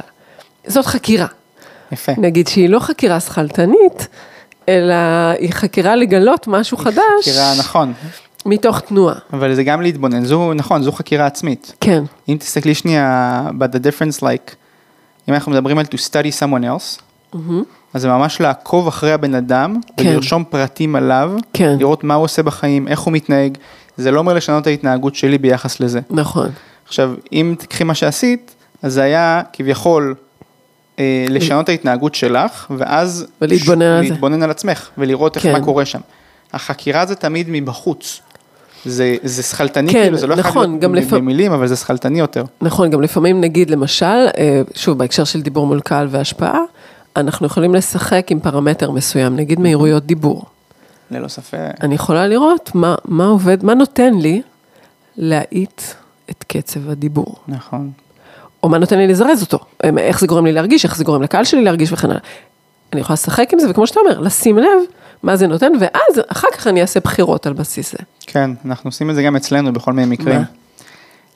זאת 0.66 0.86
חקירה. 0.86 1.26
יפה. 1.92 2.12
נגיד 2.18 2.48
שהיא 2.48 2.68
לא 2.68 2.78
חקירה 2.78 3.20
שכלתנית, 3.20 4.08
אלא 4.68 4.94
היא 5.38 5.52
חקירה 5.52 5.96
לגלות 5.96 6.46
משהו 6.46 6.76
חדש 6.76 7.02
חקירה, 7.20 7.52
נכון. 7.58 7.92
מתוך 8.46 8.80
תנועה. 8.80 9.14
אבל 9.32 9.54
זה 9.54 9.64
גם 9.64 9.82
להתבונן, 9.82 10.24
זו, 10.24 10.54
נכון, 10.54 10.82
זו 10.82 10.92
חקירה 10.92 11.26
עצמית. 11.26 11.72
כן, 11.80 12.04
אם 12.28 12.36
תסתכלי 12.40 12.74
שנייה, 12.74 13.42
but 13.58 13.74
the 13.74 13.78
difference 13.78 14.22
like, 14.22 14.54
אם 15.28 15.34
אנחנו 15.34 15.52
מדברים 15.52 15.78
על 15.78 15.84
to 15.84 15.96
study 15.96 16.40
someone 16.40 16.64
else, 16.64 17.02
אז 17.94 18.02
זה 18.02 18.08
ממש 18.08 18.40
לעקוב 18.40 18.86
אחרי 18.86 19.12
הבן 19.12 19.34
אדם, 19.34 19.80
כן. 19.96 20.08
ולרשום 20.08 20.44
פרטים 20.44 20.96
עליו, 20.96 21.32
כן. 21.52 21.76
לראות 21.78 22.04
מה 22.04 22.14
הוא 22.14 22.24
עושה 22.24 22.42
בחיים, 22.42 22.88
איך 22.88 23.00
הוא 23.00 23.12
מתנהג, 23.12 23.58
זה 23.96 24.10
לא 24.10 24.18
אומר 24.18 24.34
לשנות 24.34 24.62
את 24.62 24.66
ההתנהגות 24.66 25.14
שלי 25.14 25.38
ביחס 25.38 25.80
לזה. 25.80 26.00
נכון. 26.10 26.48
עכשיו, 26.86 27.14
אם 27.32 27.54
תקחי 27.58 27.84
מה 27.84 27.94
שעשית, 27.94 28.54
אז 28.82 28.92
זה 28.92 29.02
היה 29.02 29.42
כביכול 29.52 30.14
אה, 30.98 31.26
לשנות 31.28 31.64
את 31.64 31.68
ההתנהגות 31.68 32.14
שלך, 32.14 32.66
ואז... 32.70 33.26
ולהתבונן 33.40 33.82
על 33.82 34.04
זה. 34.04 34.10
להתבונן 34.10 34.42
על 34.42 34.50
עצמך, 34.50 34.88
ולראות 34.98 35.36
איך 35.36 35.42
כן. 35.42 35.52
מה 35.52 35.64
קורה 35.64 35.84
שם. 35.84 36.00
החקירה 36.52 37.06
זה 37.06 37.14
תמיד 37.14 37.46
מבחוץ. 37.50 38.20
זה, 38.84 39.16
זה 39.22 39.42
שכלתני, 39.42 39.92
כן, 39.92 40.02
כאילו, 40.02 40.18
זה 40.18 40.26
לא 40.26 40.36
נכון, 40.36 40.68
להיות 40.70 40.80
גם 40.82 40.94
לפ- 40.94 41.12
במילים, 41.12 41.52
אבל 41.52 41.66
זה 41.66 41.76
שכלתני 41.76 42.18
יותר. 42.20 42.44
נכון, 42.60 42.90
גם 42.90 43.00
לפעמים 43.02 43.40
נגיד 43.40 43.70
למשל, 43.70 44.06
אה, 44.38 44.62
שוב 44.74 44.98
בהקשר 44.98 45.24
של 45.24 45.42
דיבור 45.42 45.66
מול 45.66 45.80
קהל 45.80 46.06
והשפעה, 46.10 46.58
אנחנו 47.16 47.46
יכולים 47.46 47.74
לשחק 47.74 48.26
עם 48.30 48.40
פרמטר 48.40 48.90
מסוים, 48.90 49.36
נגיד 49.36 49.60
מהירויות 49.60 50.06
דיבור. 50.06 50.44
ללא 51.10 51.28
ספק. 51.28 51.58
אני 51.82 51.94
יכולה 51.94 52.26
לראות 52.28 52.70
מה, 52.74 52.94
מה 53.04 53.24
עובד, 53.26 53.64
מה 53.64 53.74
נותן 53.74 54.14
לי 54.14 54.42
להאיט 55.16 55.82
את 56.30 56.44
קצב 56.48 56.90
הדיבור. 56.90 57.34
נכון. 57.48 57.90
או 58.62 58.68
מה 58.68 58.78
נותן 58.78 58.98
לי 58.98 59.06
לזרז 59.06 59.42
אותו, 59.42 59.58
איך 59.98 60.20
זה 60.20 60.26
גורם 60.26 60.46
לי 60.46 60.52
להרגיש, 60.52 60.84
איך 60.84 60.96
זה 60.96 61.04
גורם 61.04 61.22
לקהל 61.22 61.44
שלי 61.44 61.64
להרגיש 61.64 61.92
וכן 61.92 62.10
הלאה. 62.10 62.20
אני 62.92 63.00
יכולה 63.00 63.14
לשחק 63.14 63.48
עם 63.52 63.58
זה, 63.58 63.70
וכמו 63.70 63.86
שאתה 63.86 64.00
אומר, 64.00 64.20
לשים 64.20 64.58
לב 64.58 64.66
מה 65.22 65.36
זה 65.36 65.46
נותן, 65.46 65.72
ואז 65.80 66.20
אחר 66.28 66.48
כך 66.52 66.66
אני 66.66 66.80
אעשה 66.82 67.00
בחירות 67.00 67.46
על 67.46 67.52
בסיס 67.52 67.92
זה. 67.92 67.98
כן, 68.26 68.50
אנחנו 68.64 68.88
עושים 68.88 69.10
את 69.10 69.14
זה 69.14 69.22
גם 69.22 69.36
אצלנו 69.36 69.72
בכל 69.72 69.92
מיני 69.92 70.14
מקרים. 70.14 70.38
מה? 70.38 70.44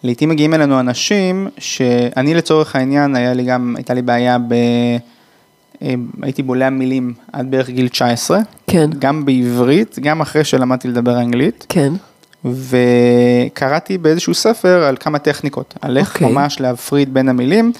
לעתים 0.03 0.29
מגיעים 0.29 0.55
אלינו 0.55 0.81
אנשים 0.81 1.49
שאני 1.59 2.35
לצורך 2.35 2.77
העניין, 2.77 3.17
היה 3.17 3.35
לי 3.35 3.45
גם, 3.45 3.75
הייתה 3.77 3.95
לי 3.95 4.03
בעיה 4.03 4.39
ב... 4.39 4.55
אה, 5.83 5.95
הייתי 6.23 6.43
בולע 6.43 6.71
מילים 6.71 7.15
עד 7.33 7.51
בערך 7.51 7.71
גיל 7.71 7.89
19, 7.89 8.39
כן, 8.67 8.91
גם 8.99 9.25
בעברית, 9.25 9.99
גם 9.99 10.21
אחרי 10.21 10.45
שלמדתי 10.45 10.89
לדבר 10.89 11.19
אנגלית, 11.21 11.67
כן, 11.69 11.93
וקראתי 12.45 13.99
באיזשהו 13.99 14.35
ספר 14.35 14.83
על 14.83 14.97
כמה 15.01 15.19
טכניקות, 15.19 15.75
על 15.81 15.99
איך 15.99 16.15
אוקיי. 16.15 16.33
ממש 16.33 16.61
להפריד 16.61 17.15
בין 17.15 17.29
המילים, 17.29 17.73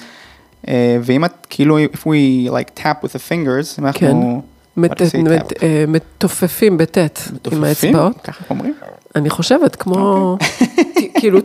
אה, 0.67 0.97
ואם 1.01 1.25
את 1.25 1.47
כאילו, 1.49 1.79
if 1.79 1.97
we 1.97 2.49
like 2.49 2.79
tap 2.79 3.05
with 3.05 3.09
the 3.09 3.29
fingers, 3.29 3.79
אם 3.79 3.85
אנחנו, 3.85 4.41
אה, 5.63 5.85
מתופפים 5.87 6.77
בטית 6.77 7.23
עם 7.29 7.35
מתופפים? 7.35 7.63
האצבעות. 7.95 8.21
ככה 8.23 8.43
אומרים? 8.49 8.73
אני 9.15 9.29
חושבת, 9.29 9.75
כמו, 9.75 10.37
כאילו, 11.19 11.39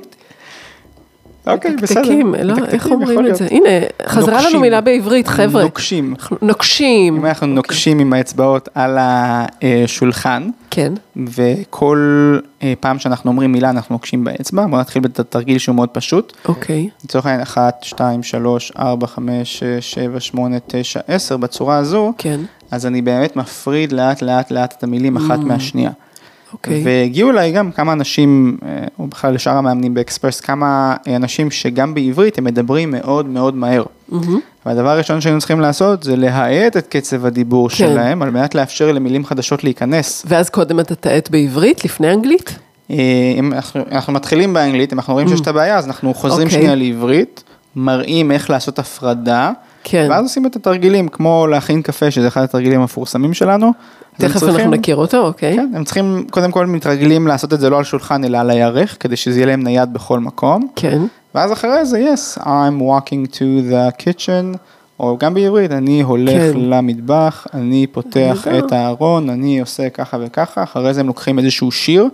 אוקיי, 1.46 1.76
בסדר. 1.76 2.00
תקתקים, 2.02 2.34
לא, 2.34 2.54
מתקתקים, 2.54 2.74
איך 2.74 2.86
אומרים 2.86 3.26
את. 3.26 3.36
זה? 3.36 3.46
הנה, 3.50 3.68
חזרה 4.06 4.40
לנו. 4.50 4.60
מילה 4.60 4.80
בעברית, 4.80 5.28
חבר'ה. 5.28 5.62
נוקשים. 5.62 6.14
נוקשים. 6.42 7.16
אם 7.16 7.26
אנחנו. 7.26 7.46
נוקשים 7.46 7.98
עם 7.98 8.12
האצבעות 8.12 8.68
על 8.74 8.98
השולחן, 9.00 10.48
כן, 10.70 10.92
וכל 11.16 12.38
אה, 12.62 12.72
פעם 12.80 12.98
שאנחנו 12.98 13.30
אומרים 13.30 13.52
מילה 13.52 13.70
אנחנו 13.70 13.94
נוקשים 13.94 14.24
באצבע, 14.24 14.66
בואו 14.66 14.80
נתחיל 14.80 15.02
בתרגיל 15.02 15.58
שהוא 15.58 15.76
מאוד 15.76 15.88
פשוט. 15.88 16.32
אוקיי, 16.44 16.88
לצורך 17.04 17.26
העניין 17.26 17.42
1, 17.42 17.82
2, 17.82 18.22
3, 18.22 18.72
4, 18.78 19.06
5, 19.06 19.58
6, 19.58 19.92
7, 19.94 20.20
8, 20.20 20.56
9, 20.66 21.00
10 21.08 21.36
בצורה 21.36 21.76
הזו, 21.76 22.12
כן, 22.18 22.40
אז 22.70 22.86
אני 22.86 23.02
באמת 23.02 23.36
מפריד 23.36 23.92
לאט 23.92 24.22
לאט 24.22 24.50
לאט 24.50 24.74
את 24.78 24.82
המילים 24.82 25.16
אחת 25.16 25.38
מהשנייה. 25.38 25.90
אוקיי. 26.52 26.82
והגיעו 26.84 27.30
אליי 27.30 27.52
גם 27.52 27.72
כמה 27.72 27.92
אנשים, 27.92 28.56
אה, 28.66 28.84
או 28.98 29.06
בכלל 29.06 29.34
לשאר 29.34 29.56
המאמנים 29.56 29.94
באקספרס, 29.94 30.40
כמה 30.40 30.96
אנשים 31.16 31.50
שגם 31.50 31.94
בעברית 31.94 32.38
הם 32.38 32.44
מדברים 32.44 32.90
מאוד 32.90 33.26
מאוד 33.26 33.54
מהר. 33.54 33.84
מהמם. 34.08 34.40
והדבר 34.66 34.88
הראשון 34.88 35.20
שהיינו 35.20 35.38
צריכים 35.38 35.60
לעשות 35.60 36.02
זה 36.02 36.16
להאט 36.16 36.76
את 36.76 36.86
קצב 36.86 37.26
הדיבור 37.26 37.68
כן. 37.68 37.74
שלהם, 37.74 38.22
על 38.22 38.30
מנת 38.30 38.54
לאפשר 38.54 38.92
למילים 38.92 39.24
חדשות 39.24 39.64
להיכנס. 39.64 40.26
ואז 40.28 40.50
קודם 40.50 40.80
אתה 40.80 40.94
תעט 40.94 41.30
בעברית, 41.30 41.84
לפני 41.84 42.12
אנגלית? 42.12 42.58
אה, 42.90 42.96
אם 43.38 43.52
אנחנו, 43.52 43.80
אנחנו 43.92 44.12
מתחילים 44.12 44.54
באנגלית, 44.54 44.92
אם 44.92 44.98
אנחנו 44.98 45.12
רואים 45.12 45.28
שיש 45.28 45.40
את 45.40 45.48
הבעיה, 45.48 45.78
אז 45.78 45.86
אנחנו 45.86 46.14
חוזרים 46.14 46.46
אוקיי. 46.46 46.60
שנייה 46.60 46.74
לעברית, 46.74 47.44
מראים 47.76 48.32
איך 48.32 48.50
לעשות 48.50 48.78
הפרדה, 48.78 49.50
כן. 49.84 50.06
ואז 50.10 50.24
עושים 50.24 50.46
את 50.46 50.56
התרגילים, 50.56 51.08
כמו 51.08 51.46
להכין 51.46 51.82
קפה, 51.82 52.10
שזה 52.10 52.28
אחד 52.28 52.42
התרגילים 52.42 52.80
המפורסמים 52.80 53.34
שלנו. 53.34 53.72
תכף 54.18 54.38
צריכים- 54.38 54.48
אנחנו 54.56 54.70
נכיר 54.70 54.96
אותו, 54.96 55.26
אוקיי? 55.26 55.56
כן, 55.56 55.70
הם 55.74 55.84
צריכים 55.84 56.26
קודם 56.30 56.50
כל 56.50 56.66
מתרגלים 56.66 57.26
לעשות 57.26 57.52
את 57.52 57.60
זה 57.60 57.70
לא 57.70 57.78
על 57.78 57.84
שולחן 57.84 58.24
אלא 58.24 58.38
על 58.38 58.50
הירך, 58.50 58.96
כדי 59.00 59.16
שזה 59.16 59.38
יהיה 59.38 59.46
להם 59.46 59.62
נייד 59.62 59.92
בכל 59.92 60.20
מקום, 60.20 60.68
כן, 60.76 61.02
ואז 61.34 61.52
אחרי 61.52 61.84
זה, 61.86 62.12
yes, 62.14 62.40
I'm 62.40 62.80
walking 62.80 63.32
to 63.34 63.40
the 63.72 64.02
kitchen, 64.02 64.56
או 65.00 65.16
גם 65.18 65.34
בעברית, 65.34 65.70
אני 65.70 66.02
הולך 66.02 66.52
כן. 66.52 66.60
למטבח, 66.60 67.46
אני 67.54 67.86
פותח. 67.86 68.46
את 68.58 68.72
הארון, 68.72 69.30
אני 69.30 69.60
עושה 69.60 69.90
ככה 69.90 70.16
וככה, 70.20 70.62
אחרי 70.62 70.94
זה 70.94 71.00
הם 71.00 71.06
לוקחים 71.06 71.38
איזשהו 71.38 71.70
שיר 71.70 72.08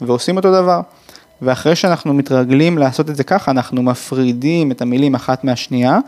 ועושים 0.00 0.36
אותו 0.36 0.52
דבר. 0.52 0.80
ואחרי 1.42 1.76
שאנחנו 1.76 2.14
מתרגלים 2.14 2.78
לעשות 2.78 3.10
את 3.10 3.16
זה 3.16 3.24
ככה, 3.24 3.50
אנחנו 3.50 3.82
מפרידים 3.82 4.70
את 4.70 4.82
המילים 4.82 5.14
אחת 5.14 5.44
מהשנייה, 5.44 5.98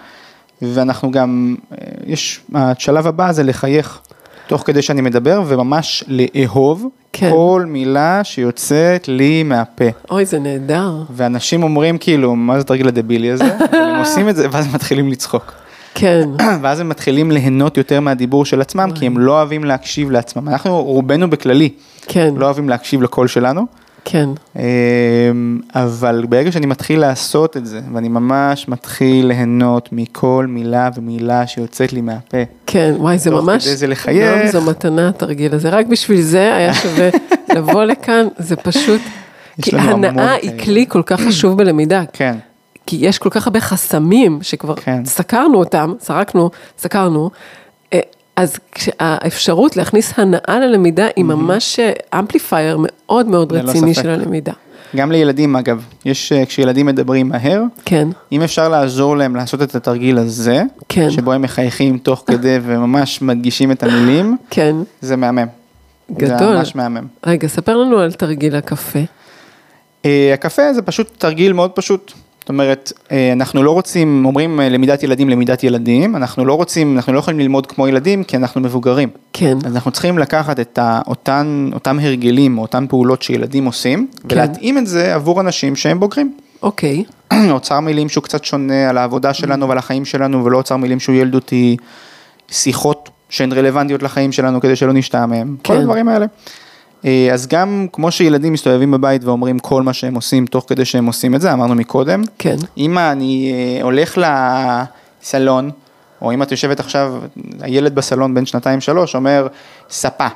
ואנחנו 0.62 1.11
גם, 1.11 1.57
אה, 1.72 1.76
יש, 2.07 2.40
השלב 2.55 3.07
הבא 3.07 3.32
זה 3.32 3.43
לחייך, 3.43 4.01
תוך 4.47 4.62
כדי 4.66 4.82
שאני 4.82 5.01
מדבר, 5.01 5.43
וממש 5.47 6.05
לאהוב 6.09 6.86
כן. 7.12 7.30
כל 7.30 7.64
מילה 7.68 8.24
שיוצאת 8.24 9.09
לי 9.09 9.43
מהפה. 9.43 9.84
אוי, 10.11 10.24
זה 10.24 10.38
נהדר. 10.38 10.93
ואנשים 11.11 11.62
אומרים 11.62 11.99
כאילו, 11.99 12.36
מה 12.36 12.55
זה 12.55 12.61
התרגיל 12.61 12.88
הדבילי 12.88 13.30
הזה? 13.30 13.45
הם 13.72 13.99
עושים 13.99 14.28
את 14.28 14.36
זה 14.36 14.47
ואז 14.51 14.66
הם 14.66 14.74
מתחילים 14.74 15.09
לצחוק. 15.09 15.53
כן, 15.95 16.28
ואז 16.62 16.80
הם 16.80 16.88
מתחילים 16.88 17.30
ליהנות 17.30 17.76
יותר 17.76 18.01
מהדיבור 18.01 18.45
של 18.45 18.61
עצמם, 18.61 18.90
כי 18.95 19.07
הם 19.07 19.18
לא 19.18 19.32
אוהבים 19.32 19.64
להקשיב 19.64 20.11
לעצמם. 20.11 20.49
אנחנו 20.49 20.82
רובנו 20.82 21.30
בכללי, 21.30 21.68
כן, 22.03 22.34
לא 22.36 22.45
אוהבים 22.45 22.68
להקשיב 22.68 23.03
לקול 23.03 23.28
שלנו, 23.28 23.66
כן, 24.05 24.28
אמ, 24.57 25.61
אבל 25.74 26.24
ברגע 26.28 26.53
שאני 26.53 26.66
מתחיל 26.66 27.00
לעשות 27.00 27.57
את 27.57 27.66
זה, 27.66 27.80
ואני 27.92 28.09
ממש 28.09 28.68
מתחיל 28.68 29.26
ליהנות 29.26 29.88
מכל 29.92 30.46
מילה 30.48 30.90
ומילה 30.96 31.46
שיוצאת 31.46 31.92
לי 31.92 32.00
מהפה, 32.00 32.42
כן, 32.66 32.94
וואי, 32.98 33.18
זה 33.18 33.30
תוך 33.30 33.44
ממש, 33.44 33.64
כדי 33.64 33.76
זה 33.76 33.86
לחייך. 33.86 34.42
גם 34.42 34.46
זו 34.46 34.62
מתנה 34.62 35.09
התרגיל 35.09 35.55
הזה, 35.55 35.68
רק 35.68 35.86
בשביל 35.86 36.20
זה 36.20 36.55
היה 36.55 36.74
שווה 36.74 37.09
לבוא 37.57 37.84
לכאן, 37.84 38.26
זה 38.38 38.57
פשוט, 38.57 39.00
כי 39.62 39.76
הנאה 39.76 40.32
היא. 40.32 40.59
כלי 40.59 40.86
כל 40.88 41.03
כך 41.07 41.20
חשוב 41.20 41.59
בלמידה, 41.59 42.03
כן, 42.12 42.36
כי 42.86 42.96
יש 43.00 43.18
כל 43.18 43.30
כך 43.30 43.46
הרבה 43.46 43.61
חסמים 43.61 44.38
שכבר 44.42 44.74
כן. 44.74 45.05
סקרנו 45.05 45.59
אותם, 45.59 45.92
סרקנו, 46.00 46.50
סקרנו, 46.78 47.30
אה, 47.92 48.00
אז 48.37 48.57
האפשרות 48.99 49.76
להכניס 49.76 50.12
הנאה 50.16 50.61
ללמידה 50.61 51.07
היא 51.16 51.24
ממש 51.24 51.80
אמפליפייר 52.14 52.78
מאוד 52.80 53.26
מאוד 53.26 53.53
רציני. 53.53 53.95
של 53.95 54.09
הלמידה. 54.11 54.53
גם 54.97 55.12
לילדים 55.12 55.57
אגב, 55.57 55.85
יש, 56.05 56.33
אה, 56.33 56.47
כשילדים 56.47 56.87
מדברים 56.87 57.28
מהר, 57.28 57.62
כן, 57.85 58.09
אם 58.33 58.43
אפשר 58.43 58.68
לעזור 58.68 59.16
להם 59.16 59.37
לעשות 59.37 59.62
את 59.62 59.74
התרגיל 59.74 60.18
הזה, 60.18 60.62
כן. 60.89 61.11
שבו 61.11 61.33
הם 61.33 61.43
מחייכים 61.43 61.99
תוך 61.99 62.24
כדי 62.26 62.59
וממש 62.66 63.22
מדגישים 63.22 63.72
את 63.72 63.83
המילים, 63.83 64.37
כן, 64.51 64.76
זה 65.01 65.16
מהמם. 65.16 65.47
זה 66.09 66.14
גדול. 66.14 66.57
ממש 66.57 66.76
מהמם. 66.76 67.07
רגע, 67.26 67.49
ספר 67.49 67.76
לנו 67.76 67.99
על 67.99 68.12
תרגיל 68.12 68.57
הקפה. 68.57 68.99
אה, 70.05 70.30
הקפה 70.35 70.72
זה 70.72 70.83
פשוט 70.83 71.11
תרגיל 71.18 71.53
מאוד 71.53 71.70
פשוט. 71.70 72.12
זאת 72.43 72.49
אומרת, 72.49 72.93
אה, 73.12 73.32
אנחנו 73.32 73.62
לא 73.62 73.70
רוצים, 73.70 74.24
אומרים 74.24 74.61
אה, 74.61 74.68
למידת 74.68 75.03
ילדים, 75.03 75.28
למידת 75.28 75.64
ילדים, 75.64 76.16
אנחנו 76.16 76.45
לא 76.45 76.55
רוצים, 76.55 76.97
אנחנו 76.97 77.12
לא 77.12 77.18
יכולים 77.18 77.40
ללמוד 77.40 77.66
כמו 77.66 77.88
ילדים 77.88 78.24
כי 78.24 78.36
אנחנו 78.36 78.61
מבוגרים. 78.61 79.09
כן, 79.32 79.59
אז 79.64 79.74
אנחנו 79.74 79.90
צריכים 79.90 80.18
לקחת 80.18 80.61
את 80.61 80.78
אותן, 81.07 81.70
אותם 81.74 81.99
הרגלים, 81.99 82.59
או 82.59 82.62
אותן 82.62 82.86
פעולות 82.88 83.22
שילדים 83.22 83.64
עושים, 83.64 84.07
כן. 84.28 84.36
ולהתאים 84.36 84.78
את 84.78 84.86
זה 84.86 85.14
עבור 85.14 85.40
אנשים 85.40 85.76
שהם 85.76 86.01
בוגרים. 86.01 86.34
אוקיי, 86.62 87.05
אוצר 87.51 87.80
מילים 87.80 88.09
שהוא 88.09 88.24
קצת 88.24 88.45
שונה 88.45 88.90
על 88.90 88.99
העבודה 88.99 89.34
שלנו 89.34 89.68
ועל 89.68 89.78
החיים 89.78 90.05
שלנו, 90.05 90.45
ולא 90.45 90.59
אוצר 90.59 90.76
מילים 90.76 91.01
שהוא 91.01 91.16
ילדותי, 91.16 91.76
שיחות 92.51 93.11
שהן 93.28 93.53
רלוונטיות 93.53 94.03
לחיים 94.03 94.32
שלנו 94.32 94.61
כדי 94.61 94.76
שלא 94.76 94.93
נשתעמם, 94.93 95.57
כל 95.57 95.74
כן. 95.74 95.80
הדברים 95.80 96.09
האלה. 96.09 96.26
אה, 97.05 97.28
אז 97.32 97.46
גם 97.46 97.86
כמו 97.92 98.11
שילדים 98.11 98.53
מסתובבים 98.53 98.90
בבית 98.90 99.24
ואומרים 99.24 99.59
כל 99.59 99.82
מה 99.82 99.92
שהם 99.92 100.14
עושים 100.14 100.46
תוך 100.46 100.64
כדי 100.68 100.84
שהם 100.84 101.07
עושים 101.07 101.34
את 101.34 101.40
זה, 101.40 101.53
אמרנו 101.53 101.74
מקודם, 101.74 102.22
כן, 102.38 102.57
אמא, 102.78 103.12
אני 103.12 103.53
אה, 103.53 103.82
הולך 103.82 104.18
לסלון, 105.22 105.70
או 106.22 106.32
אם 106.32 106.42
את 106.42 106.50
יושבת 106.50 106.80
עכשיו, 106.80 107.14
הילד 107.61 107.94
בסלון 107.94 108.34
בן 108.34 108.46
שנתיים 108.46 108.80
שלוש 108.80 109.14
אומר, 109.14 109.46
ספה. 109.90 110.26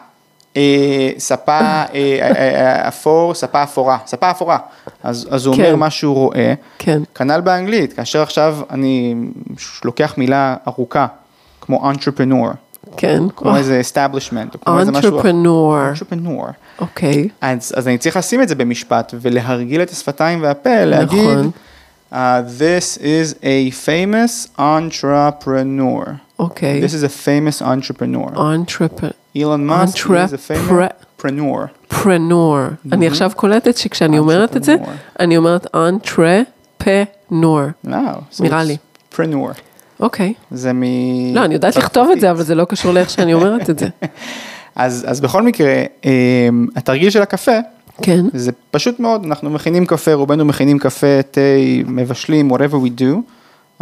אה, 0.57 1.11
ספה 1.19 1.83
אפור, 2.89 3.35
ספה 3.35 3.63
אפורה, 3.63 3.99
ספה 4.07 4.31
אפורה. 4.31 4.59
אז, 5.03 5.29
אז 5.31 5.47
הוא 5.47 5.57
כן. 5.57 5.63
אומר 5.63 5.77
מה 5.77 5.91
שהוא 5.91 6.15
רואה. 6.15 6.55
כן, 6.79 7.03
כנ"ל 7.15 7.41
באנגלית, 7.41 7.93
כאשר 7.93 8.23
עכשיו 8.23 8.59
אני 8.71 9.15
לוקח 9.85 10.15
מילה 10.17 10.57
ארוכה, 10.69 11.07
כמו 11.61 11.93
entrepreneur, 11.93 12.55
כן. 12.97 13.23
כמו 13.37 13.57
איזה 13.57 13.81
establishment, 13.93 14.55
או 14.55 14.61
כמו 14.61 14.81
איזה 14.81 14.93
משהו... 14.93 15.21
Entrepreneur, 15.21 16.03
entrepreneur. 16.03 16.53
אוקיי, 16.79 17.29
אז, 17.41 17.73
אז 17.77 17.89
אני 17.89 17.99
צריך 17.99 18.17
לשים 18.17 18.43
את 18.43 18.49
זה 18.49 18.55
במשפט 18.55 19.15
ולהרגיל 19.21 19.83
את 19.83 19.91
השפתיים 19.91 20.43
והפה, 20.43 20.85
להגיד, 20.85 21.31
נכון. 21.31 21.51
uh, 22.13 22.15
this 22.59 22.99
is 22.99 23.35
a 23.43 23.71
famous 23.87 24.59
entrepreneur. 24.59 26.11
אוקיי. 26.39 26.83
This 26.85 26.91
is 26.91 27.05
a 27.05 27.09
famous 27.09 27.63
entrepreneur. 27.63 28.37
Entrepreneur. 28.37 29.13
אילון 29.35 29.67
מאסק 29.67 30.07
is 30.07 30.33
a 30.33 30.51
famous 30.51 31.23
entrepreneur. 31.23 32.87
אני 32.93 33.07
עכשיו 33.07 33.31
קולטת 33.37 33.77
שכשאני 33.77 34.19
אומרת 34.19 34.57
את 34.57 34.65
זה. 34.65 34.77
אני 35.21 35.37
אומרת 35.37 35.67
so 38.33 38.43
נראה 38.43 38.65
לי. 38.65 38.77
preneur. 39.15 39.66
אוקיי. 40.01 40.33
זה 40.51 40.73
מ... 40.73 40.83
לא, 41.35 41.45
אני 41.45 41.55
יודעת 41.55 41.77
לכתוב 41.77 42.11
את 42.11 42.21
זה, 42.21 42.31
אבל 42.31 42.43
זה 42.43 42.55
לא 42.55 42.65
קשור 42.65 42.93
לאיך 42.93 43.11
שאני 43.11 43.35
אומרת 43.35 43.71
את 43.71 43.79
זה. 43.79 43.89
אז, 44.77 45.05
אז 45.09 45.21
בכל 45.21 45.43
מקרה, 45.43 45.83
um, 46.03 46.07
התרגיל 46.77 47.11
של 47.11 47.23
הקפה, 47.23 47.59
כן, 48.03 48.25
זה 48.33 48.53
פשוט 48.71 49.01
מאוד, 49.01 49.25
אנחנו 49.25 49.51
מכינים 49.51 49.87
קפה, 49.87 50.15
רובנו 50.15 50.45
מכינים 50.45 50.79
קפה, 50.79 51.23
תה, 51.31 51.41
מבשלים, 51.87 52.53
whatever 52.53 52.75
we 52.75 53.01
do, 53.01 53.17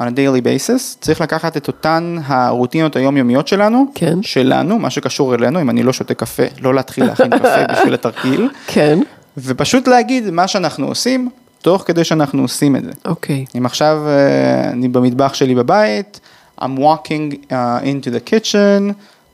on 0.00 0.02
a 0.02 0.10
daily 0.10 0.42
basis, 0.44 1.00
צריך 1.00 1.20
לקחת 1.20 1.56
את 1.56 1.68
אותן 1.68 2.16
הרוטינות 2.24 2.96
היומיומיות 2.96 3.48
שלנו, 3.48 3.86
כן. 3.94 4.22
שלנו, 4.22 4.78
מה 4.78 4.90
שקשור 4.90 5.34
אלינו, 5.34 5.60
אם 5.60 5.70
אני 5.70 5.82
לא 5.82 5.92
שותה 5.92 6.14
קפה, 6.14 6.42
לא 6.60 6.74
להתחיל 6.74 7.04
להכין 7.04 7.38
קפה 7.38 7.64
בשביל 7.72 7.94
התרגיל, 7.94 8.48
כן, 8.66 8.98
ופשוט 9.38 9.88
להגיד 9.88 10.30
מה 10.30 10.48
שאנחנו 10.48 10.86
עושים, 10.86 11.28
תוך 11.64 11.82
כדי 11.86 12.04
שאנחנו 12.04 12.42
עושים 12.42 12.76
את 12.76 12.84
זה. 12.84 12.90
אוקיי. 13.04 13.44
אם 13.58 13.66
עכשיו 13.66 14.02
אה, 14.06 14.70
אני 14.70 14.88
במטבח 14.88 15.34
שלי 15.34 15.54
בבית, 15.54 16.20
I'm 16.60 16.78
walking 16.78 17.34
uh, 17.34 17.52
into 17.82 18.10
the 18.10 18.30
kitchen, 18.30 18.92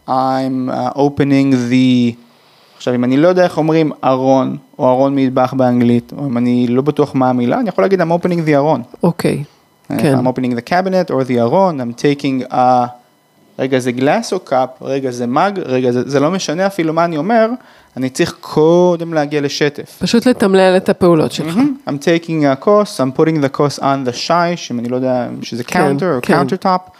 I'm 0.09 0.11
uh, 0.11 0.97
opening 0.97 1.55
the... 1.71 2.15
עכשיו, 2.77 2.95
אם 2.95 3.05
אני 3.05 3.17
לא 3.17 3.29
יודע 3.29 3.45
איך 3.45 3.59
אומרים 3.59 3.93
ארון, 4.05 4.57
או 4.79 4.91
ארון 4.91 5.15
מטבח 5.15 5.55
באנגלית, 5.57 6.13
או 6.19 6.27
אם 6.27 6.39
אני 6.39 6.67
לא 6.67 6.83
בטוח 6.83 7.15
מה 7.15 7.31
המילה, 7.31 7.61
אני 7.61 7.69
יכול 7.69 7.85
להגיד 7.85 8.01
I'm 8.01 8.05
opening 8.05 8.49
the 8.49 8.55
ארון. 8.55 8.83
אוקיי. 9.03 9.45
אה, 9.91 9.97
כן. 9.99 10.19
I'm 10.19 10.29
opening 10.29 10.55
the 10.55 10.71
cabinet 10.71 11.11
or 11.11 11.29
the 11.29 11.41
ארון, 11.41 11.81
I'm 11.81 11.95
taking 12.03 12.53
a 12.53 12.87
רגע 13.61 13.79
זה 13.79 13.93
גלאס 13.93 14.33
או 14.33 14.41
קאפ, 14.41 14.69
רגע 14.83 15.11
זה 15.11 15.27
מאג, 15.27 15.59
רגע 15.65 15.91
זה, 15.91 16.03
זה 16.11 16.21
לא 16.21 16.31
משנה 16.31 16.67
אפילו 16.67 16.93
מה 16.93 17.05
אני 17.05 17.17
אומר, 17.17 17.51
אני 17.97 18.11
צריך 18.11 18.37
קודם 18.41 19.15
להגיע 19.15 19.41
לשטף. 19.41 19.97
פשוט 19.99 20.27
לתמלל 20.27 20.77
את 20.77 20.89
הפעולות 20.89 21.33
שלך. 21.33 21.59
I'm 21.89 21.93
taking 21.93 22.63
a 22.63 22.65
course, 22.65 22.97
I'm 23.01 23.19
putting 23.21 23.45
the 23.45 23.57
course 23.59 23.79
on 23.81 24.09
the 24.09 24.13
שיש, 24.13 24.71
אם 24.73 24.79
אני 24.79 24.89
לא 24.89 24.97
יודע 24.97 25.27
שזה 25.43 25.65
כן, 25.65 25.97
counter 25.99 26.05
או 26.05 26.19
כן. 26.23 26.41
counter 26.43 26.65
top, 26.65 26.91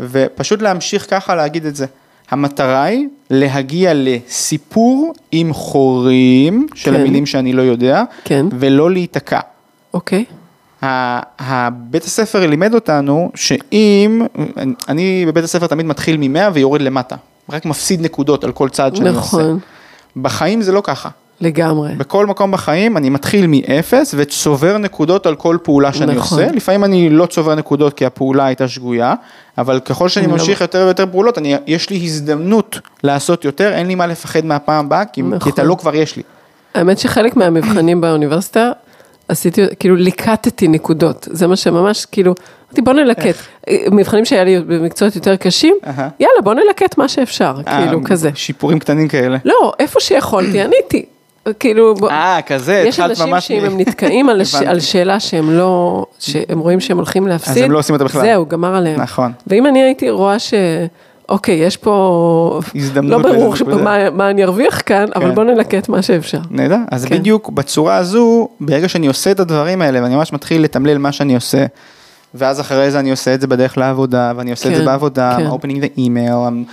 ופשוט 0.00 0.62
להמשיך 0.62 1.06
ככה 1.10 1.34
להגיד 1.34 1.66
את 1.66 1.76
זה. 1.76 1.86
המטרה 2.30 2.82
היא 2.84 3.06
להגיע 3.30 3.92
לסיפור 3.94 5.12
עם 5.32 5.52
חורים 5.52 6.66
של 6.74 6.90
כן. 6.94 7.00
המילים 7.00 7.26
שאני 7.26 7.52
לא 7.52 7.62
יודע, 7.62 8.02
כן. 8.24 8.46
ולא 8.58 8.90
להיתקע. 8.90 9.40
אוקיי, 9.94 10.24
ה- 10.30 10.39
הבית 10.82 12.04
הספר 12.04 12.46
לימד 12.46 12.74
אותנו 12.74 13.30
שאם, 13.34 14.22
אני 14.88 15.24
בבית 15.26 15.44
הספר 15.44 15.66
תמיד 15.66 15.86
מתחיל 15.86 16.16
מ-100 16.16 16.50
ויורד 16.52 16.80
למטה, 16.82 17.16
רק 17.50 17.64
מפסיד 17.66 18.00
נקודות 18.00 18.44
על 18.44 18.52
כל 18.52 18.68
צעד 18.68 18.96
שאני 18.96 19.08
עושה. 19.08 19.18
נכון, 19.18 19.58
בחיים 20.16 20.62
זה 20.62 20.72
לא 20.72 20.80
ככה. 20.84 21.08
לגמרי. 21.40 21.94
בכל 21.94 22.26
מקום 22.26 22.50
בחיים 22.50 22.96
אני 22.96 23.10
מתחיל 23.10 23.46
מאפס 23.48 24.14
וצובר 24.18 24.78
נקודות 24.78 25.26
על 25.26 25.34
כל 25.34 25.56
פעולה 25.62 25.92
שאני 25.92 26.14
נכון. 26.14 26.38
עושה. 26.42 26.52
לפעמים 26.52 26.84
אני 26.84 27.10
לא 27.10 27.26
צובר 27.26 27.54
נקודות 27.54 27.94
כי 27.94 28.06
הפעולה 28.06 28.46
הייתה 28.46 28.68
שגויה, 28.68 29.14
אבל 29.58 29.80
ככל 29.80 30.08
שאני 30.08 30.26
אני 30.26 30.32
לא- 30.32 30.38
ממשיך 30.38 30.60
יותר 30.60 30.82
ויותר 30.84 31.04
פעולות, 31.10 31.38
אני, 31.38 31.56
יש 31.66 31.90
לי 31.90 31.96
הזדמנות 32.04 32.78
לעשות 33.02 33.44
יותר, 33.44 33.72
אין 33.72 33.86
לי 33.86 33.94
מה 33.94 34.06
לפחד 34.06 34.44
מהפעם 34.44 34.84
הבאה, 34.86 35.04
כי, 35.04 35.22
נכון. 35.22 35.38
כי 35.38 35.50
את 35.50 35.58
הלא 35.58 35.74
כבר 35.74 35.94
יש 35.94 36.16
לי. 36.16 36.22
האמת 36.74 36.98
שחלק 36.98 37.36
מהמבחנים 37.36 38.00
באוניברסיטה, 38.00 38.70
עשיתי, 39.30 39.62
כאילו 39.78 39.96
ליקטתי 39.96 40.68
נקודות, 40.68 41.28
זה 41.30 41.46
מה 41.46 41.56
שממש, 41.56 42.06
כאילו, 42.06 42.34
אמרתי 42.68 42.82
בוא 42.82 42.92
נלקט, 42.92 43.36
מבחנים 43.90 44.24
שהיה 44.24 44.44
לי 44.44 44.60
במקצועות 44.60 45.16
יותר 45.16 45.36
קשים. 45.36 45.76
יאללה 46.20 46.40
בוא 46.44 46.54
נלקט 46.54 46.98
מה 46.98 47.08
שאפשר, 47.08 47.54
כאילו 47.66 47.98
אה, 47.98 48.04
כזה. 48.04 48.30
שיפורים 48.34 48.78
קטנים 48.78 49.08
כאלה. 49.08 49.38
לא, 49.44 49.72
איפה 49.78 50.00
שיכולתי, 50.00 50.60
עניתי. 50.64 51.04
כאילו, 51.60 51.94
אה, 52.10 52.40
כזה, 52.46 52.84
יש 52.86 53.00
אנשים 53.00 53.26
ממש 53.26 53.48
שאם 53.48 53.64
הם 53.64 53.80
נתקעים 53.80 54.28
על. 54.28 54.40
הבנתי. 54.52 54.66
על 54.66 54.80
שאלה 54.80 55.20
שהם 55.20 55.50
לא, 55.50 56.04
שהם 56.18 56.58
רואים 56.58 56.80
שהם 56.80 56.96
הולכים 56.96 57.26
להפסיד, 57.26 57.64
הם 57.64 57.70
לא 57.70 57.78
עושים 57.78 57.92
אותה 57.94 58.04
בכלל. 58.04 58.22
זהו, 58.22 58.46
גמר 58.46 58.74
עליהם. 58.76 59.00
נכון. 59.00 59.32
ואם 59.46 59.66
אני 59.66 59.82
הייתי 59.82 60.10
רואה 60.10 60.38
ש... 60.38 60.54
אוקיי, 61.30 61.54
יש 61.54 61.76
פה... 61.76 62.60
הזדמנות 62.74 63.24
לא 63.24 63.32
ברור. 63.32 63.54
מה, 63.82 64.10
מה 64.10 64.30
אני 64.30 64.44
ארוויח 64.44 64.82
כאן, 64.86 65.06
אבל 65.16 65.28
כן. 65.28 65.34
בוא 65.34 65.44
נלקט 65.44 65.88
מה 65.88 66.02
שאפשר. 66.02 66.38
נהדר, 66.50 66.78
אז 66.90 67.04
כן. 67.04 67.18
בדיוק 67.18 67.50
בצורה 67.50 67.96
הזו, 67.96 68.48
ברגע 68.60 68.88
שאני 68.88 69.06
עושה 69.06 69.30
את 69.30 69.40
הדברים 69.40 69.82
האלה 69.82 70.02
ואני 70.02 70.16
ממש 70.16 70.32
מתחיל 70.32 70.62
לתמלל 70.62 70.98
מה 70.98 71.12
שאני 71.12 71.34
עושה, 71.34 71.66
ואז 72.34 72.60
אחרי 72.60 72.90
זה 72.90 73.00
אני 73.00 73.10
עושה 73.10 73.34
את 73.34 73.40
זה 73.40 73.46
בדרך 73.46 73.78
לעבודה, 73.78 74.32
ואני 74.36 74.50
עושה 74.50 74.68
את 74.68 74.74
זה 74.74 74.80
כן, 74.80 74.86
בעבודה, 74.86 75.36
כן. 75.36 75.46
I'm 75.46 75.50
opening 75.50 75.80
the 75.82 75.98
email, 75.98 76.48
I'm 76.48 76.70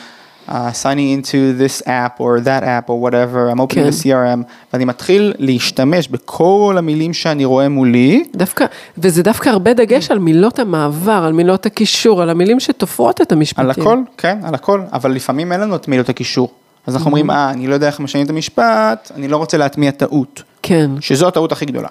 uh, 0.47 0.71
signing 0.71 1.09
into 1.17 1.53
this 1.61 1.81
app 1.87 2.19
or 2.19 2.39
that 2.39 2.63
app 2.63 2.89
or 2.89 2.99
whatever, 3.01 3.49
I'm 3.49 3.59
opening 3.59 3.73
כן. 3.73 3.89
the 3.89 4.03
CRM, 4.03 4.43
ואני 4.73 4.85
מתחיל 4.85 5.33
להשתמש 5.37 6.07
בכל 6.07 6.75
המילים 6.77 7.13
שאני 7.13 7.45
רואה 7.45 7.69
מולי, 7.69 8.23
דווקא, 8.35 8.65
וזה 8.97 9.23
דווקא 9.23 9.49
הרבה 9.49 9.73
דגש 9.73 10.11
על 10.11 10.19
מילות 10.19 10.59
המעבר, 10.59 11.23
על 11.25 11.33
מילות 11.33 11.65
הקישור, 11.65 12.21
על 12.21 12.29
המילים 12.29 12.59
שתופרות 12.59 13.21
את 13.21 13.31
המשפטים. 13.31 13.65
על 13.65 13.71
הכל, 13.71 13.99
כן, 14.17 14.39
על 14.43 14.55
הכל, 14.55 14.81
אבל 14.93 15.11
לפעמים 15.11 15.51
אין 15.51 15.61
לנו 15.61 15.75
את 15.75 15.87
מילות 15.87 16.09
הקישור. 16.09 16.51
אז 16.87 16.95
אנחנו 16.95 17.07
אומרים, 17.07 17.31
אה, 17.31 17.49
אני 17.49 17.67
לא 17.67 17.73
יודע 17.73 17.87
איך 17.87 17.99
משנים 17.99 18.25
את 18.25 18.29
המשפט, 18.29 19.11
אני 19.15 19.27
לא 19.27 19.37
רוצה 19.37 19.57
להטמיע 19.57 19.91
טעות, 19.91 20.43
כן, 20.63 20.91
שזו 20.99 21.27
הטעות 21.27 21.51
הכי 21.51 21.65
גדולה. 21.65 21.87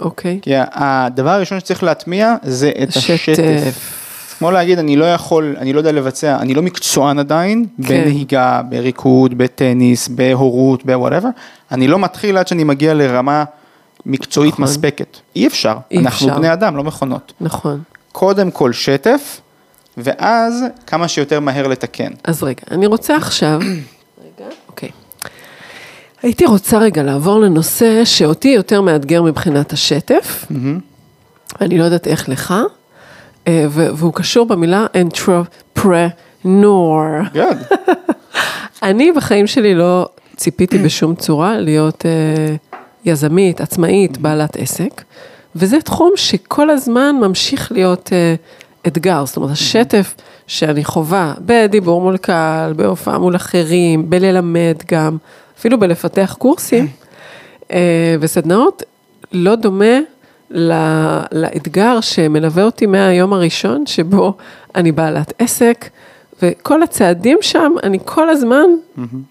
אוקיי. 0.00 0.38
כי 0.42 0.52
הדבר 0.56 1.30
הראשון 1.30 1.60
שצריך 1.60 1.82
להטמיע 1.82 2.34
זה 2.42 2.72
את 2.82 2.88
השטף. 2.96 3.97
כמו 4.38 4.50
להגיד, 4.50 4.78
אני 4.78 4.96
לא 4.96 5.04
יכול, 5.04 5.56
אני 5.58 5.72
לא 5.72 5.78
יודע 5.78 5.92
לבצע, 5.92 6.36
אני 6.40 6.54
לא 6.54 6.62
מקצוען 6.62 7.18
עדיין, 7.18 7.66
כן. 7.86 8.04
בנהיגה, 8.04 8.62
בריקוד, 8.68 9.38
בטניס, 9.38 10.08
בהורות, 10.08 10.86
ב-whatever, 10.86 11.26
אני 11.72 11.88
לא 11.88 11.98
מתחיל 11.98 12.36
עד 12.36 12.48
שאני 12.48 12.64
מגיע 12.64 12.94
לרמה 12.94 13.44
מקצועית 14.06 14.52
נכון. 14.52 14.64
מספקת. 14.64 15.16
אי 15.36 15.46
אפשר, 15.46 15.76
אי 15.90 15.98
אנחנו 15.98 16.26
אפשר. 16.26 16.38
בני 16.38 16.52
אדם, 16.52 16.76
לא 16.76 16.84
מכונות. 16.84 17.32
נכון. 17.40 17.82
קודם 18.12 18.50
כל 18.50 18.72
שטף, 18.72 19.40
ואז 19.96 20.64
כמה 20.86 21.08
שיותר 21.08 21.40
מהר 21.40 21.66
לתקן. 21.66 22.10
אז 22.24 22.42
רגע, 22.42 22.62
אני 22.70 22.86
רוצה 22.86 23.16
עכשיו, 23.16 23.58
רגע, 24.24 24.50
אוקיי. 24.68 24.88
הייתי 26.22 26.46
רוצה 26.46 26.78
רגע 26.78 27.02
לעבור 27.02 27.40
לנושא 27.40 28.04
שאותי 28.04 28.48
יותר 28.48 28.80
מאתגר 28.80 29.22
מבחינת 29.22 29.72
השטף, 29.72 30.46
אני 31.60 31.78
לא 31.78 31.84
יודעת 31.84 32.06
איך 32.06 32.28
לך, 32.28 32.54
והוא 33.70 34.12
קשור 34.12 34.46
במילה 34.46 34.86
entrepreneur. 34.94 36.46
good. 37.34 37.74
אני 38.82 39.12
בחיים 39.12 39.46
שלי 39.46 39.74
לא 39.74 40.08
ציפיתי 40.36 40.78
בשום 40.78 41.14
צורה 41.14 41.58
להיות 41.58 42.06
אה, 42.06 42.56
יזמית, 43.04 43.60
עצמאית, 43.60 44.18
בעלת 44.18 44.56
עסק, 44.56 45.02
וזה 45.56 45.80
תחום 45.80 46.12
שכל 46.16 46.70
הזמן 46.70 47.16
ממשיך 47.20 47.72
להיות 47.72 48.10
אה, 48.12 48.34
אתגר, 48.86 49.26
זאת 49.26 49.36
אומרת, 49.36 49.50
השטף 49.50 50.14
שאני 50.46 50.84
חווה 50.84 51.34
בדיבור 51.40 52.00
מול 52.00 52.16
קהל, 52.16 52.72
בהופעה 52.72 53.18
מול 53.18 53.36
אחרים, 53.36 54.10
בללמד 54.10 54.76
גם, 54.90 55.16
אפילו 55.58 55.78
בלפתח 55.80 56.36
קורסים 56.38 56.88
אה, 57.72 58.16
וסדנאות, 58.20 58.82
לא 59.32 59.54
דומה 59.54 59.98
לאתגר 61.32 62.00
שמלווה 62.00 62.64
אותי 62.64 62.86
מהיום 62.86 63.32
הראשון, 63.32 63.86
שבו 63.86 64.36
אני 64.74 64.92
בעלת 64.92 65.32
עסק, 65.38 65.88
וכל 66.42 66.82
הצעדים 66.82 67.38
שם, 67.40 67.72
אני 67.82 67.98
כל 68.04 68.28
הזמן 68.30 68.64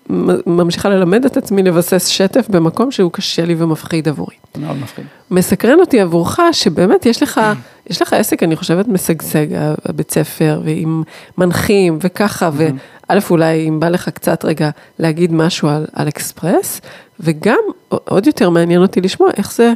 מ- 0.09 0.57
ממשיכה 0.57 0.89
ללמד 0.89 1.25
את 1.25 1.37
עצמי 1.37 1.63
לבסס 1.63 2.07
שטף 2.07 2.49
במקום 2.49 2.91
שהוא 2.91 3.11
קשה 3.11 3.45
לי 3.45 3.55
ומפחיד 3.57 4.07
עבורי. 4.07 4.35
מאוד 4.57 4.77
מפחיד. 4.77 5.05
מסקרן 5.31 5.79
אותי 5.79 6.01
עבורך, 6.01 6.39
שבאמת 6.51 7.05
יש 7.05 7.23
לך, 7.23 7.41
יש 7.89 8.01
לך 8.01 8.13
עסק, 8.13 8.43
אני 8.43 8.55
חושבת, 8.55 8.87
משגשג, 8.87 9.47
הבית 9.85 10.11
ספר, 10.11 10.61
ועם 10.63 11.03
מנחים 11.37 11.97
וככה, 12.01 12.49
וא', 12.53 13.19
אולי 13.29 13.67
אם 13.69 13.79
בא 13.79 13.89
לך 13.89 14.09
קצת 14.09 14.45
רגע 14.45 14.69
להגיד 14.99 15.33
משהו 15.33 15.69
על, 15.69 15.85
על 15.93 16.07
אקספרס, 16.07 16.81
וגם 17.19 17.59
עוד 17.89 18.27
יותר 18.27 18.49
מעניין 18.49 18.81
אותי 18.81 19.01
לשמוע 19.01 19.29
איך 19.37 19.53
זה, 19.53 19.73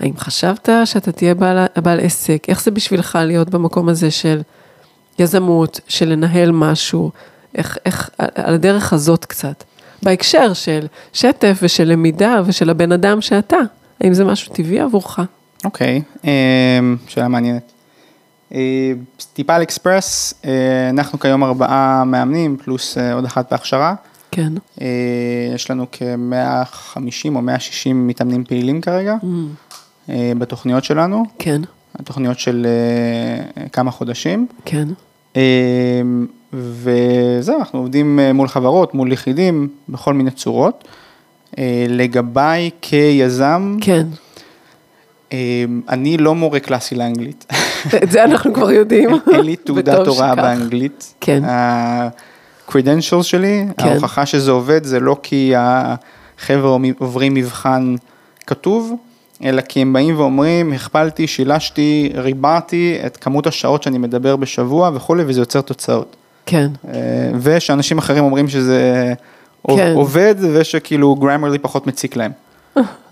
האם 0.00 0.16
חשבת 0.16 0.68
שאתה 0.84 1.12
תהיה 1.12 1.34
בעל, 1.34 1.66
בעל 1.76 2.00
עסק, 2.00 2.44
איך 2.48 2.62
זה 2.62 2.70
בשבילך 2.70 3.18
להיות 3.22 3.50
במקום 3.50 3.88
הזה 3.88 4.10
של 4.10 4.40
יזמות, 5.18 5.80
של 5.88 6.08
לנהל 6.08 6.50
משהו, 6.52 7.10
איך, 7.54 7.78
איך, 7.86 8.10
על- 8.18 8.54
הדרך 8.54 8.92
הזאת 8.92 9.24
קצת. 9.24 9.64
בהקשר 10.02 10.52
של 10.52 10.86
שטף 11.12 11.58
ושל 11.62 11.84
למידה 11.84 12.40
ושל 12.46 12.70
הבן 12.70 12.92
אדם 12.92 13.20
שאתה, 13.20 13.56
האם 14.00 14.14
זה 14.14 14.24
משהו 14.24 14.54
טבעי 14.54 14.80
עבורך? 14.80 15.18
אוקיי, 15.64 16.02
אמ, 16.24 16.30
שאלה 17.08 17.28
מעניינת. 17.28 17.72
אה, 18.54 18.92
טיפה 19.32 19.54
על 19.54 19.62
אקספרס, 19.62 20.34
אה, 20.44 20.50
אנחנו 20.90 21.18
כיום 21.20 21.44
ארבעה 21.44 22.04
מאמנים, 22.04 22.56
פלוס 22.64 22.98
אה, 22.98 23.12
עוד 23.14 23.24
אחת 23.24 23.50
בהכשרה. 23.52 23.94
כן. 24.30 24.52
יש 25.54 25.70
לנו 25.70 25.86
כ-150 25.92 26.98
או 27.34 27.42
160 27.42 28.06
מתאמנים 28.08 28.44
פעילים 28.44 28.80
כרגע, 28.80 29.12
אה, 29.12 29.28
בתוכניות 30.08 30.84
שלנו, 30.84 31.24
כן, 31.38 31.62
התוכניות 31.98 32.38
של 32.38 32.66
אה, 32.66 33.68
כמה 33.68 33.90
חודשים. 33.90 34.46
כן, 34.64 34.88
אה, 35.36 36.02
וזהו, 36.52 37.58
אנחנו 37.58 37.78
עובדים 37.78 38.20
אה, 38.20 38.32
מול 38.32 38.48
חברות, 38.48 38.94
מול 38.94 39.12
יחידים, 39.12 39.68
בכל 39.88 40.14
מיני 40.14 40.30
צורות. 40.30 40.84
אה, 41.58 41.86
לגביי 41.88 42.70
כיזם, 42.82 43.76
כן. 43.80 44.06
אה, 45.32 45.64
אני 45.88 46.16
לא 46.16 46.34
מורה 46.34 46.60
קלאסי 46.60 46.94
לאנגלית. 46.94 47.46
את 48.02 48.10
זה 48.10 48.24
אנחנו 48.24 48.54
כבר 48.54 48.70
יודעים. 48.70 49.10
אין 49.34 49.40
לי 49.40 49.56
תעודת 49.56 50.06
הוראה. 50.06 50.34
באנגלית. 50.34 51.14
כן. 51.20 51.44
ה-credentials 51.44 53.22
שלי, 53.22 53.66
כן. 53.78 53.88
ההוכחה 53.88 54.26
שזה 54.26 54.50
עובד 54.50 54.84
זה 54.84 55.00
לא 55.00 55.16
כי 55.22 55.52
החבר'ה 55.56 56.78
עוברים 56.98 57.34
מבחן 57.34 57.94
כתוב, 58.46 58.92
אלא 59.42 59.60
כי 59.60 59.80
הם 59.80 59.92
באים 59.92 60.18
ואומרים, 60.18 60.72
הכפלתי, 60.72 61.26
שילשתי, 61.26 62.12
ריברתי 62.14 62.98
את 63.06 63.16
כמות 63.16 63.46
השעות 63.46 63.82
שאני 63.82 63.98
מדבר 63.98 64.36
בשבוע 64.36 64.90
וכולי, 64.94 65.24
וזה 65.26 65.40
יוצר 65.40 65.60
תוצאות. 65.60 66.16
כן, 66.46 66.68
אה, 66.88 66.92
ושאנשים 67.40 67.98
אחרים 67.98 68.24
אומרים 68.24 68.48
שזה 68.48 69.12
כן. 69.68 69.92
עובד, 69.94 70.34
ושכאילו 70.52 71.14
גרמרלי 71.14 71.58
פחות 71.58 71.86
מציק 71.86 72.16
להם. 72.16 72.32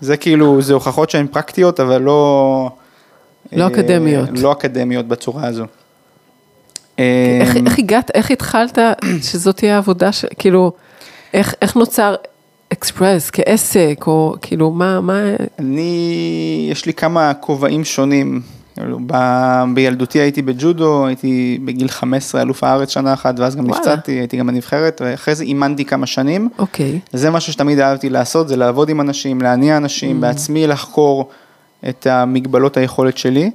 זה 0.01 0.17
כאילו, 0.17 0.61
זה 0.61 0.73
הוכחות 0.73 1.09
שהן 1.09 1.27
פרקטיות, 1.27 1.79
אבל 1.79 2.01
לא... 2.01 2.69
לא 3.51 3.63
אה, 3.63 3.67
אקדמיות. 3.67 4.29
לא 4.31 4.51
אקדמיות 4.51 5.07
בצורה 5.07 5.47
הזו. 5.47 5.65
איך, 6.97 7.55
אה, 7.55 7.61
איך 7.65 7.79
הגעת, 7.79 8.11
איך 8.13 8.31
התחלת 8.31 8.77
שזאת 9.31 9.57
תהיה 9.57 9.75
העבודה, 9.75 10.11
ש... 10.11 10.25
כאילו, 10.39 10.71
איך, 11.33 11.55
איך 11.61 11.75
נוצר 11.75 12.15
אקספרס 12.83 13.29
כעסק, 13.29 14.03
או 14.07 14.35
כאילו, 14.41 14.71
מה, 14.71 15.01
מה, 15.01 15.21
אני, 15.59 16.67
יש 16.71 16.85
לי 16.85 16.93
כמה 16.93 17.33
כובעים 17.33 17.83
שונים 17.83 18.41
כאילו, 18.75 18.99
ב- 19.05 19.63
בילדותי 19.73 20.19
הייתי 20.19 20.41
בג'ודו, 20.41 21.05
הייתי 21.05 21.59
בגיל 21.65 21.87
15 21.87 22.41
אלוף 22.41 22.63
הארץ 22.63 22.89
שנה 22.89 23.13
אחת, 23.13 23.39
ואז 23.39 23.55
גם 23.55 23.65
וואלה. 23.65 23.79
נפצעתי, 23.79 24.11
הייתי 24.11 24.37
גם 24.37 24.47
בנבחרת, 24.47 25.01
ואחרי 25.05 25.35
זה 25.35 25.43
אימנתי 25.43 25.85
כמה 25.85 26.05
שנים. 26.05 26.49
אוקיי. 26.59 26.99
זה 27.13 27.31
משהו 27.31 27.53
שתמיד 27.53 27.79
אהבתי 27.79 28.09
לעשות, 28.09 28.47
זה 28.47 28.55
לעבוד 28.55 28.89
עם 28.89 29.01
אנשים, 29.01 29.41
להניע 29.41 29.77
אנשים, 29.77 30.21
בעצמי 30.21 30.67
לחקור 30.67 31.29
את 31.89 32.07
המגבלות 32.07 32.77
היכולת 32.77 33.17
שלי. 33.17 33.51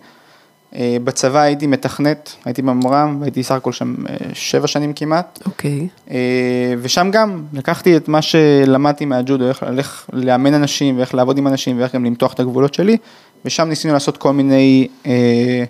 אה, 0.74 0.96
בצבא 1.04 1.40
הייתי 1.40 1.66
מתכנת, 1.66 2.32
הייתי 2.44 2.62
ממר"ם, 2.62 3.16
והייתי 3.20 3.42
סך 3.42 3.54
הכל 3.54 3.72
שם 3.72 3.94
אה, 4.08 4.16
שבע 4.34 4.66
שנים 4.66 4.92
כמעט. 4.92 5.38
אוקיי. 5.46 5.88
אה, 6.10 6.74
ושם 6.80 7.10
גם 7.12 7.44
לקחתי 7.52 7.96
את 7.96 8.08
מה 8.08 8.22
שלמדתי 8.22 9.04
מהג'ודו, 9.04 9.48
איך, 9.48 9.64
איך 9.78 10.10
לאמן 10.12 10.54
אנשים 10.54 10.98
ואיך 10.98 11.14
לעבוד 11.14 11.38
עם 11.38 11.46
אנשים 11.46 11.80
ואיך 11.80 11.94
גם 11.94 12.04
למתוח 12.04 12.32
את 12.32 12.40
הגבולות 12.40 12.74
שלי, 12.74 12.96
ושם 13.44 13.68
ניסינו 13.68 13.94
לעשות 13.94 14.16
כל 14.16 14.32
מיני 14.32 14.88
אה, 15.06 15.64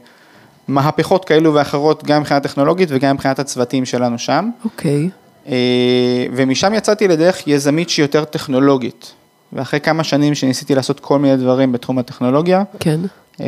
מהפכות 0.68 1.24
כאלו 1.24 1.54
ואחרות, 1.54 2.04
גם 2.04 2.20
מבחינה 2.20 2.40
טכנולוגית 2.40 2.88
וגם 2.92 3.14
מבחינת 3.14 3.38
הצוותים 3.38 3.84
שלנו 3.84 4.18
שם. 4.18 4.50
אוקיי. 4.64 5.10
אה, 5.48 6.26
ומשם 6.32 6.74
יצאתי 6.74 7.08
לדרך 7.08 7.46
יזמית 7.46 7.90
שהיא 7.90 8.04
יותר 8.04 8.24
טכנולוגית. 8.24 9.12
ואחרי 9.52 9.80
כמה 9.80 10.04
שנים 10.04 10.34
שניסיתי 10.34 10.74
לעשות 10.74 11.00
כל 11.00 11.18
מיני 11.18 11.36
דברים 11.36 11.72
בתחום 11.72 11.98
הטכנולוגיה, 11.98 12.62
כן. 12.80 13.00
אה, 13.40 13.46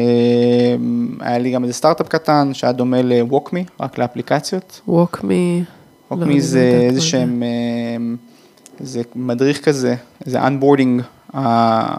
היה 1.21 1.39
לי 1.39 1.51
גם 1.51 1.63
איזה 1.63 1.75
סטארט-אפ 1.75 2.09
קטן 2.09 2.51
שהיה 2.55 2.73
דומה 2.73 3.03
ל-Walkme, 3.03 3.57
רק 3.81 3.99
לאפליקציות. 3.99 4.81
walk 4.89 5.17
me. 5.17 5.25
לא, 6.11 6.17
Walkme 6.17 6.39
זה 6.39 6.59
לא 6.59 6.65
יודעת 6.65 6.83
איזה 6.91 7.01
שהם, 7.01 7.43
אה, 7.43 8.15
זה 8.81 9.03
מדריך 9.17 9.65
כזה, 9.65 9.95
זה 10.27 10.47
unboarding 10.47 11.03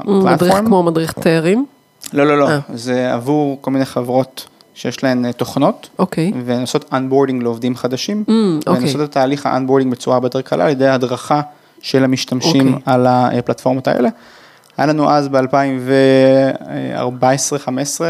מדריך 0.06 0.34
הפלטפורם. 0.34 0.66
כמו 0.66 0.84
מדריך 0.84 1.12
תיירים? 1.12 1.66
לא, 2.14 2.28
לא, 2.28 2.38
לא, 2.39 2.50
אה. 2.50 2.60
זה 2.74 3.14
עבור 3.14 3.58
כל 3.62 3.72
מיני 3.72 3.86
חברות 3.86 4.48
שיש 4.74 5.04
להן 5.04 5.26
אה, 5.26 5.34
תוכנות, 5.34 5.89
אוקיי. 6.00 6.32
והן 6.46 6.62
עושות 6.62 6.94
unboarding 6.94 7.44
לעובדים 7.44 7.76
חדשים, 7.76 8.24
Mm, 8.28 8.32
והן 8.32 8.60
אוקיי. 8.68 8.84
עושות 8.84 9.02
את 9.02 9.12
תהליך 9.12 9.46
ה-unboarding 9.46 9.88
בצורה 9.92 10.16
הרבה 10.16 10.26
יותר 10.26 10.42
קלה 10.42 10.64
על 10.66 10.70
ידי 10.72 10.88
הדרכה 10.88 11.42
של 11.82 12.04
המשתמשים 12.04 12.68
אוקיי. 12.74 12.94
על 12.94 13.08
הפלטפורמות 13.10 13.88
האלה. 13.88 14.10
היה 14.78 14.88
לנו 14.88 15.12
אז 15.12 15.28
ב-2014-2015 15.28 18.02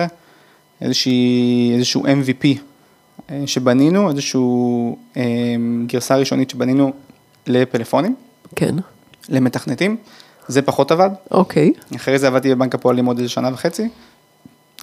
איזשהו 0.81 2.03
MVP 2.03 2.45
אה, 3.29 3.43
שבנינו, 3.45 4.09
איזשהו 4.09 4.97
אה, 5.17 5.23
גרסה 5.85 6.15
ראשונית 6.15 6.49
שבנינו 6.49 6.91
לפלאפונים, 7.47 8.15
כן. 8.55 8.75
למתכנתים, 9.29 9.97
זה 10.47 10.61
פחות 10.61 10.91
עבד, 10.91 11.09
אוקיי. 11.31 11.73
אחרי 11.95 12.19
זה 12.19 12.27
עבדתי 12.27 12.55
בבנק 12.55 12.75
הפועלים 12.75 13.05
עוד 13.05 13.17
איזה 13.17 13.29
שנה 13.29 13.49
וחצי, 13.53 13.83
אה, 13.83 13.87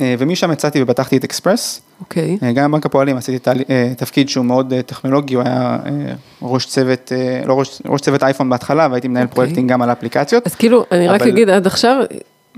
ומשם 0.00 0.52
יצאתי 0.52 0.82
ופתחתי 0.82 1.16
את 1.16 1.24
אקספרס, 1.24 1.80
אוקיי. 2.00 2.38
אה, 2.42 2.52
גם 2.52 2.70
בבנק 2.70 2.86
הפועלים 2.86 3.16
עשיתי 3.16 3.50
אה, 3.70 3.92
תפקיד 3.96 4.28
שהוא 4.28 4.44
מאוד 4.44 4.72
אה, 4.72 4.82
טכנולוגי, 4.82 5.34
הוא 5.34 5.42
היה 5.46 5.78
אה, 5.86 5.90
ראש 6.42 6.66
צוות, 6.66 7.12
אה, 7.16 7.40
לא 7.46 7.58
ראש, 7.58 7.82
ראש 7.86 8.00
צוות 8.00 8.22
אייפון 8.22 8.50
בהתחלה, 8.50 8.88
והייתי 8.90 9.08
מנהל 9.08 9.22
אוקיי. 9.22 9.34
פרויקטים 9.34 9.66
גם 9.66 9.82
על 9.82 9.90
האפליקציות. 9.90 10.46
אז 10.46 10.54
כאילו, 10.54 10.84
אני 10.92 11.08
רק 11.08 11.20
אבל- 11.20 11.30
אגיד 11.30 11.50
עד 11.50 11.66
עכשיו, 11.66 12.04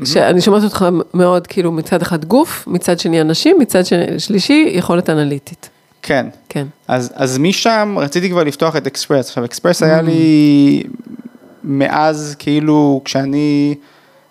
שאני 0.05 0.41
שומעת 0.41 0.63
אותך 0.65 0.85
מאוד 1.15 1.47
כאילו 1.47 1.73
מצד 1.73 2.03
אחד 2.03 2.25
גוף, 2.25 2.65
מצד 2.67 2.99
שני 3.01 3.21
אנשים, 3.21 3.57
מצד 3.61 3.87
שני- 3.87 4.19
שלישי 4.21 4.71
יכולת 4.75 5.11
אנליטית. 5.11 5.69
כן, 6.03 6.27
כן. 6.49 6.67
אז, 6.89 7.13
אז 7.15 7.39
משם 7.39 7.95
רציתי 7.99 8.31
כבר 8.31 8.45
לפתוח 8.45 8.77
את 8.77 8.87
אקספרס. 8.87 9.29
עכשיו, 9.29 9.45
אקספרס 9.45 9.83
היה 9.83 10.03
לי 10.03 10.83
מאז, 11.65 12.37
כאילו, 12.39 13.01
כשאני, 13.05 13.75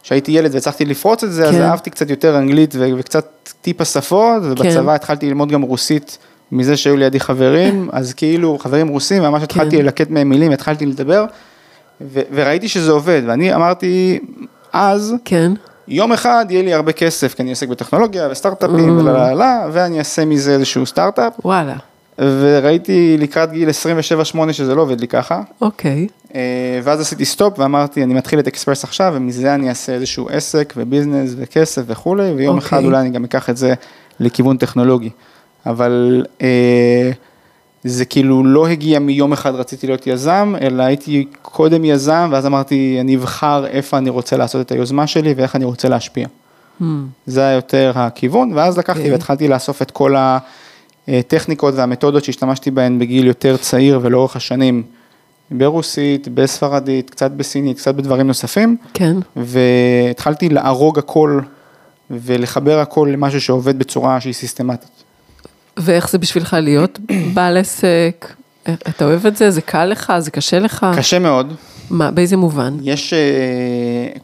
כשהייתי 0.09 0.31
ילד 0.31 0.53
והצלחתי 0.53 0.85
לפרוץ 0.85 1.23
את 1.23 1.31
זה, 1.31 1.45
אז 1.47 1.55
כן. 1.55 1.61
אהבתי 1.61 1.89
קצת 1.89 2.09
יותר 2.09 2.37
אנגלית 2.37 2.75
וקצת 2.97 3.25
טיפה 3.61 3.85
שפות, 3.85 4.41
ובצבא 4.43 4.81
כן. 4.81 4.89
התחלתי 4.89 5.27
ללמוד 5.27 5.51
גם 5.51 5.61
רוסית 5.61 6.17
מזה 6.51 6.77
שהיו 6.77 6.97
לידי 6.97 7.19
חברים, 7.19 7.89
אז 7.91 8.13
כאילו, 8.13 8.57
חברים 8.59 8.87
רוסים, 8.87 9.23
ממש 9.23 9.43
התחלתי 9.43 9.77
כן. 9.77 9.83
ללקט 9.83 10.09
מהם 10.09 10.29
מילים, 10.29 10.51
התחלתי 10.51 10.85
לדבר, 10.85 11.25
ו- 12.01 12.21
וראיתי 12.33 12.67
שזה 12.67 12.91
עובד, 12.91 13.21
ואני 13.25 13.55
אמרתי, 13.55 14.19
אז, 14.73 15.15
כן. 15.25 15.51
יום 15.87 16.11
אחד 16.13 16.45
יהיה 16.49 16.63
לי 16.63 16.73
הרבה 16.73 16.91
כסף, 16.91 17.33
כי 17.33 17.41
אני 17.41 17.49
עוסק 17.49 17.67
בטכנולוגיה 17.67 18.27
וסטארט-אפים 18.31 18.99
Mm. 18.99 19.11
ואני 19.71 19.99
אעשה 19.99 20.25
מזה 20.25 20.53
איזשהו 20.53 20.85
סטארט-אפ. 20.85 21.33
וואלה. 21.45 21.75
וראיתי 22.19 23.17
לקראת 23.19 23.51
גיל 23.51 23.69
27-8 23.69 24.53
שזה 24.53 24.75
לא 24.75 24.81
עובד 24.81 25.01
לי 25.01 25.07
ככה, 25.07 25.41
אוקיי. 25.61 25.91
אה, 25.91 26.05
ואז 26.83 27.01
עשיתי 27.01 27.25
סטופ 27.25 27.59
ואמרתי, 27.59 28.03
אני 28.03 28.13
מתחיל 28.13 28.39
את 28.39 28.47
אקספרס 28.47 28.83
עכשיו, 28.83 29.13
ומזה 29.15 29.55
אני 29.55 29.69
אעשה 29.69 29.93
איזשהו 29.93 30.29
עסק 30.29 30.73
ו 30.77 30.84
business 30.84 31.33
וכסף 31.37 31.81
וכולי, 31.85 32.31
ויום 32.31 32.55
אוקיי. 32.55 32.67
אחד 32.67 32.83
אולי 32.83 32.99
אני 32.99 33.09
גם 33.09 33.23
אקח 33.23 33.49
את 33.49 33.57
זה 33.57 33.73
לכיוון 34.19 34.57
טכנולוגי. 34.57 35.09
אבל 35.65 36.25
אה, 36.41 37.11
זה 37.83 38.05
כאילו 38.05 38.43
לא 38.43 38.67
הגיע 38.67 38.99
מיום 38.99 39.33
אחד 39.33 39.55
רציתי 39.55 39.87
להיות 39.87 40.07
יזם, 40.07 40.53
אלא 40.61 40.83
הייתי 40.83 41.25
קודם 41.41 41.85
יזם, 41.85 42.29
ואז 42.31 42.45
אמרתי, 42.45 42.97
אני 43.01 43.15
אבחר 43.15 43.65
איפה 43.67 43.97
אני 43.97 44.09
רוצה 44.09 44.37
לעשות 44.37 44.65
את 44.65 44.71
היוזמה 44.71 45.07
שלי 45.07 45.33
ואיך 45.37 45.55
אני 45.55 45.65
רוצה 45.65 45.89
להשפיע. 45.89 46.27
Hmm. 46.81 46.83
זה 47.25 47.41
היה 47.41 47.53
יותר 47.53 47.91
הכיוון, 47.95 48.51
ואז 48.53 48.77
לקחתי 48.77 48.99
אוקיי. 48.99 49.11
והתחלתי 49.11 49.47
לאסוף 49.47 49.81
את 49.81 49.91
כל 49.91 50.15
הטכניקות 51.07 51.73
והמתודות 51.77 52.23
שהשתמשתי 52.23 52.71
בהן 52.71 52.99
בגיל 52.99 53.27
יותר 53.27 53.57
צעיר 53.57 53.99
ולאורך 54.03 54.35
השנים, 54.35 54.83
ברוסית, 55.51 56.27
בספרדית, 56.27 57.09
קצת 57.09 57.31
בסינית, 57.31 57.77
קצת 57.77 57.95
בדברים 57.95 58.27
נוספים, 58.27 58.77
כן. 58.93 59.17
והתחלתי 59.35 60.49
לארוג 60.49 60.99
הכל 60.99 61.39
ולחבר 62.11 62.79
הכל 62.79 63.09
למשהו 63.13 63.41
שעובד 63.41 63.79
בצורה 63.79 64.21
שהיא 64.21 64.33
סיסטמטית. 64.33 65.03
ואיך 65.77 66.09
זה 66.09 66.17
בשבילך 66.17 66.57
להיות 66.59 66.99
בעל 67.33 67.57
עסק? 67.57 68.33
אתה 68.63 69.05
אוהב 69.05 69.25
את 69.25 69.37
זה? 69.37 69.51
זה 69.51 69.61
קל 69.61 69.85
לך? 69.85 70.13
זה 70.19 70.31
קשה 70.31 70.59
לך? 70.59 70.85
קשה 70.97 71.19
מאוד, 71.19 71.53
מה, 71.89 72.11
באיזה 72.11 72.37
מובן? 72.37 72.77
יש 72.81 73.13
אה, 73.13 73.19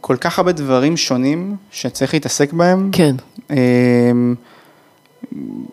כל 0.00 0.16
כך 0.20 0.38
הרבה 0.38 0.52
דברים 0.52 0.96
שונים 0.96 1.56
שצריך 1.70 2.14
להתעסק 2.14 2.52
בהם. 2.52 2.90
כן. 2.92 3.16
אה, 3.50 3.56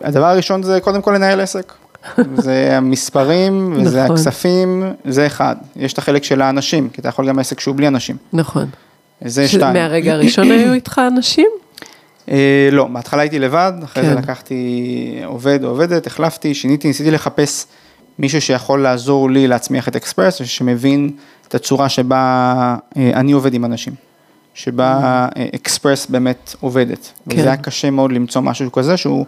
הדבר 0.02 0.26
הראשון 0.26 0.64
זה 0.64 0.80
קודם 0.82 1.02
כל 1.02 1.12
לנהל 1.12 1.40
עסק. 1.40 1.74
זה 2.36 2.78
המספרים, 2.78 3.74
וזה 3.78 4.04
נכון. 4.04 4.16
הכספים, 4.16 4.84
זה 5.06 5.28
אחד. 5.28 5.56
יש 5.76 5.94
את 5.94 5.98
החלק 5.98 6.24
של 6.24 6.42
האנשים, 6.42 6.90
כי 6.90 7.02
אתה 7.02 7.10
יכול 7.10 7.28
גם 7.28 7.40
עסק 7.40 7.60
שהוא 7.60 7.76
בלי 7.76 7.88
אנשים. 7.88 8.18
נכון. 8.34 8.66
זה 9.26 9.48
שתיים. 9.48 9.74
מהרגע 9.74 10.14
הראשון 10.14 10.52
היו 10.52 10.74
איתך 10.74 11.02
אנשים? 11.08 11.48
אה, 12.32 12.70
לא, 12.72 12.88
בהתחלה 12.88 13.22
הייתי 13.22 13.40
לבד, 13.40 13.74
אחרי 13.84 14.04
זה 14.04 14.14
כן. 14.14 14.18
לקחתי 14.18 15.22
עובד 15.26 15.64
או 15.64 15.70
עובדת, 15.70 16.08
החלפתי, 16.08 16.54
שיניתי, 16.54 16.88
ניסיתי 16.88 17.12
לחפש 17.12 17.66
מישהו 18.20 18.42
שיכול 18.42 18.82
לעזור 18.82 19.30
לי 19.30 19.48
להצמיח 19.48 19.88
את 19.88 19.96
אקספרס, 19.96 20.42
שמבין 20.44 21.12
את 21.48 21.56
הצורה 21.56 21.90
שבה 21.90 22.76
אה, 22.98 23.12
אני 23.14 23.32
עובד 23.32 23.54
עם 23.54 23.66
אנשים, 23.66 23.94
שבה 24.54 25.28
אה, 25.38 25.46
אקספרס 25.56 26.06
באמת 26.06 26.56
עובדת. 26.60 27.12
כן. 27.30 27.40
וזה 27.40 27.48
היה 27.48 27.58
קשה 27.58 27.90
מאוד 27.90 28.12
למצוא 28.12 28.42
משהו 28.42 28.72
כזה 28.72 28.98
שהוא 28.98 29.26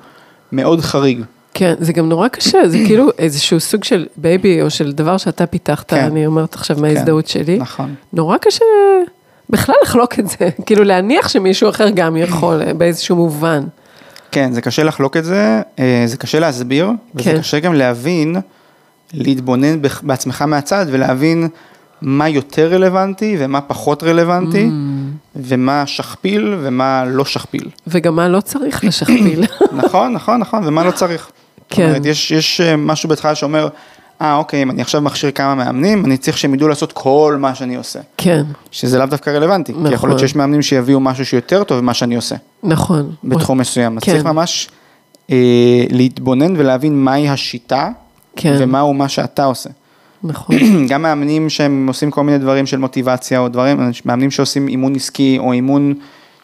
מאוד 0.51 0.81
חריג. 0.81 1.21
כן, 1.57 1.73
זה 1.79 1.93
גם 1.93 2.09
נורא 2.09 2.27
קשה, 2.27 2.67
זה 2.67 2.77
כאילו 2.85 3.09
איזשהו 3.17 3.59
סוג 3.59 3.83
של 3.83 4.05
baby 4.17 4.61
או 4.61 4.69
של 4.69 4.91
דבר 4.91 5.17
שאתה 5.17 5.45
פיתחת, 5.45 5.89
כן. 5.89 6.03
אני 6.05 6.25
אומרת 6.25 6.53
עכשיו 6.53 6.77
מההזדהות 6.79 7.27
שלי. 7.27 7.57
נכון. 7.57 7.95
נורא 8.13 8.37
קשה 8.37 8.65
בכלל 9.49 9.75
לחלוק 9.83 10.19
את 10.19 10.27
זה, 10.29 10.49
כאילו 10.65 10.83
להניח 10.83 11.29
שמישהו 11.29 11.69
אחר 11.69 11.89
גם 11.89 12.17
יכול 12.17 12.61
אה, 12.61 12.73
באיזשהו 12.73 13.15
מובן. 13.15 13.63
כן, 14.31 14.53
זה 14.53 14.61
קשה 14.61 14.83
לחלוק 14.83 15.17
את 15.17 15.25
זה, 15.25 15.61
אה, 15.79 16.03
זה 16.05 16.17
קשה 16.17 16.39
להסביר, 16.39 16.89
וזה 17.15 17.31
כן. 17.31 17.39
קשה 17.39 17.59
גם 17.59 17.73
להבין, 17.73 18.35
להתבונן 19.13 19.81
בעצמך 20.03 20.41
מהצד 20.41 20.85
ולהבין 20.89 21.47
מה 22.01 22.29
יותר 22.29 22.73
רלוונטי 22.73 23.35
ומה 23.39 23.61
פחות 23.61 24.03
רלוונטי, 24.03 24.65
Mm. 24.65 24.71
ומה 25.35 25.83
שכפיל 25.85 26.55
ומה 26.61 27.05
לא 27.05 27.25
שכפיל. 27.25 27.69
וגם 27.87 28.15
מה 28.15 28.27
לא 28.27 28.41
צריך 28.41 28.83
לשכפיל. 28.83 29.43
נכון, 29.85 30.13
נכון, 30.13 30.39
נכון, 30.39 30.67
ומה 30.67 30.83
לא 30.83 30.91
צריך. 30.91 31.31
כן. 31.69 31.87
אומרת, 31.87 32.05
יש, 32.05 32.31
יש 32.31 32.61
אה, 32.61 32.75
משהו 32.75 33.09
בהתחלה 33.09 33.35
שאומר, 33.35 33.67
אה, 34.21 34.35
אוקיי, 34.35 34.63
אם 34.63 34.71
אני 34.71 34.81
עכשיו 34.81 35.01
מכשיר 35.01 35.31
כמה 35.31 35.55
מאמנים, 35.55 36.05
אני 36.05 36.17
צריך 36.17 36.37
שהם 36.37 36.53
ידעו 36.53 36.67
לעשות 36.67 36.91
כל 36.91 37.37
מה 37.39 37.55
שאני 37.55 37.75
עושה. 37.75 37.99
כן, 38.17 38.43
שזה 38.71 38.97
לאו 38.97 39.05
דווקא 39.05 39.29
רלוונטי, 39.29 39.73
כי 39.73 39.79
יכול 39.79 39.93
נכון. 39.93 40.09
להיות 40.09 40.19
שיש 40.19 40.35
מאמנים 40.35 40.61
שיביאו 40.61 40.99
משהו 40.99 41.25
שיותר 41.25 41.63
טוב 41.63 41.81
ממה 41.81 41.93
שאני 41.93 42.15
עושה. 42.15 42.35
נכון. 42.63 43.11
בתחום 43.23 43.57
מסוים. 43.57 43.97
אז 43.97 44.03
כן. 44.03 44.11
צריך 44.11 44.25
ממש 44.25 44.69
אה, 45.31 45.83
להתבונן 45.89 46.53
ולהבין 46.57 47.03
מהי 47.03 47.29
השיטה, 47.29 47.89
כן. 48.35 48.57
ומהו 48.59 48.93
מה 48.93 49.09
שאתה 49.09 49.45
עושה. 49.45 49.69
נכון. 50.23 50.55
גם 50.89 51.01
מאמנים 51.01 51.49
שהם 51.49 51.87
עושים 51.87 52.11
כל 52.11 52.23
מיני 52.23 52.37
דברים 52.37 52.65
של 52.65 52.77
מוטיבציה, 52.77 53.39
או 53.39 53.47
דברים, 53.47 53.91
מאמנים 54.05 54.31
שעושים 54.31 54.67
אימון 54.67 54.95
עסקי, 54.95 55.37
או 55.39 55.53
אימון 55.53 55.93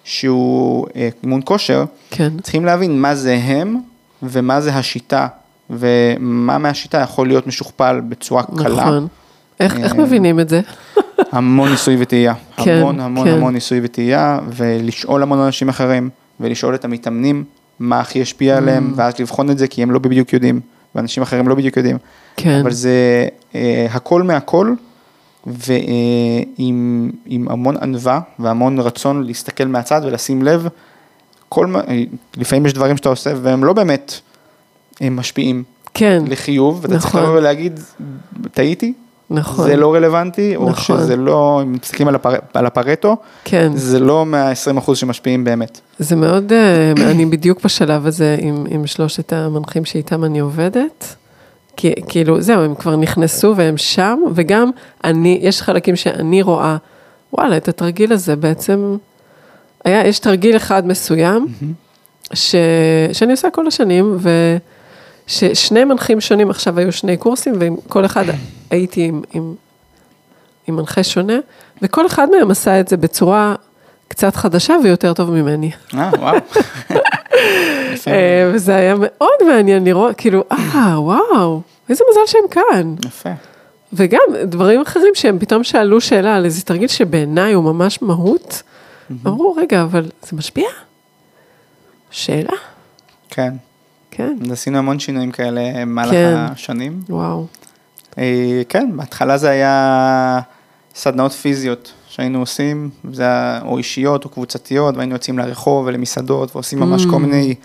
שהוא 0.04 0.88
אה, 0.96 1.10
אימון 1.24 1.42
כושר, 1.46 1.86
כן. 2.12 2.34
צריכים 2.42 2.66
להבין 2.66 3.02
מה 3.02 3.16
זה 3.16 3.40
הם, 3.44 3.78
ומה 4.24 4.62
זה 4.62 4.76
השיטה, 4.76 5.28
ומה 5.70 6.58
מהשיטה 6.58 6.98
יכול 6.98 7.28
להיות 7.28 7.48
משוכפל 7.48 8.02
בצורה 8.10 8.44
קלה. 8.44 8.70
נכון. 8.70 9.08
איך 9.60 9.78
איך 9.78 9.94
אה, 9.94 9.98
מבינים 9.98 10.40
את 10.40 10.50
זה? 10.50 10.62
המון 11.32 11.70
ניסוי 11.70 11.96
וטעייה. 12.00 12.34
כן, 12.64 12.78
המון 12.78 13.00
המון 13.00 13.28
כן. 13.28 13.34
המון 13.34 13.54
ניסוי 13.54 13.80
וטעייה, 13.84 14.40
ולשאול 14.56 15.24
המון 15.24 15.40
אנשים 15.40 15.70
אחרים, 15.70 16.10
ולשאול 16.40 16.76
את 16.76 16.86
המתאמנים, 16.86 17.44
מה 17.80 18.00
הכי 18.00 18.20
ישפיע 18.20 18.58
עליהם, 18.58 18.94
ואז 18.96 19.20
לבחון 19.20 19.50
את 19.50 19.58
זה, 19.58 19.68
כי 19.68 19.84
הם 19.84 19.92
לא 19.92 20.00
בדיוק 20.00 20.34
יודעים, 20.34 20.60
ואנשים 20.96 21.24
אחרים 21.24 21.48
לא 21.48 21.56
בדיוק 21.56 21.78
יודעים. 21.78 21.98
כן. 22.38 22.60
אבל 22.60 22.72
זה 22.72 23.28
אה, 23.56 23.88
הכל 23.92 24.24
מהכל, 24.24 24.74
ועם 25.48 27.12
עם 27.26 27.50
המון 27.50 27.78
ענווה 27.82 28.20
והמון 28.40 28.80
רצון 28.80 29.24
להסתכל 29.24 29.66
מהצד 29.66 30.02
ולשים 30.04 30.44
לב. 30.44 30.68
כל 31.54 31.76
אה, 31.76 32.04
לפעמים 32.38 32.66
יש 32.66 32.74
דברים 32.74 32.98
שאתה 32.98 33.10
עושה 33.10 33.34
והם 33.42 33.64
לא 33.64 33.74
באמת 33.74 34.20
הם 35.02 35.16
משפיעים 35.16 35.64
כן, 35.94 36.24
לחיוב, 36.28 36.80
ואתה 36.82 37.00
צריך 37.00 37.06
נכון. 37.06 37.24
לבוא 37.24 37.38
ולהגיד, 37.38 37.80
טעיתי, 38.54 38.94
נכון. 39.30 39.66
זה 39.66 39.76
לא 39.76 39.94
רלוונטי, 39.94 40.56
או 40.56 40.70
נכון. 40.70 40.98
שזה 40.98 41.16
לא, 41.16 41.60
אם 41.64 41.74
מסתכלים 41.74 42.08
על, 42.08 42.16
הפר, 42.16 42.34
על 42.54 42.66
הפרטו, 42.66 43.18
כן, 43.46 43.72
זה 43.76 44.00
לא 44.00 44.26
מה-20% 44.26 44.96
שמשפיעים 44.96 45.44
באמת. 45.44 45.80
זה 46.00 46.16
מאוד, 46.16 46.54
אה, 46.54 46.94
אני 47.12 47.26
בדיוק 47.26 47.64
בשלב 47.64 48.08
הזה 48.08 48.36
עם, 48.40 48.66
עם 48.70 48.88
שלושת 48.88 49.34
המנחים 49.34 49.86
שאיתם 49.86 50.24
אני 50.24 50.40
עובדת. 50.40 51.16
כי, 51.78 51.94
כאילו, 52.08 52.42
זהו, 52.42 52.62
הם 52.62 52.76
כבר 52.76 52.96
נכנסו 52.96 53.54
והם 53.58 53.78
שם, 53.78 54.20
וגם 54.34 54.70
אני, 55.04 55.40
יש 55.42 55.62
חלקים 55.62 55.96
שאני 55.96 56.42
רואה, 56.42 56.78
וואלה, 57.34 57.58
את 57.58 57.68
התרגיל 57.68 58.14
הזה 58.14 58.36
בעצם, 58.36 58.98
היה, 59.86 60.08
יש 60.08 60.20
תרגיל 60.20 60.56
אחד 60.56 60.88
מסוים, 60.88 61.48
ש, 62.34 62.56
שאני 63.14 63.32
עושה 63.32 63.50
כל 63.50 63.68
השנים, 63.68 64.18
וששני 65.28 65.84
מנחים 65.84 66.22
שונים, 66.22 66.50
עכשיו 66.50 66.80
היו 66.80 66.92
שני 66.92 67.18
קורסים, 67.18 67.54
ועם 67.60 67.76
כל 67.88 68.06
אחד 68.06 68.26
הייתי 68.72 69.02
עם, 69.04 69.22
עם, 69.34 69.54
עם 70.68 70.76
מנחה 70.76 71.04
שונה, 71.04 71.38
וכל 71.82 72.06
אחד 72.06 72.28
מהם 72.30 72.52
עשה 72.52 72.80
את 72.80 72.88
זה 72.88 72.98
בצורה 72.98 73.56
קצת 74.08 74.36
חדשה 74.36 74.76
ויותר 74.84 75.14
טוב 75.14 75.32
ממני. 75.32 75.72
אה, 75.94 76.12
וואו. 76.20 76.38
אה, 78.08 78.52
וזה 78.54 78.76
היה 78.76 78.96
מאוד 78.98 79.38
מעניין 79.48 79.84
לראות, 79.84 80.16
כאילו, 80.18 80.44
אה, 80.52 81.02
וואו, 81.02 81.62
איזה 81.90 82.04
מזל 82.12 82.22
שהם 82.26 82.48
כאן. 82.52 82.96
יפה. 83.06 83.30
וגם 83.94 84.22
דברים 84.44 84.82
אחרים 84.82 85.12
שהם 85.14 85.40
פתאום 85.40 85.64
שאלו 85.64 86.02
שאלה 86.02 86.36
על 86.36 86.46
איזה 86.46 86.62
תרגיל 86.62 86.88
שבעיניי 86.88 87.54
הוא 87.54 87.64
ממש 87.64 88.02
מהות, 88.02 88.62
אמרו, 89.28 89.56
רגע, 89.58 89.82
אבל 89.82 90.12
זה 90.22 90.38
משפיע? 90.38 90.68
שאלה, 92.12 92.58
כן, 93.30 93.54
כן, 94.12 94.38
עשינו 94.52 94.78
המון 94.78 95.00
שינויים 95.00 95.32
כאלה 95.32 95.62
במהלך 95.82 96.12
כן. 96.12 96.36
השנים. 96.38 97.02
וואו, 97.10 97.46
אה, 98.18 98.62
כן, 98.70 98.92
בהתחלה 98.96 99.38
זה 99.38 99.50
היה 99.50 100.40
סדנאות 100.96 101.32
פיזיות 101.32 101.94
שהיינו 102.08 102.40
עושים, 102.40 102.90
זה 103.12 103.24
היה 103.24 103.62
או 103.66 103.78
אישיות 103.78 104.26
או 104.26 104.30
קבוצתיות, 104.30 104.96
והיינו 104.96 105.14
יוצאים 105.14 105.40
לרחוב 105.40 105.86
ולמסעדות 105.86 106.56
ועושים 106.56 106.80
ממש 106.80 107.06
כל 107.06 107.20
מיני 107.20 107.56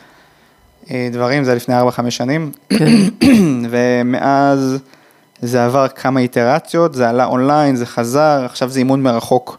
אה, 0.90 1.09
דברים, 1.12 1.44
זה 1.44 1.51
היה 1.51 1.57
לפני 1.57 1.80
4-5 1.80 2.11
שנים, 2.11 2.53
כן, 2.68 2.86
ומאז 3.70 4.78
זה 5.42 5.64
עבר 5.64 5.88
כמה 5.88 6.20
איטרציות, 6.20 6.94
זה 6.94 7.09
עלה 7.09 7.24
אונליין, 7.24 7.76
זה 7.76 7.86
חזר, 7.86 8.42
עכשיו 8.44 8.68
זה 8.68 8.78
אימון 8.78 9.03
מרחוק, 9.03 9.59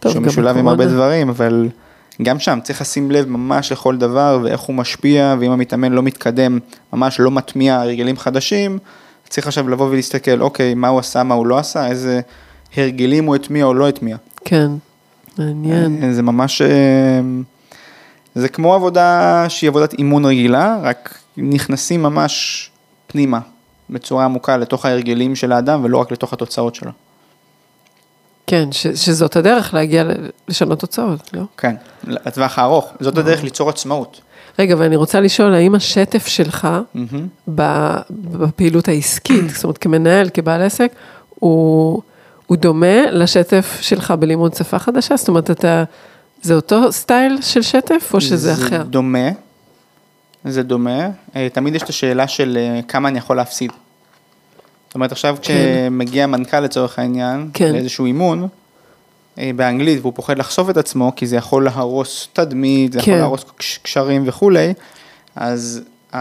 טוב, 0.00 0.12
שהוא 0.12 0.22
משולב 0.22 0.56
עם 0.56 0.68
הרבה 0.68 0.84
בקורונה. 0.84 1.04
דברים, 1.04 1.28
אבל 1.28 1.68
גם 2.22 2.38
שם 2.38 2.58
צריך 2.62 2.80
לשים 2.80 3.10
לב 3.10 3.28
ממש 3.28 3.72
לכל 3.72 3.96
דבר 3.96 4.40
ואיך 4.42 4.60
הוא 4.60 4.76
משפיע, 4.76 5.36
ואם 5.40 5.50
המתאמן 5.50 5.92
לא 5.92 6.02
מתקדם, 6.02 6.58
ממש 6.92 7.20
לא 7.20 7.30
מטמיע 7.30 7.80
הרגלים 7.80 8.16
חדשים, 8.16 8.78
צריך 9.28 9.46
עכשיו 9.46 9.68
לבוא 9.68 9.86
ולהסתכל, 9.86 10.40
אוקיי, 10.40 10.74
מה 10.74 10.88
הוא 10.88 10.98
עשה, 10.98 11.22
מה 11.22 11.34
הוא 11.34 11.46
לא 11.46 11.58
עשה, 11.58 11.86
איזה 11.86 12.20
הרגלים 12.76 13.24
הוא 13.24 13.36
הטמיע 13.36 13.64
או 13.64 13.74
לא 13.74 13.88
הטמיע. 13.88 14.16
כן, 14.44 14.70
מעניין, 15.38 16.12
זה 16.12 16.22
ממש, 16.22 16.62
אה, 16.62 17.20
זה 18.34 18.48
כמו 18.48 18.74
עבודה 18.74 19.44
שהיא 19.48 19.70
עבודת 19.70 19.94
אימון 19.94 20.24
רגילה, 20.24 20.78
רק 20.82 21.18
נכנסים 21.36 22.02
ממש 22.02 22.70
פנימה, 23.06 23.40
בצורה 23.90 24.24
עמוקה 24.24 24.56
לתוך 24.56 24.86
ההרגלים 24.86 25.36
של 25.36 25.52
האדם 25.52 25.84
ולא 25.84 25.98
רק 25.98 26.12
לתוך 26.12 26.32
התוצאות 26.32 26.74
שלו. 26.74 26.90
כן, 28.48 28.72
ש- 28.72 28.86
שזאת 28.86 29.36
הדרך 29.36 29.74
להגיע 29.74 30.04
לשנות 30.48 30.78
תוצאות, 30.80 31.30
לא? 31.32 31.42
כן, 31.56 31.74
לטווח 32.04 32.58
הארוך, 32.58 32.92
זאת 33.00 33.18
הדרך 33.18 33.42
ליצור 33.44 33.68
עצמאות. 33.68 34.20
רגע, 34.58 34.74
ואני 34.78 34.96
רוצה 34.96 35.20
לשאול, 35.20 35.54
האם 35.54 35.74
השטף 35.74 36.26
שלך. 36.26 36.68
ב- 37.54 37.96
בפעילות 38.10 38.88
העסקית, 38.88 39.50
זאת 39.50 39.64
אומרת, 39.64 39.78
כמנהל, 39.78 40.28
כבעל 40.34 40.62
עסק, 40.62 40.92
הוא, 41.34 42.02
הוא 42.46 42.56
דומה 42.56 43.10
לשטף 43.10 43.78
שלך 43.80 44.10
בלימוד 44.10 44.54
שפה 44.54 44.78
חדשה? 44.78 45.16
זאת 45.16 45.28
אומרת, 45.28 45.50
אתה, 45.50 45.84
זה 46.42 46.54
אותו 46.54 46.92
סטייל 46.92 47.38
של 47.42 47.62
שטף, 47.62 48.10
או 48.14 48.20
שזה 48.20 48.52
אחר? 48.52 48.78
זה 48.78 48.84
דומה, 48.84 49.28
זה 50.44 50.62
דומה. 50.62 51.08
אה, 51.36 51.48
תמיד 51.52 51.74
יש 51.74 51.82
את 51.82 51.88
השאלה 51.88 52.28
של 52.28 52.58
אה, 52.60 52.80
כמה 52.88 53.08
אני 53.08 53.18
יכול 53.18 53.36
להפסיד. 53.36 53.72
זאת 54.88 54.94
אומרת, 54.94 55.12
עכשיו 55.12 55.36
כשמגיע 55.42 56.26
מנכ"ל 56.26 56.60
לצורך 56.60 56.98
העניין, 56.98 57.50
כן. 57.54 57.72
לאיזשהו 57.72 58.06
אימון, 58.06 58.48
אה, 59.38 59.50
באנגלית, 59.56 59.98
והוא 60.00 60.12
פוחד 60.16 60.38
לחשוף 60.38 60.70
את 60.70 60.76
עצמו, 60.76 61.12
כי 61.16 61.26
זה 61.26 61.36
יכול 61.36 61.64
להרוס 61.64 62.28
תדמית, 62.32 62.92
זה 62.92 62.98
יכול 62.98 63.12
כן. 63.12 63.18
להרוס 63.18 63.44
קש- 63.58 63.78
קשרים 63.82 64.22
וכולי, 64.26 64.72
אז 65.36 65.80
um, 66.12 66.16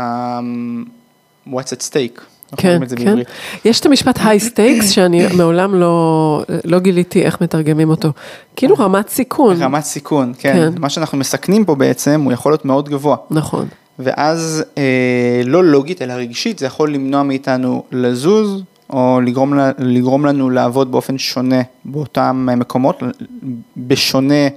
what's 1.49 1.72
at 1.74 1.89
stake. 1.89 2.22
כן, 2.57 2.80
כן. 2.89 2.95
בעברית. 3.05 3.28
יש 3.65 3.80
את 3.80 3.86
המשפט 3.86 4.20
high 4.24 4.39
stakes, 4.39 4.89
שאני 4.89 5.28
מעולם 5.38 5.76
לא, 5.76 6.43
לא 6.65 6.80
גיליתי 6.80 7.22
איך 7.24 7.41
מתרגמים 7.41 7.89
אותו. 7.89 8.09
כאילו 8.55 8.76
רמת 8.80 9.09
סיכון. 9.09 9.61
רמת 9.61 9.84
סיכון, 9.84 10.34
כן. 10.39 10.53
כן. 10.53 10.82
מה 10.82 10.89
שאנחנו 10.89 11.18
מסכנים 11.18 11.65
פה 11.65 11.76
בעצם, 11.76 12.22
הוא 12.26 12.34
יכול 12.34 12.51
להיות 12.51 12.65
מאוד 12.65 12.89
גבוה. 12.89 13.18
נכון, 13.32 13.68
ואז 14.00 14.64
אה, 14.78 15.41
לא 15.45 15.64
לוגית 15.64 16.02
אלא 16.02 16.14
רגשית, 16.14 16.60
זה 16.60 16.66
יכול 16.66 16.93
למנוע 16.93 17.24
מאיתנו 17.24 17.84
לזוז, 17.91 18.64
או 18.89 19.22
לגרום, 19.26 19.54
לגרום 19.80 20.26
לנו 20.26 20.50
לעבוד 20.50 20.91
באופן 20.91 21.18
שונה 21.18 21.62
באותם 21.86 22.50
מקומות, 22.58 23.04
בשונה 23.78 24.48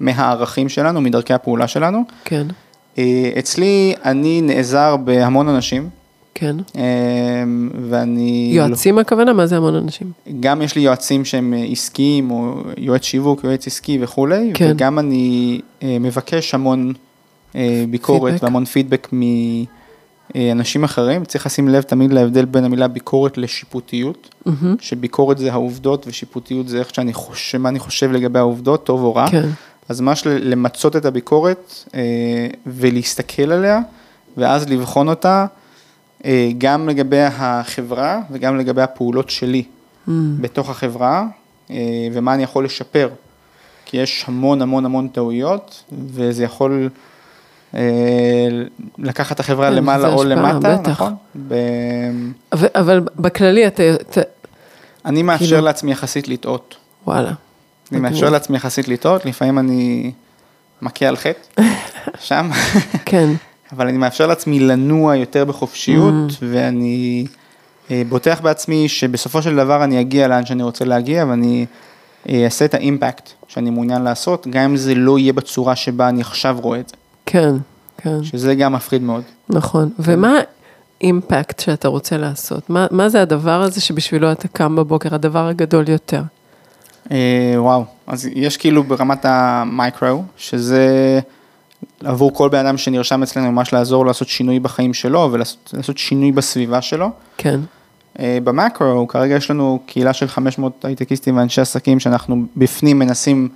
מהערכים 0.00 0.68
שלנו, 0.68 1.00
מדרכי 1.00 1.34
הפעולה 1.34 1.68
שלנו. 1.68 2.02
כן, 2.24 2.46
אה, 2.98 3.30
אצלי 3.38 3.94
אני 4.04 4.40
נעזר 4.40 4.96
בהמון 4.96 5.48
אנשים, 5.48 5.88
כן. 6.34 6.56
אה, 6.76 6.82
ואני... 7.88 8.50
יועצים 8.54 8.98
הכוונה? 8.98 9.32
מה 9.32 9.46
זה 9.46 9.56
המון 9.56 9.74
אנשים? 9.74 10.12
גם 10.40 10.62
יש 10.62 10.76
לי 10.76 10.82
יועצים 10.82 11.24
שהם 11.24 11.54
עסקיים, 11.72 12.30
או 12.30 12.62
יועץ 12.76 13.02
שיווק, 13.04 13.44
יועץ 13.44 13.66
עסקי 13.66 13.98
וכולי, 14.00 14.50
כן. 14.54 14.70
וגם 14.70 14.98
אני 14.98 15.60
אה, 15.82 15.96
מבקש 16.00 16.54
המון 16.54 16.92
ביקורת 17.90 18.32
פידבק. 18.32 18.42
והמון 18.42 18.64
פידבק 18.64 19.08
מאנשים 20.34 20.84
אחרים. 20.84 21.24
צריך 21.24 21.46
לשים 21.46 21.68
לב 21.68 21.82
תמיד 21.82 22.12
להבדל 22.12 22.44
בין 22.44 22.64
המילה 22.64 22.88
ביקורת 22.88 23.38
לשיפוטיות, 23.38 24.34
מהמם. 24.46 24.76
שביקורת 24.80 25.38
זה 25.38 25.52
העובדות 25.52 26.06
ושיפוטיות 26.06 26.68
זה 26.68 26.78
איך 26.78 26.94
שאני 26.94 27.12
חושב, 27.12 27.58
מה 27.58 27.68
אני 27.68 27.78
חושב 27.78 28.12
לגבי 28.12 28.38
העובדות, 28.38 28.86
טוב 28.86 29.02
או 29.02 29.14
רע. 29.14 29.30
כן, 29.30 29.48
אז 29.88 30.00
ממש 30.00 30.22
למצות 30.26 30.96
את 30.96 31.04
הביקורת 31.04 31.74
אה, 31.94 32.00
ולהסתכל 32.66 33.52
עליה, 33.52 33.80
ואז 34.36 34.68
לבחון 34.68 35.08
אותה 35.08 35.46
אה, 36.24 36.50
גם 36.58 36.88
לגבי 36.88 37.20
החברה 37.20 38.20
וגם 38.30 38.58
לגבי 38.58 38.82
הפעולות 38.82 39.30
שלי 39.30 39.64
Mm. 40.08 40.10
בתוך 40.40 40.70
החברה, 40.70 41.26
אה, 41.70 41.76
ומה 42.12 42.34
אני 42.34 42.42
יכול 42.42 42.64
לשפר. 42.64 43.08
כי 43.84 43.96
יש 43.96 44.24
המון 44.28 44.62
המון 44.62 44.84
המון 44.84 45.08
טעויות, 45.08 45.84
וזה 45.92 46.44
יכול 46.44 46.72
אה, 46.82 46.86
לקחת 48.98 49.34
את 49.34 49.40
החברה 49.40 49.68
כן, 49.68 49.74
למעלה 49.74 50.08
או 50.08 50.24
למטה. 50.24 50.76
נכון? 50.90 51.14
אבל, 52.74 53.00
בכללי 53.16 53.66
אתה, 53.66 53.82
אני 55.04 55.22
מאפשר 55.22 55.46
כאילו- 55.46 55.60
לעצמי 55.64 55.92
יחסית 55.92 56.28
לטעות. 56.28 56.76
וואלה. 57.06 57.32
אני 57.92 58.00
מאפשר 58.00 58.30
לעצמי 58.30 58.56
יחסית 58.56 58.88
לטעות, 58.88 59.24
לפעמים 59.26 59.58
אני 59.58 60.12
מכה 60.82 61.06
על 61.06 61.16
חטא, 61.16 61.62
שם, 62.20 62.50
כן, 63.04 63.28
אבל 63.72 63.88
אני 63.88 63.98
מאפשר 63.98 64.26
לעצמי 64.26 64.60
לנוע 64.60 65.16
יותר 65.16 65.44
בחופשיות, 65.44 66.14
Mm. 66.30 66.32
ואני 66.42 67.26
אה, 67.90 68.02
בוטח 68.08 68.40
בעצמי 68.42 68.88
שבסופו 68.88 69.42
של 69.42 69.56
דבר 69.56 69.84
אני 69.84 70.00
אגיע 70.00 70.28
לאן 70.28 70.46
שאני 70.46 70.62
רוצה 70.62 70.84
להגיע, 70.84 71.24
ואני 71.28 71.66
אה, 72.28 72.44
אעשה 72.44 72.64
את 72.64 72.74
האימפקט 72.74 73.30
שאני 73.48 73.70
מעוניין 73.70 74.02
לעשות, 74.02 74.46
גם 74.50 74.62
אם 74.62 74.76
זה 74.76 74.94
לא 74.94 75.18
יהיה 75.18 75.32
בצורה 75.32 75.76
שבה 75.76 76.08
אני 76.08 76.20
עכשיו 76.20 76.56
רואה 76.62 76.80
את 76.80 76.88
זה, 76.88 76.94
כן, 77.30 77.54
כן, 77.96 78.24
שזה 78.24 78.54
גם 78.54 78.72
מפחיד 78.72 79.02
מאוד. 79.02 79.22
נכון. 79.48 79.90
ומה 79.98 80.38
האימפקט 81.00 81.60
שאתה 81.60 81.88
רוצה 81.88 82.16
לעשות? 82.16 82.70
מה, 82.70 82.86
מה 82.90 83.08
זה 83.08 83.22
הדבר 83.22 83.62
הזה 83.62 83.80
שבשבילו 83.80 84.32
אתה 84.32 84.48
קם 84.48 84.76
בבוקר, 84.76 85.14
הדבר 85.14 85.46
הגדול 85.46 85.88
יותר? 85.88 86.22
אה, 87.10 87.54
וואו, 87.56 87.84
אז 88.06 88.28
יש 88.34 88.56
כאילו 88.56 88.84
ברמת 88.84 89.24
המייקרו, 89.24 90.22
שזה 90.36 91.20
עבור 92.04 92.34
כל 92.34 92.48
בן 92.48 92.66
אדם 92.66 92.78
שנרשם 92.78 93.22
אצלנו 93.22 93.52
ממש 93.52 93.72
לעזור 93.72 94.06
לעשות 94.06 94.28
שינוי 94.28 94.60
בחיים 94.60 94.94
שלו 94.94 95.28
ולעשות 95.32 95.70
לעשות 95.76 95.98
שינוי 95.98 96.32
בסביבה 96.32 96.82
שלו. 96.82 97.10
כן, 97.36 97.60
אה, 98.18 98.38
במקרו, 98.44 99.08
כרגע 99.08 99.34
יש 99.34 99.50
לנו 99.50 99.78
קהילה 99.86 100.12
של 100.12 100.28
500 100.28 100.84
הייטקיסטים 100.84 101.36
ואנשי 101.36 101.60
עסקים 101.60 102.00
שאנחנו 102.00 102.42
בפנים 102.56 102.98
מנסים 102.98 103.48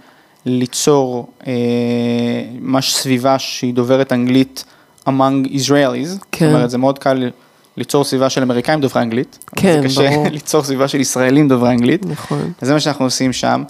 ליצור 0.47 1.29
אה, 1.47 1.53
ממש 2.61 2.95
סביבה 2.95 3.39
שהיא 3.39 3.75
דוברת 3.75 4.13
אנגלית 4.13 4.65
among 5.09 5.47
Israelis, 5.47 6.25
כן. 6.33 6.47
זאת 6.47 6.55
אומרת 6.55 6.71
זה 6.71 6.79
מאוד 6.79 6.99
קל 6.99 7.31
ליצור 7.77 8.05
סביבה 8.05 8.31
של 8.31 8.43
אמריקאים 8.43 8.81
דוברי 8.81 9.03
אנגלית, 9.03 9.39
כן, 9.57 9.81
זה 9.81 9.87
קשה 9.87 10.11
ברור. 10.11 10.29
ליצור 10.33 10.63
סביבה 10.63 10.89
של 10.89 11.01
ישראלים 11.01 11.49
דוברי 11.49 11.71
אנגלית, 11.71 12.07
נכון. 12.07 12.53
אז 12.61 12.69
זה 12.69 12.75
מה 12.75 12.81
שאנחנו 12.81 13.05
עושים 13.05 13.33
שם. 13.33 13.63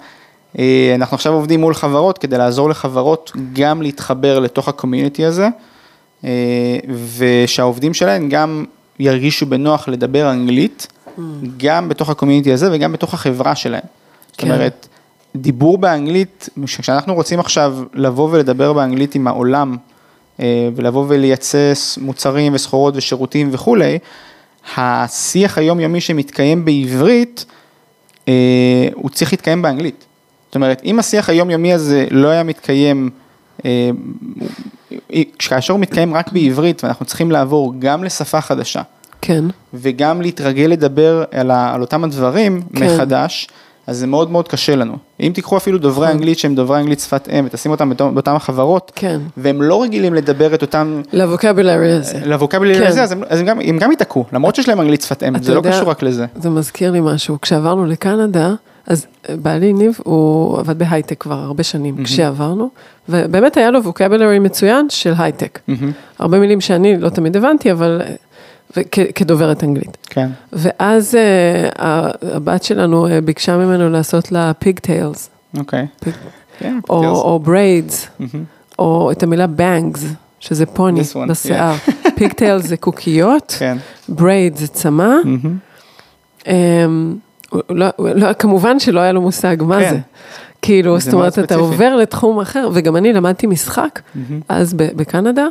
אה, 0.59 0.91
אנחנו 0.95 1.15
עכשיו 1.15 1.33
עובדים 1.33 1.61
מול 1.61 1.73
חברות 1.73 2.17
כדי 2.17 2.37
לעזור 2.37 2.69
לחברות 2.69 3.31
גם 3.53 3.81
להתחבר 3.81 4.39
לתוך 4.39 4.67
הקומיוניטי 4.67 5.25
הזה, 5.25 5.47
אה, 6.23 6.29
ושהעובדים 7.17 7.93
שלהם 7.93 8.29
גם 8.29 8.65
ירגישו 8.99 9.45
בנוח 9.45 9.87
לדבר 9.87 10.31
אנגלית, 10.31 10.87
גם 11.57 11.89
בתוך 11.89 12.09
הקומיוניטי 12.09 12.53
הזה 12.53 12.69
וגם 12.71 12.91
בתוך 12.91 13.13
החברה 13.13 13.55
שלהם. 13.55 13.81
זאת 14.31 14.37
כן. 14.37 14.51
אומרת, 14.51 14.87
דיבור 15.35 15.77
באנגלית, 15.77 16.49
כשאנחנו 16.65 17.13
רוצים 17.13 17.39
עכשיו 17.39 17.77
לבוא 17.93 18.29
ולדבר 18.31 18.73
באנגלית 18.73 19.15
עם 19.15 19.27
העולם, 19.27 19.77
אה, 20.39 20.69
ולבוא 20.75 21.05
ולייצא 21.07 21.73
מוצרים 21.97 22.53
וסחורות 22.53 22.93
ושירותים 22.97 23.49
וכולי, 23.51 23.99
השיח 24.77 25.57
היומיומי 25.57 26.01
שמתקיים 26.01 26.65
בעברית, 26.65 27.45
אה, 28.27 28.33
הוא 28.93 29.09
צריך 29.09 29.33
להתקיים 29.33 29.61
באנגלית. 29.61 30.05
זאת 30.47 30.55
אומרת, 30.55 30.81
אם 30.85 30.99
השיח 30.99 31.29
היומיומי 31.29 31.73
הזה 31.73 32.07
לא 32.11 32.27
היה 32.27 32.43
מתקיים, 32.43 33.09
אה, 33.65 33.89
כאשר 35.39 35.73
הוא 35.73 35.81
מתקיים 35.81 36.13
רק 36.13 36.31
בעברית 36.31 36.83
ואנחנו 36.83 37.05
צריכים 37.05 37.31
לעבור 37.31 37.73
גם 37.79 38.03
לשפה 38.03 38.41
חדשה 38.41 38.81
כן, 39.21 39.43
וגם 39.73 40.21
להתרגל 40.21 40.63
לדבר 40.63 41.23
על, 41.31 41.51
ה, 41.51 41.73
על 41.73 41.81
אותם 41.81 42.03
הדברים 42.03 42.61
כן. 42.61 42.79
כן. 42.79 42.95
מחדש, 42.95 43.47
אז 43.87 43.97
זה 43.97 44.07
מאוד 44.07 44.31
מאוד 44.31 44.47
קשה 44.47 44.75
לנו. 44.75 44.93
אם 45.19 45.31
תיקחו 45.35 45.57
אפילו 45.57 45.77
דוברי 45.77 46.05
נכון. 46.05 46.17
אנגלית 46.17 46.39
שהם 46.39 46.55
דוברי 46.55 46.79
אנגלית 46.79 46.99
שפת 46.99 47.29
אם 47.29 47.45
ותשים 47.45 47.71
אותם 47.71 47.89
באותן 48.13 48.31
החברות, 48.31 48.91
כן. 48.95 49.19
והם 49.37 49.61
לא 49.61 49.83
רגילים 49.83 50.13
לדבר 50.13 50.53
את 50.55 50.61
אותם, 50.61 51.01
לווקבולרי 51.13 51.91
הזה. 51.91 52.19
לווקבלי 52.25 52.75
כן. 52.75 52.87
הזה, 52.87 53.03
אז, 53.03 53.11
הם, 53.11 53.23
אז 53.29 53.39
הם, 53.39 53.45
גם, 53.45 53.59
הם 53.61 53.77
גם 53.77 53.91
ייתקעו, 53.91 54.25
למרות 54.33 54.55
שיש 54.55 54.69
להם 54.69 54.81
אנגלית 54.81 55.01
שפת 55.01 55.23
אם, 55.23 55.43
זה 55.43 55.51
לא 55.53 55.57
יודע- 55.59 55.71
קשור 55.71 55.89
רק 55.89 56.03
לזה. 56.03 56.25
זה 56.35 56.49
מזכיר 56.49 56.91
לי 56.91 56.99
משהו, 57.01 57.41
כשעברנו 57.41 57.85
לקנדה, 57.85 58.53
אז 58.87 59.05
בעלי 59.41 59.73
ניב, 59.73 59.97
הוא 60.03 60.59
עבד 60.59 60.79
בהייטק 60.79 61.21
כבר 61.21 61.35
הרבה 61.35 61.63
שנים, 61.63 62.03
כשעברנו, 62.03 62.69
ובאמת 63.09 63.57
היה 63.57 63.71
לו 63.71 63.83
vocabulary 63.83 64.39
מצוין 64.39 64.85
של 64.89 65.13
הייטק. 65.17 65.59
הרבה 66.19 66.39
מילים 66.39 66.61
שאני 66.61 66.97
לא 66.97 67.09
תמיד 67.09 67.37
הבנתי, 67.37 67.71
אבל 67.71 68.01
וכ- 68.01 68.15
כדוברת 69.15 69.63
אנגלית. 69.63 69.97
כן. 70.09 70.29
ואז 70.53 71.15
אה, 71.15 71.69
הבת 72.21 72.63
שלנו 72.63 73.07
אה, 73.07 73.21
ביקשה 73.21 73.57
ממנו 73.57 73.89
לעשות 73.89 74.31
לה 74.31 74.53
pigtails, 74.53 75.29
אוקיי. 75.57 75.87
כן, 76.59 76.79
או, 76.89 77.39
braids, 77.39 78.07
מהמם. 78.19 78.43
או 78.79 79.11
את 79.11 79.23
המילה 79.23 79.47
bangs, 79.47 80.05
שזה 80.39 80.65
פוני 80.65 81.01
one, 81.01 81.29
בשיער. 81.29 81.75
pigtails 82.15 82.63
זה 82.71 82.77
קוקיות, 82.77 83.55
כן. 83.59 83.77
braid 84.09 84.55
זה 84.55 84.67
צמה. 84.67 85.15
מהמם. 85.23 85.57
אמ, 86.47 87.15
לא, 87.69 87.87
לא, 87.99 88.33
כמובן 88.33 88.79
שלא 88.79 88.99
היה 88.99 89.11
לו 89.11 89.21
מושג 89.21 89.57
מה 89.59 89.79
כן. 89.79 89.89
זה. 89.89 89.99
כאילו, 90.61 90.99
זאת 90.99 91.13
אומרת, 91.13 91.39
אתה. 91.39 91.55
עובר 91.55 91.95
לתחום 91.95 92.39
אחר, 92.39 92.69
וגם 92.73 92.95
אני 92.95 93.13
למדתי 93.13 93.47
משחק 93.47 94.01
אז 94.49 94.73
ב- 94.73 94.89
בקנדה, 94.95 95.47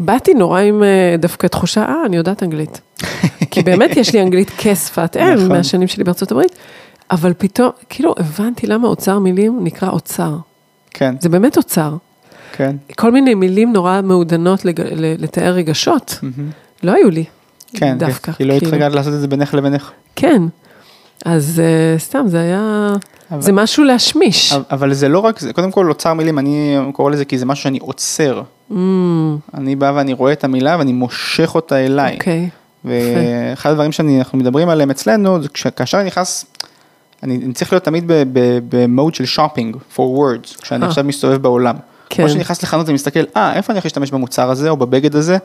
ובאתי 0.00 0.34
נורא 0.34 0.60
עם 0.60 0.82
אה, 0.82 1.16
דווקא 1.18 1.46
תחושה, 1.46 1.82
אה, 1.82 1.94
אני 2.06 2.16
יודעת 2.16 2.42
אנגלית. 2.42 2.80
כי 3.50 3.62
באמת 3.62 3.96
יש 3.96 4.12
לי 4.12 4.22
אנגלית 4.22 4.50
כשפת 4.56 5.16
אם 5.16 5.34
נכון. 5.34 5.48
מהשנים 5.48 5.88
שלי 5.88 6.04
בארצות 6.04 6.32
הברית, 6.32 6.52
אבל 7.10 7.32
פתאום, 7.38 7.70
כאילו, 7.88 8.14
הבנתי 8.18 8.66
למה 8.66 8.88
אוצר 8.88 9.18
מילים 9.18 9.58
נקרא 9.62 9.88
אוצר. 9.88 10.36
כן, 10.90 11.14
זה 11.20 11.28
באמת 11.28 11.56
אוצר. 11.56 11.96
כן. 12.52 12.76
כל 12.96 13.12
מיני 13.12 13.34
מילים 13.34 13.72
נורא 13.72 14.00
מעודנות 14.04 14.64
לג- 14.64 14.80
לתאר 15.18 15.50
רגשות. 15.52 16.18
לא 16.82 16.92
היו 16.92 17.10
לי. 17.10 17.24
כן, 17.76 17.98
דווקא. 17.98 18.32
כי 18.32 18.44
לא 18.44 18.52
כאילו. 18.58 18.66
התרגלת 18.66 18.94
לעשות 18.94 19.14
את 19.14 19.20
זה 19.20 19.28
בינך 19.28 19.54
לבינך. 19.54 19.90
כן. 20.16 20.42
אז 21.24 21.62
uh, 21.96 22.00
סתם, 22.00 22.24
זה 22.28 22.40
היה... 22.40 22.92
אבל- 23.30 23.40
זה 23.42 23.52
משהו 23.52 23.84
להשמיש. 23.84 24.52
אבל 24.70 24.94
זה 24.94 25.08
לא 25.08 25.18
רק 25.18 25.40
זה, 25.40 25.52
קודם 25.52 25.70
כל 25.70 25.88
אוצר 25.88 26.14
מילים, 26.14 26.38
אני 26.38 26.76
קורא 26.92 27.10
לזה 27.10 27.24
כי 27.24 27.38
זה 27.38 27.46
משהו 27.46 27.62
שאני 27.62 27.78
עוצר. 27.82 28.42
Mm, 28.70 28.74
אני 29.54 29.76
בא 29.76 29.92
ואני 29.94 30.12
רואה 30.12 30.32
את 30.32 30.44
המילה 30.44 30.76
ואני 30.78 30.92
מושך 30.92 31.54
אותה 31.54 31.76
אליי. 31.76 32.14
אוקיי. 32.14 32.48
ואחד 32.84 33.70
הדברים 33.70 33.92
שאנחנו 33.92 34.38
מדברים 34.38 34.68
עליהם 34.68 34.90
אצלנו, 34.90 35.42
זה 35.42 35.48
כאשר 35.76 35.98
אני 35.98 36.06
נכנס, 36.06 36.46
אני 37.22 37.36
אני 37.44 37.52
צריך 37.52 37.72
להיות 37.72 37.84
תמיד 37.84 38.04
במוד 38.68 39.14
של 39.14 39.24
שופינג, 39.24 39.76
for 39.96 39.98
words, 39.98 40.62
כשאני 40.62 40.82
אה. 40.82 40.88
עכשיו 40.88 41.04
מסתובב 41.04 41.42
בעולם. 41.42 41.76
כן. 42.08 42.16
כמו 42.16 42.28
שאני 42.28 42.40
נכנס 42.40 42.62
לחנות 42.62 42.88
ומסתכל, 42.88 43.20
אה, 43.36 43.54
איפה 43.54 43.72
אני 43.72 43.78
יכול 43.78 43.86
להשתמש 43.88 44.10
במוצר 44.10 44.50
הזה 44.50 44.70
או 44.70 44.76
בבגד 44.76 45.16
הזה? 45.16 45.38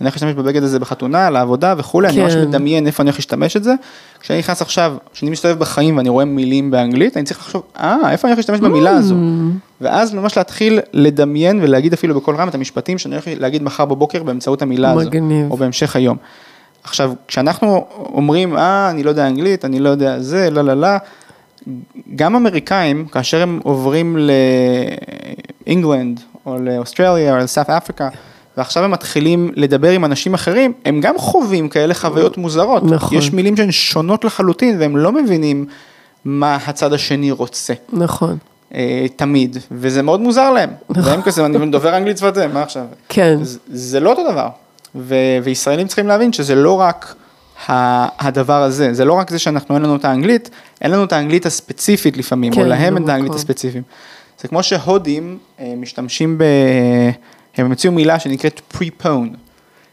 אני 0.00 0.08
יכול 0.08 0.16
להשתמש 0.16 0.44
בבגד 0.44 0.62
הזה 0.62 0.78
בחתונה, 0.78 1.30
לעבודה 1.30 1.74
וכולי, 1.78 2.08
אני 2.08 2.22
ממש 2.22 2.34
כן. 2.34 2.48
מדמיין 2.48 2.86
איפה 2.86 3.02
אני 3.02 3.08
הולך 3.08 3.18
להשתמש 3.18 3.56
את 3.56 3.64
זה. 3.64 3.74
כשאני 4.20 4.38
נכנס 4.38 4.62
עכשיו, 4.62 4.96
כשאני 5.12 5.30
מסתובב 5.30 5.58
בחיים 5.58 5.96
ואני 5.96 6.08
רואה 6.08 6.24
מילים 6.24 6.70
באנגלית, 6.70 7.16
אני 7.16 7.24
צריך 7.24 7.40
לחשוב, 7.40 7.62
אה, 7.76 8.10
איפה 8.10 8.28
אני 8.28 8.32
הולך 8.32 8.38
להשתמש 8.38 8.60
במילה 8.60 8.90
הזו? 8.90 9.14
ואז 9.80 10.14
ממש 10.14 10.36
להתחיל 10.36 10.80
לדמיין 10.92 11.60
ולהגיד 11.62 11.92
אפילו 11.92 12.14
בקול 12.14 12.36
רם 12.36 12.48
את 12.48 12.54
המשפטים 12.54 12.98
שאני 12.98 13.14
הולך 13.14 13.24
להגיד 13.40 13.62
מחר 13.62 13.84
בבוקר 13.84 14.22
באמצעות 14.22 14.62
המילה 14.62 14.90
הזו, 14.92 15.08
מגניב. 15.08 15.50
או 15.50 15.56
בהמשך 15.56 15.96
היום. 15.96 16.16
עכשיו, 16.84 17.12
כשאנחנו 17.28 17.86
אומרים, 17.96 18.56
אה, 18.56 18.90
אני 18.90 19.02
לא 19.02 19.10
יודע 19.10 19.26
אנגלית, 19.26 19.64
אני 19.64 19.80
לא 19.80 19.88
יודע 19.88 20.20
זה, 20.20 20.50
לא, 20.50 20.62
לא, 20.62 20.74
לא, 20.74 20.88
גם 22.16 22.36
אמריקאים, 22.36 23.06
כאשר 23.06 23.42
הם 23.42 23.60
עוברים 23.62 24.18
לאנגלנד, 25.66 26.20
או 26.46 26.58
לאוסטרליה, 26.58 27.34
או 27.34 27.38
לסאף 27.38 27.70
אפריקה, 27.70 28.08
ועכשיו 28.56 28.84
הם 28.84 28.90
מתחילים 28.90 29.50
לדבר 29.56 29.90
עם 29.90 30.04
אנשים 30.04 30.34
אחרים, 30.34 30.72
הם 30.84 31.00
גם 31.00 31.18
חווים 31.18 31.68
כאלה 31.68 31.94
חוויות 31.94 32.36
מוזרות. 32.36 32.82
נכון. 32.84 33.18
יש 33.18 33.32
מילים 33.32 33.56
שהן 33.56 33.70
שונות 33.70 34.24
לחלוטין, 34.24 34.76
והם 34.80 34.96
לא 34.96 35.12
מבינים 35.12 35.66
מה 36.24 36.58
הצד 36.66 36.92
השני 36.92 37.30
רוצה. 37.30 37.74
נכון. 37.92 38.36
אה, 38.74 39.06
תמיד, 39.16 39.56
וזה 39.70 40.02
מאוד 40.02 40.20
מוזר 40.20 40.50
להם. 40.50 40.70
והם 40.90 41.22
כזה, 41.22 41.46
אני 41.46 41.70
דובר 41.70 41.96
אנגלית 41.96 42.16
אם, 42.16 42.46
מה 42.52 42.62
עכשיו? 42.62 42.84
כן. 43.08 43.38
זה, 43.42 43.58
זה 43.68 44.00
לא 44.00 44.10
אותו 44.10 44.30
דבר. 44.32 44.48
ו, 44.94 45.14
וישראלים 45.44 45.86
צריכים 45.86 46.08
להבין 46.08 46.32
שזה 46.32 46.54
לא 46.54 46.80
רק 46.80 47.14
הדבר 47.68 48.62
הזה, 48.62 48.94
זה 48.94 49.04
לא 49.04 49.12
רק 49.12 49.30
זה 49.30 49.38
שאנחנו 49.38 49.74
אין 49.74 49.82
לנו 49.82 49.96
את 49.96 50.04
האנגלית, 50.04 50.50
אין 50.80 50.90
לנו 50.90 51.04
את 51.04 51.12
האנגלית 51.12 51.46
הספציפית 51.46 52.16
לפעמים, 52.16 52.52
כן, 52.52 52.60
או 52.60 52.66
להם 52.66 52.96
אין 52.96 53.04
את. 53.04 53.08
האנגלית 53.08 53.34
הספציפית. 53.34 53.82
זה 54.40 54.48
כמו 54.48 54.62
שהודים 54.62 55.38
אה, 55.60 55.74
משתמשים 55.76 56.38
ב... 56.38 56.44
הם 57.56 57.66
המציאו 57.66 57.92
מילה 57.92 58.18
שנקראת 58.18 58.60
pre-pone. 58.74 59.36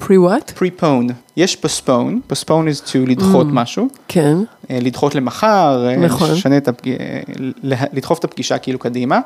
pre-what? 0.01 0.59
pre-pone. 0.59 1.11
יש 1.37 1.57
postpone, 1.65 2.31
postpone 2.33 2.67
is 2.73 2.87
to 2.87 2.97
לדחות 3.07 3.47
משהו. 3.49 3.87
כן. 4.07 4.37
אה, 4.69 4.79
לדחות 4.81 5.15
למחר, 5.15 5.87
אה, 5.87 5.95
נכון. 5.95 6.31
לשנה 6.31 6.57
את 6.57 6.67
הפג... 6.67 6.89
אה, 6.89 7.19
לדחוף 7.63 8.19
את 8.19 8.23
הפגישה 8.23 8.57
כאילו 8.57 8.79
קדימה. 8.79 9.19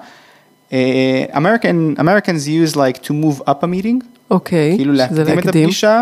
American, 1.33 1.99
Americans 1.99 2.47
use 2.47 2.75
like 2.75 2.97
to 3.03 3.11
move 3.11 3.41
up 3.41 3.63
a 3.63 3.65
meeting, 3.65 4.05
אוקיי. 4.31 4.73
כאילו 4.77 4.93
שזה 4.93 5.23
להקדים 5.23 5.39
את 5.39 5.45
הפגישה. 5.45 6.01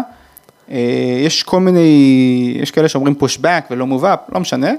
יש 1.26 1.44
כל 1.44 1.60
מיני, 1.60 2.58
יש 2.62 2.72
כאלה 2.72 2.90
שאומרים 2.90 3.16
push 3.20 3.38
back 3.38 3.72
ולא 3.72 3.86
move 3.86 4.04
up, 4.04 4.34
לא 4.34 4.40
משנה. 4.40 4.72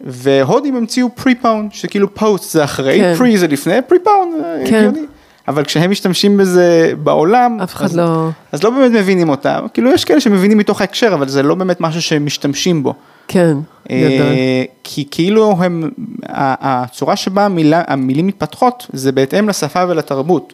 והודים 0.00 0.76
המציאו 0.76 1.08
pre-pone, 1.18 1.70
שכאילו 1.70 2.08
post 2.18 2.42
זה 2.42 2.64
אחרי, 2.64 2.98
כן. 2.98 3.14
pre 3.18 3.36
זה 3.36 3.48
לפני, 3.48 3.78
pre-pone, 3.78 4.42
כן. 4.66 4.76
הגיוני. 4.76 5.06
אבל 5.48 5.64
כשהם 5.64 5.90
משתמשים 5.90 6.36
בזה 6.36 6.92
בעולם, 7.02 7.60
אף 7.60 7.74
אחד 7.74 7.84
אז, 7.84 7.96
לא... 7.96 8.28
אז 8.52 8.62
לא 8.62 8.70
באמת 8.70 8.92
מבינים 8.92 9.28
אותם. 9.28 9.66
כאילו 9.74 9.92
יש 9.92 10.04
כאלה 10.04 10.20
שמבינים 10.20 10.58
מתוך 10.58 10.80
ההקשר, 10.80 11.14
אבל 11.14 11.28
זה 11.28 11.42
לא 11.42 11.54
באמת 11.54 11.80
משהו 11.80 12.02
שהם 12.02 12.26
משתמשים 12.26 12.82
בו. 12.82 12.94
כן. 13.28 13.56
גדול. 13.84 14.26
אה, 14.26 14.64
כי 14.84 15.04
כאילו 15.10 15.56
הם, 15.60 15.90
הצורה 16.28 17.16
שבה 17.16 17.44
המילה, 17.44 17.82
המילים 17.86 18.26
מתפתחות 18.26 18.86
זה 18.92 19.12
בהתאם 19.12 19.48
לשפה 19.48 19.84
ולתרבות, 19.88 20.52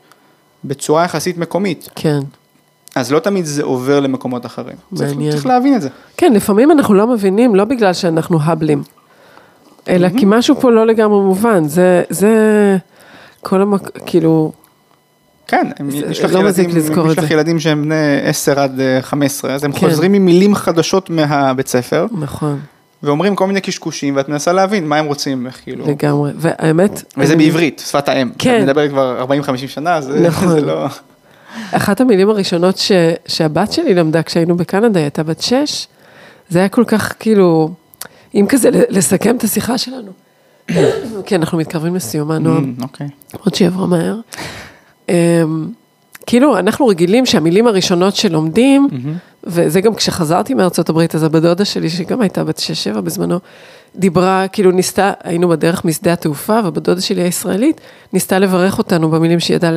בצורה 0.64 1.05
יחסית 1.05 1.38
מקומית, 1.38 1.88
כן. 1.95 2.20
אז 2.95 3.12
לא 3.12 3.18
תמיד 3.18 3.45
זה 3.45 3.62
עובר 3.62 4.01
למקומות 4.01 4.47
אחרים. 4.47 4.76
צריך, 4.95 5.12
מעניין. 5.12 5.32
צריך 5.32 5.47
להבין 5.47 5.74
את 5.76 5.82
זה. 5.82 5.88
כן, 6.16 6.32
לפעמים 6.32 6.70
אנחנו 6.70 6.95
לא 6.95 7.07
מבינים, 7.07 7.55
לא 7.55 7.64
בגלל 7.64 7.93
שאנחנו 7.93 8.38
האבלים, 8.43 8.82
אלא 9.88 10.09
כי 10.09 10.24
משהו 10.26 10.61
פה 10.61 10.70
לא 10.70 10.86
לגמרי 10.86 11.20
מובן. 11.20 11.68
זה, 11.68 12.03
זה 12.11 12.28
כל 13.40 13.62
המק... 13.62 13.99
כאילו, 14.07 14.53
כן, 15.47 15.66
יש 16.11 16.20
לך 16.24 16.32
לא 16.32 16.38
ילדים, 16.38 16.70
יש 17.11 17.18
לך. 17.18 17.30
ילדים 17.30 17.61
שהם 17.61 17.82
בני 17.82 17.95
10 18.24 18.61
עד 18.61 18.80
אה, 18.80 19.03
15, 19.03 19.55
אז 19.55 19.64
הם 19.64 19.72
כן. 19.72 19.78
חוזרים 19.78 20.14
עם 20.14 20.24
מילים 20.24 20.55
חדשות 20.55 21.11
מהבית 21.11 21.68
ספר, 21.68 22.07
נכון, 22.20 22.61
ואומרים 23.03 23.36
כל 23.36 23.47
מיני 23.47 23.61
קשקושים, 23.61 24.16
ואת 24.16 24.28
מנסה 24.28 24.53
להבין 24.53 24.88
מה 24.88 24.97
הם 24.97 25.05
רוצים, 25.07 25.47
כאילו, 25.64 25.86
לגמרי. 25.86 26.32
והאמת... 26.36 27.03
וזה 27.18 27.32
אני- 27.34 27.45
בעברית, 27.45 27.82
שפת 27.86 28.09
האם. 28.09 28.30
כן. 28.38 28.59
את 28.59 28.62
מדברת 28.68 28.90
כבר 28.90 29.24
40-50 29.40 29.57
שנה, 29.57 30.01
זה 30.01 30.20
נכון. 30.20 30.49
זה 30.49 30.61
לא... 30.61 30.86
אחת 31.72 32.01
המילים 32.01 32.30
הראשונות 32.30 32.76
ש, 32.78 32.93
שהבת 33.26 33.72
שלי 33.72 33.95
למדה 33.95 34.22
כשהיינו 34.22 34.57
בקנדה, 34.57 34.99
היא 35.01 35.05
הייתה 35.05 35.22
בת 35.22 35.43
שש, 35.43 35.86
זה 36.49 36.59
היה 36.59 36.68
כל 36.68 36.84
כך 36.86 37.14
כאילו, 37.18 37.70
אם 38.34 38.47
כזה 38.49 38.68
לסכם 38.88 39.36
את 39.36 39.45
השיחה 39.45 39.78
שלנו. 39.78 40.12
כן, 41.26 41.40
אנחנו 41.40 41.59
מתקרבים 41.59 41.95
לסיומה, 41.95 42.38
נועם, 42.38 42.74
Mm, 42.78 42.82
אוקיי. 42.82 43.07
עוד 43.45 43.55
שהיא 43.55 43.68
עברה 43.68 43.86
מהר. 43.86 44.16
אמ, 45.09 45.15
כאילו, 46.27 46.59
אנחנו 46.59 46.87
רגילים 46.87 47.27
שהמילים 47.27 47.67
הראשונות 47.67 48.17
שלומדים, 48.17 48.89
וזה 49.45 49.81
גם 49.81 49.95
כשחזרתי 49.95 50.55
מארצות 50.55 50.89
הברית, 50.89 51.15
אז 51.15 51.23
הבת 51.23 51.43
דודה 51.43 51.65
שלי, 51.65 51.91
שגם 51.91 52.21
הייתה 52.21 52.45
בת 52.45 52.59
שש 52.59 52.85
שבע 52.85 53.01
בזמנו, 53.01 53.39
דיברה, 53.97 54.45
כאילו 54.53 54.71
ניסתה, 54.71 55.13
היינו 55.25 55.49
בדרך 55.49 55.85
משדה 55.85 56.13
התעופה, 56.13 56.61
והבת 56.65 56.83
דודה 56.83 57.01
שלי 57.01 57.23
הישראלית, 57.23 57.81
ניסתה 58.13 58.39
לברך 58.39 58.79
אותנו 58.79 59.11
במילים 59.11 59.41
שהיא 59.41 59.55
ידעה, 59.55 59.73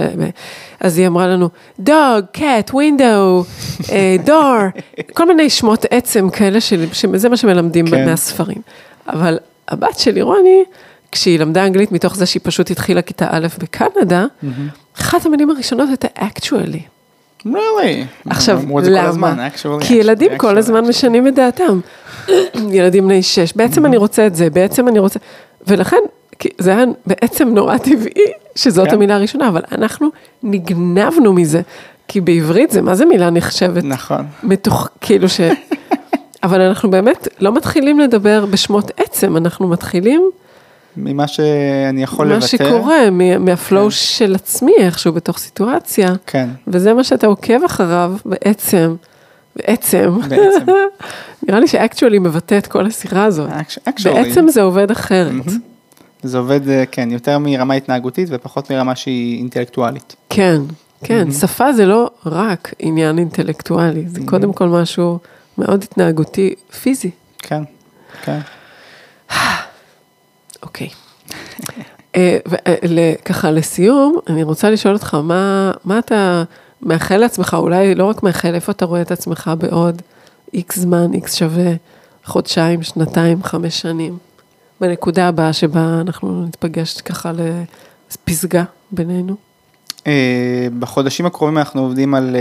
אז 0.79 0.97
היא 0.97 1.07
אמרה 1.07 1.27
לנו, 1.27 1.49
דוג, 1.79 1.95
קט, 2.31 2.71
ווינדו, 2.73 3.43
דור, 4.25 4.55
כל 5.13 5.27
מיני 5.27 5.49
שמות 5.49 5.85
עצם 5.89 6.29
כאלה, 6.29 6.61
של- 6.61 6.93
שזה 6.93 7.29
מה 7.29 7.37
שמלמדים 7.37 7.87
כן. 7.87 8.05
מהספרים. 8.05 8.61
אבל 9.07 9.37
הבת 9.67 9.99
שלי, 9.99 10.21
רוני, 10.21 10.63
כשהיא 11.11 11.39
למדה 11.39 11.65
אנגלית 11.65 11.91
מתוך 11.91 12.15
זה 12.15 12.25
שהיא 12.25 12.41
פשוט 12.43 12.71
התחילה 12.71 13.01
כיתה 13.01 13.27
א' 13.31 13.47
בקנדה, 13.57 14.25
אחת 14.97 15.25
המילים 15.25 15.49
הראשונות 15.49 15.89
הייתה 15.89 16.07
actually. 16.07 16.95
really? 17.45 18.29
עכשיו, 18.29 18.61
למה? 18.83 19.47
כי 19.81 19.93
ילדים 19.93 20.37
כל 20.37 20.57
הזמן. 20.57 20.85
משנים 20.85 21.27
את 21.27 21.35
דעתם. 21.35 21.79
ילדים 22.77 23.05
בני 23.05 23.23
שש, 23.23 23.53
בעצם 23.55 23.85
אני 23.85 23.97
רוצה 23.97 24.27
את 24.27 24.35
זה, 24.35 24.49
בעצם 24.49 24.87
אני 24.87 24.99
רוצה, 24.99 25.19
ולכן, 25.67 25.97
זה 26.57 26.71
היה 26.71 26.85
בעצם 27.05 27.47
נורא 27.47 27.77
טבעי 27.77 28.25
שזאת 28.55 28.87
כן. 28.87 28.93
המילה 28.93 29.15
הראשונה, 29.15 29.47
אבל 29.47 29.61
אנחנו 29.71 30.09
נגנבנו 30.43 31.33
מזה, 31.33 31.61
כי 32.07 32.21
בעברית 32.21 32.71
זה, 32.71 32.81
מה 32.81 32.95
זה 32.95 33.05
מילה 33.05 33.29
נחשבת? 33.29 33.83
נכון. 33.83 34.25
מתוך, 34.43 34.89
כאילו 35.01 35.29
ש... 35.29 35.41
אבל 36.43 36.61
אנחנו 36.61 36.91
באמת 36.91 37.27
לא 37.39 37.53
מתחילים 37.53 37.99
לדבר 37.99 38.45
בשמות 38.45 38.91
עצם, 38.97 39.37
אנחנו 39.37 39.67
מתחילים 39.67 40.29
ממה 40.97 41.27
שאני 41.27 42.03
יכול 42.03 42.27
מה 42.27 42.33
לבטא. 42.33 42.47
שקורה, 42.47 43.09
מ- 43.11 43.45
מהפלואו 43.45 43.85
כן. 43.85 43.91
של 43.91 44.35
עצמי 44.35 44.73
איכשהו 44.79 45.13
בתוך 45.13 45.37
סיטואציה, 45.37 46.13
כן, 46.27 46.49
וזה 46.67 46.93
מה 46.93 47.03
שאתה 47.03 47.27
עוקב 47.27 47.63
אחריו 47.63 48.13
בעצם, 48.25 48.95
בעצם. 49.55 50.19
בעצם. 50.29 50.65
נראה 51.47 51.59
לי 51.59 51.67
שאקטואלי 51.67 52.19
מבטא 52.19 52.57
את 52.57 52.67
כל 52.67 52.85
הסירה 52.85 53.23
הזאת. 53.23 53.49
Actually. 53.89 54.13
בעצם 54.13 54.47
זה 54.49 54.61
עובד 54.61 54.91
אחרת. 54.91 55.31
זה 56.23 56.37
עובד, 56.37 56.69
אה, 56.69 56.83
כן, 56.91 57.11
יותר 57.11 57.37
מרמה 57.39 57.73
התנהגותית 57.73 58.27
ופחות 58.31 58.71
מרמה 58.71 58.95
שהיא 58.95 59.37
אינטלקטואלית. 59.37 60.15
כן, 60.29 60.61
כן, 61.03 61.31
שפה 61.31 61.73
זה 61.73 61.85
לא 61.85 62.09
רק 62.25 62.73
עניין 62.79 63.17
אינטלקטואלי, 63.19 64.03
זה 64.07 64.19
קודם 64.25 64.53
כל 64.53 64.67
משהו 64.67 65.19
מאוד 65.57 65.83
התנהגותי, 65.83 66.53
פיזי. 66.81 67.11
כן, 67.39 67.63
כן. 68.23 68.39
אוקיי. 70.65 70.89
אה, 72.15 72.37
אה, 72.67 73.13
ככה 73.25 73.51
לסיום, 73.51 74.17
אני 74.27 74.43
רוצה 74.43 74.69
לשאול 74.69 74.93
אותך, 74.93 75.13
מה, 75.23 75.71
מה 75.85 75.99
אתה 75.99 76.43
מאחל 76.81 77.17
לעצמך, 77.17 77.55
אולי 77.59 77.95
לא 77.95 78.05
רק 78.05 78.23
מאחל, 78.23 78.55
איפה 78.55 78.71
אתה 78.71 78.85
רואה 78.85 79.01
את 79.01 79.11
עצמך 79.11 79.51
בעוד 79.57 80.01
איקס 80.53 80.79
זמן, 80.79 81.13
איקס 81.13 81.33
שווה, 81.33 81.71
חודשיים, 82.25 82.83
שנתיים, 82.83 83.43
חמש 83.43 83.81
שנים, 83.81 84.17
בנקודה 84.81 85.27
הבאה 85.27 85.53
שבה 85.53 86.01
אנחנו 86.01 86.45
נתפגש 86.45 87.01
ככה 87.01 87.31
לפסגה 88.11 88.63
בינינו? 88.91 89.35
אה, 90.07 90.67
בחודשים 90.79 91.25
הקרובים 91.25 91.57
אנחנו 91.57 91.81
עובדים 91.81 92.15
על, 92.15 92.35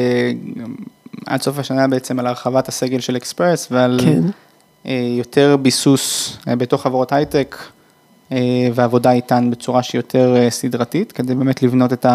עד 1.26 1.42
סוף 1.42 1.58
השנה 1.58 1.88
בעצם, 1.88 2.18
על 2.18 2.26
הרחבת 2.26 2.68
הסגל 2.68 3.00
של 3.00 3.16
אקספרס 3.16 3.68
ועל 3.70 4.00
כן. 4.04 4.22
יותר 5.18 5.56
ביסוס 5.56 6.36
בתוך 6.46 6.82
חברות 6.82 7.12
הייטק 7.12 7.56
ועבודה 8.74 9.12
איתן 9.12 9.50
בצורה 9.50 9.82
שהיא 9.82 9.98
יותר 9.98 10.36
אה, 10.36 10.50
סדרתית, 10.50 11.12
כדי 11.12 11.34
באמת 11.34 11.62
לבנות 11.62 11.92
את 11.92 12.06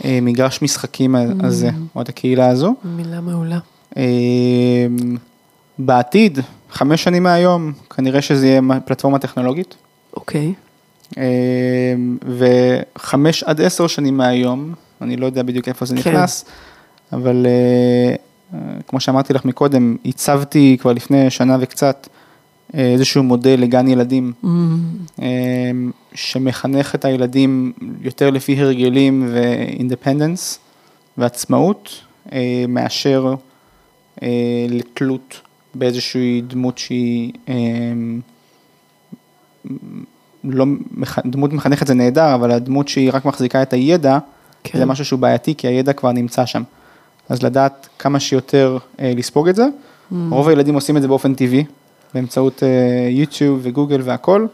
המגרש 0.00 0.62
משחקים 0.62 1.14
הזה, 1.44 1.70
או 1.96 2.02
את 2.02 2.08
הקהילה 2.08 2.48
הזו. 2.48 2.74
מילה 2.84 3.20
מעולה. 3.20 3.58
אה, 3.96 4.02
בעתיד, 5.78 6.38
חמש 6.70 7.04
שנים 7.04 7.22
מהיום, 7.22 7.72
כנראה 7.96 8.22
שזה 8.22 8.46
יהיה 8.46 8.60
פלטפורמה 8.84 9.18
טכנולוגית. 9.18 9.74
אוקיי. 10.16 10.52
אה, 11.18 11.94
וחמש 12.38 13.42
עד 13.42 13.60
עשר 13.60 13.86
שנים 13.86 14.16
מהיום, 14.16 14.74
אני 15.00 15.16
לא 15.16 15.26
יודע 15.26 15.42
בדיוק 15.42 15.68
איפה 15.68 15.86
זה 15.86 15.94
כן. 15.94 16.10
נכנס, 16.10 16.44
אבל 17.12 17.46
אה, 17.46 18.14
אה, 18.54 18.58
כמו 18.86 19.00
שאמרתי 19.00 19.32
לך 19.32 19.44
מקודם, 19.44 19.96
הצבתי 20.04 20.76
כבר 20.80 20.92
לפני 20.92 21.30
שנה 21.30 21.56
וקצת 21.60 22.08
אה, 22.10 22.19
איזשהו 22.74 23.22
מודל 23.22 23.60
לגן 23.60 23.88
ילדים, 23.88 24.32
Mm, 24.44 24.46
אה, 25.22 25.70
שמחנך 26.14 26.94
את 26.94 27.04
הילדים 27.04 27.72
יותר 28.00 28.30
לפי 28.30 28.60
הרגלים 28.60 29.28
ואינדפנדנס 29.32 30.58
ועצמאות, 31.18 32.00
אה, 32.32 32.64
מאשר 32.68 33.34
אה, 34.22 34.66
לתלות 34.68 35.40
באיזושהי 35.74 36.42
דמות 36.46 36.78
שהיא 36.78 37.32
אה, 37.48 37.54
לא, 40.44 40.64
דמות 41.26 41.52
מחנכת 41.52 41.86
זה 41.86 41.94
נהדר, 41.94 42.34
אבל 42.34 42.50
הדמות 42.50 42.88
שהיא 42.88 43.10
רק 43.12 43.24
מחזיקה 43.24 43.62
את 43.62 43.72
הידע, 43.72 44.18
כן. 44.64 44.78
זה 44.78 44.86
משהו 44.86 45.04
שהוא 45.04 45.20
בעייתי, 45.20 45.54
כי 45.54 45.66
הידע 45.66 45.92
כבר 45.92 46.12
נמצא 46.12 46.46
שם. 46.46 46.62
אז 47.28 47.42
לדעת 47.42 47.88
כמה 47.98 48.20
שיותר 48.20 48.78
אה, 49.00 49.12
לספוג 49.16 49.48
את 49.48 49.56
זה. 49.56 49.64
Mm. 49.64 50.14
רוב 50.30 50.48
הילדים 50.48 50.74
עושים 50.74 50.96
את 50.96 51.02
זה 51.02 51.08
באופן 51.08 51.34
טבעי, 51.34 51.64
באמצעות 52.14 52.62
אה, 52.62 52.68
יוטיוב 53.10 53.60
וגוגל 53.62 54.00
והכל. 54.04 54.46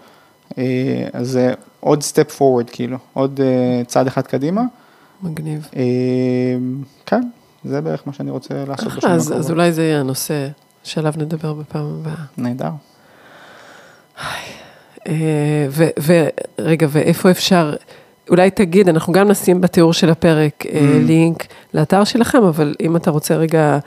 אה, 0.59 0.65
אז 1.13 1.29
זה 1.29 1.55
עוד 1.81 2.03
סטפ 2.03 2.33
פורוורד, 2.33 2.71
כאילו, 2.71 2.99
עוד 3.13 3.41
אה, 3.43 3.85
צעד 3.85 4.07
אחד 4.07 4.23
קדימה. 4.23 4.63
מגניב. 5.23 5.69
אה, 5.77 5.83
כן, 7.07 7.23
זה 7.65 7.81
בערך 7.81 8.03
מה 8.07 8.13
שאני 8.13 8.31
רוצה 8.31 8.55
לעשות 8.69 8.93
בשנים 8.93 9.13
אז, 9.15 9.21
אז 9.23 9.31
הקרובות. 9.31 9.51
אולי 9.51 9.73
זה 9.73 9.83
יהיה 9.83 10.01
הנושא 10.01 10.49
שעליו 10.85 11.15
נדבר 11.17 11.53
בפעם 11.53 11.87
הבאה. 12.01 12.15
נהדר. 12.39 12.71
אה, 15.09 15.67
ורגע, 16.59 16.87
ואיפה 16.91 17.31
אפשר, 17.31 17.75
אולי 18.31 18.51
תגיד, 18.51 18.89
אנחנו 18.89 19.13
גם 19.13 19.29
נשים 19.29 19.61
בתיאור 19.61 19.93
של 19.93 20.11
הפרק 20.11 20.67
אה, 20.67 20.81
Mm. 20.81 21.07
לינק 21.07 21.47
לאתר 21.75 22.05
שלכם, 22.05 22.43
אבל 22.43 22.75
אם 22.81 22.97
אתה 22.97 23.11
רוצה 23.11 23.35
רגע 23.35 23.61
אה, 23.61 23.79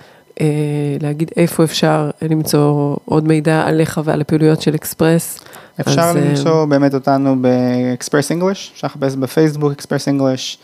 להגיד 1.01 1.31
איפה 1.37 1.63
אפשר 1.63 2.09
למצוא 2.21 2.95
עוד 3.05 3.27
מידע 3.27 3.61
עליך 3.61 4.01
ועל 4.03 4.21
הפעילויות 4.21 4.61
של 4.61 4.75
אקספרס. 4.75 5.39
אפשר 5.81 6.01
אז, 6.01 6.15
אה, 6.15 6.21
למצוא 6.21 6.65
באמת 6.65 6.93
אותנו 6.93 7.35
ב 7.41 7.52
Express 7.53 8.31
English, 8.31 8.71
אפשר 8.73 8.87
לחפש 8.87 9.15
בפייסבוק 9.15 9.71
Express 9.71 10.07
English, 10.07 10.57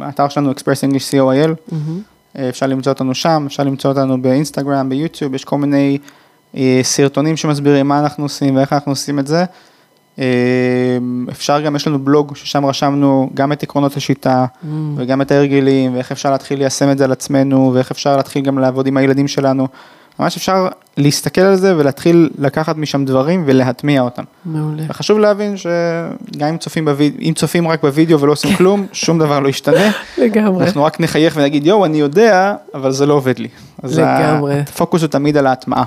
האתר 0.00 0.28
שלנו 0.28 0.50
Express 0.50 0.84
English 0.84 1.14
co.il. 1.14 1.74
אה, 2.38 2.48
אפשר 2.48 2.66
למצוא 2.66 2.92
אותנו 2.92 3.14
שם, 3.14 3.44
אפשר 3.46 3.62
למצוא 3.62 3.90
אותנו 3.90 4.22
באינסטגרם, 4.22 4.88
ביוטיוב, 4.88 5.34
יש 5.34 5.44
כל 5.44 5.58
מיני 5.58 5.98
אה, 6.56 6.80
סרטונים 6.82 7.36
שמסבירים 7.36 7.88
מה 7.88 8.00
אנחנו 8.00 8.24
עושים 8.24 8.56
ואיך 8.56 8.72
אנחנו 8.72 8.92
עושים 8.92 9.18
את 9.18 9.26
זה. 9.26 9.44
אה, 10.18 10.24
אפשר 11.30 11.60
גם, 11.60 11.76
יש 11.76 11.86
לנו 11.86 11.98
בלוג 11.98 12.36
ששם 12.36 12.66
רשמנו 12.66 13.30
גם 13.34 13.52
את 13.52 13.62
עקרונות 13.62 13.96
השיטה 13.96 14.46
וגם 14.96 15.22
את 15.22 15.30
ההרגלים 15.30 15.94
ואיך 15.94 16.12
אפשר 16.12 16.30
להתחיל 16.30 16.58
ליישם 16.58 16.90
את 16.90 16.98
זה 16.98 17.04
על 17.04 17.12
עצמנו 17.12 17.70
ואיך 17.74 17.90
אפשר 17.90 18.16
להתחיל 18.16 18.42
גם 18.42 18.58
לעבוד 18.58 18.86
עם 18.86 18.96
הילדים 18.96 19.28
שלנו. 19.28 19.68
ממש 20.18 20.36
אפשר 20.36 20.68
להסתכל 20.96 21.40
על 21.40 21.56
זה 21.56 21.76
ולהתחיל 21.76 22.30
לקחת 22.38 22.76
משם 22.76 23.04
דברים 23.04 23.42
ולהטמיע 23.46 24.02
אותם. 24.02 24.22
מעולה. 24.44 24.82
וחשוב 24.88 25.18
להבין 25.18 25.56
שגם 25.56 26.48
אם 26.48 26.58
צופים, 26.58 26.84
בויד... 26.84 27.16
אם 27.20 27.32
צופים 27.36 27.68
רק 27.68 27.82
בווידאו 27.82 28.20
ולא 28.20 28.32
עושים 28.32 28.56
כלום, 28.56 28.86
שום 28.92 29.18
דבר 29.18 29.40
לא 29.40 29.48
ישתנה. 29.48 29.90
לגמרי. 30.18 30.64
אנחנו 30.64 30.84
רק 30.84 31.00
נחייך 31.00 31.34
ונגיד 31.36 31.66
יואו 31.66 31.84
אני 31.84 32.00
יודע, 32.00 32.54
אבל 32.74 32.92
זה 32.92 33.06
לא 33.06 33.14
עובד 33.14 33.38
לי. 33.38 33.48
אז 33.82 33.98
לגמרי. 33.98 34.60
הפוקוס 34.60 35.02
הוא 35.02 35.08
תמיד 35.08 35.36
על 35.36 35.46
ההטמעה. 35.46 35.84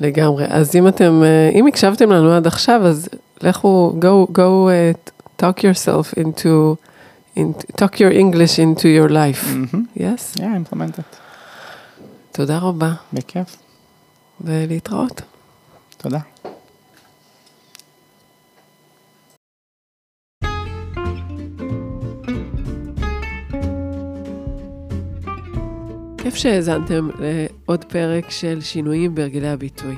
לגמרי. 0.00 0.44
אז 0.48 0.76
אם 0.76 0.88
אתם, 0.88 1.22
אה, 1.24 1.50
אם 1.54 1.66
הקשבתם 1.66 2.10
לנו 2.10 2.32
עד 2.32 2.46
עכשיו, 2.46 2.86
אז 2.86 3.08
לכו, 3.42 3.94
go, 4.00 4.32
go 4.32 4.38
uh, 4.38 5.10
talk 5.42 5.58
yourself 5.58 6.18
into, 6.18 6.76
into, 7.38 7.66
talk 7.80 7.94
your 7.94 8.12
English 8.12 8.58
into 8.58 8.84
your 8.84 9.10
life. 9.10 9.46
מהמם. 9.46 9.84
Yes? 9.96 10.38
Yeah, 10.38 10.42
אימפלמנטד. 10.54 11.02
תודה 12.32 12.58
רבה, 12.58 12.92
בכיף. 13.12 13.56
ולהתראות. 14.40 15.22
תודה. 15.96 16.18
כיף 26.26 26.34
שהאזנתם 26.34 27.08
לעוד 27.18 27.84
פרק 27.84 28.30
של 28.30 28.60
שינויים 28.60 29.14
בהרגלי 29.14 29.48
הביטוי. 29.48 29.94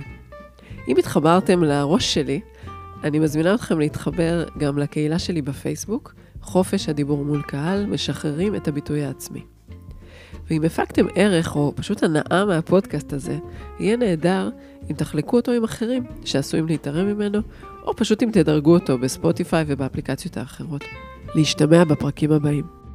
אם 0.89 0.97
התחברתם 0.97 1.65
לראש 1.65 2.15
שלי, 2.15 2.41
אני 3.05 3.19
מזמינה 3.19 3.55
אתכם 3.55 3.79
להתחבר 3.79 4.45
גם 4.59 4.79
לקהילה 4.79 5.19
שלי 5.19 5.43
בפייסבוק, 5.43 6.15
חופש 6.43 6.89
הדיבור 6.89 7.25
מול 7.25 7.43
קהל, 7.43 7.87
משחררים 7.87 8.55
את 8.55 8.69
הביטוי 8.69 9.05
העצמי. 9.05 9.45
ואם 10.51 10.65
הפקתם 10.65 11.07
ערך 11.15 11.57
או 11.57 11.73
פשוט 11.77 12.03
הנאה 12.03 12.45
מהפודקאסט 12.45 13.13
הזה, 13.13 13.39
יהיה 13.81 13.97
נהדר 13.97 14.51
אם 14.91 14.95
תחלקו 14.95 15.37
אותו 15.37 15.53
עם 15.53 15.65
אחרים 15.65 16.05
שעשויים 16.25 16.67
להתערם 16.67 17.07
ממנו, 17.07 17.39
או 17.83 17.97
פשוט 17.97 18.23
אם 18.23 18.31
תדרגו 18.33 18.75
אותו 18.75 18.99
בספוטיפיי 18.99 19.65
ובאפליקציות 19.67 20.37
האחרות. 20.37 20.85
להשתמע 21.35 21.85
בפרקים 21.85 22.33
הבאים. 22.33 22.88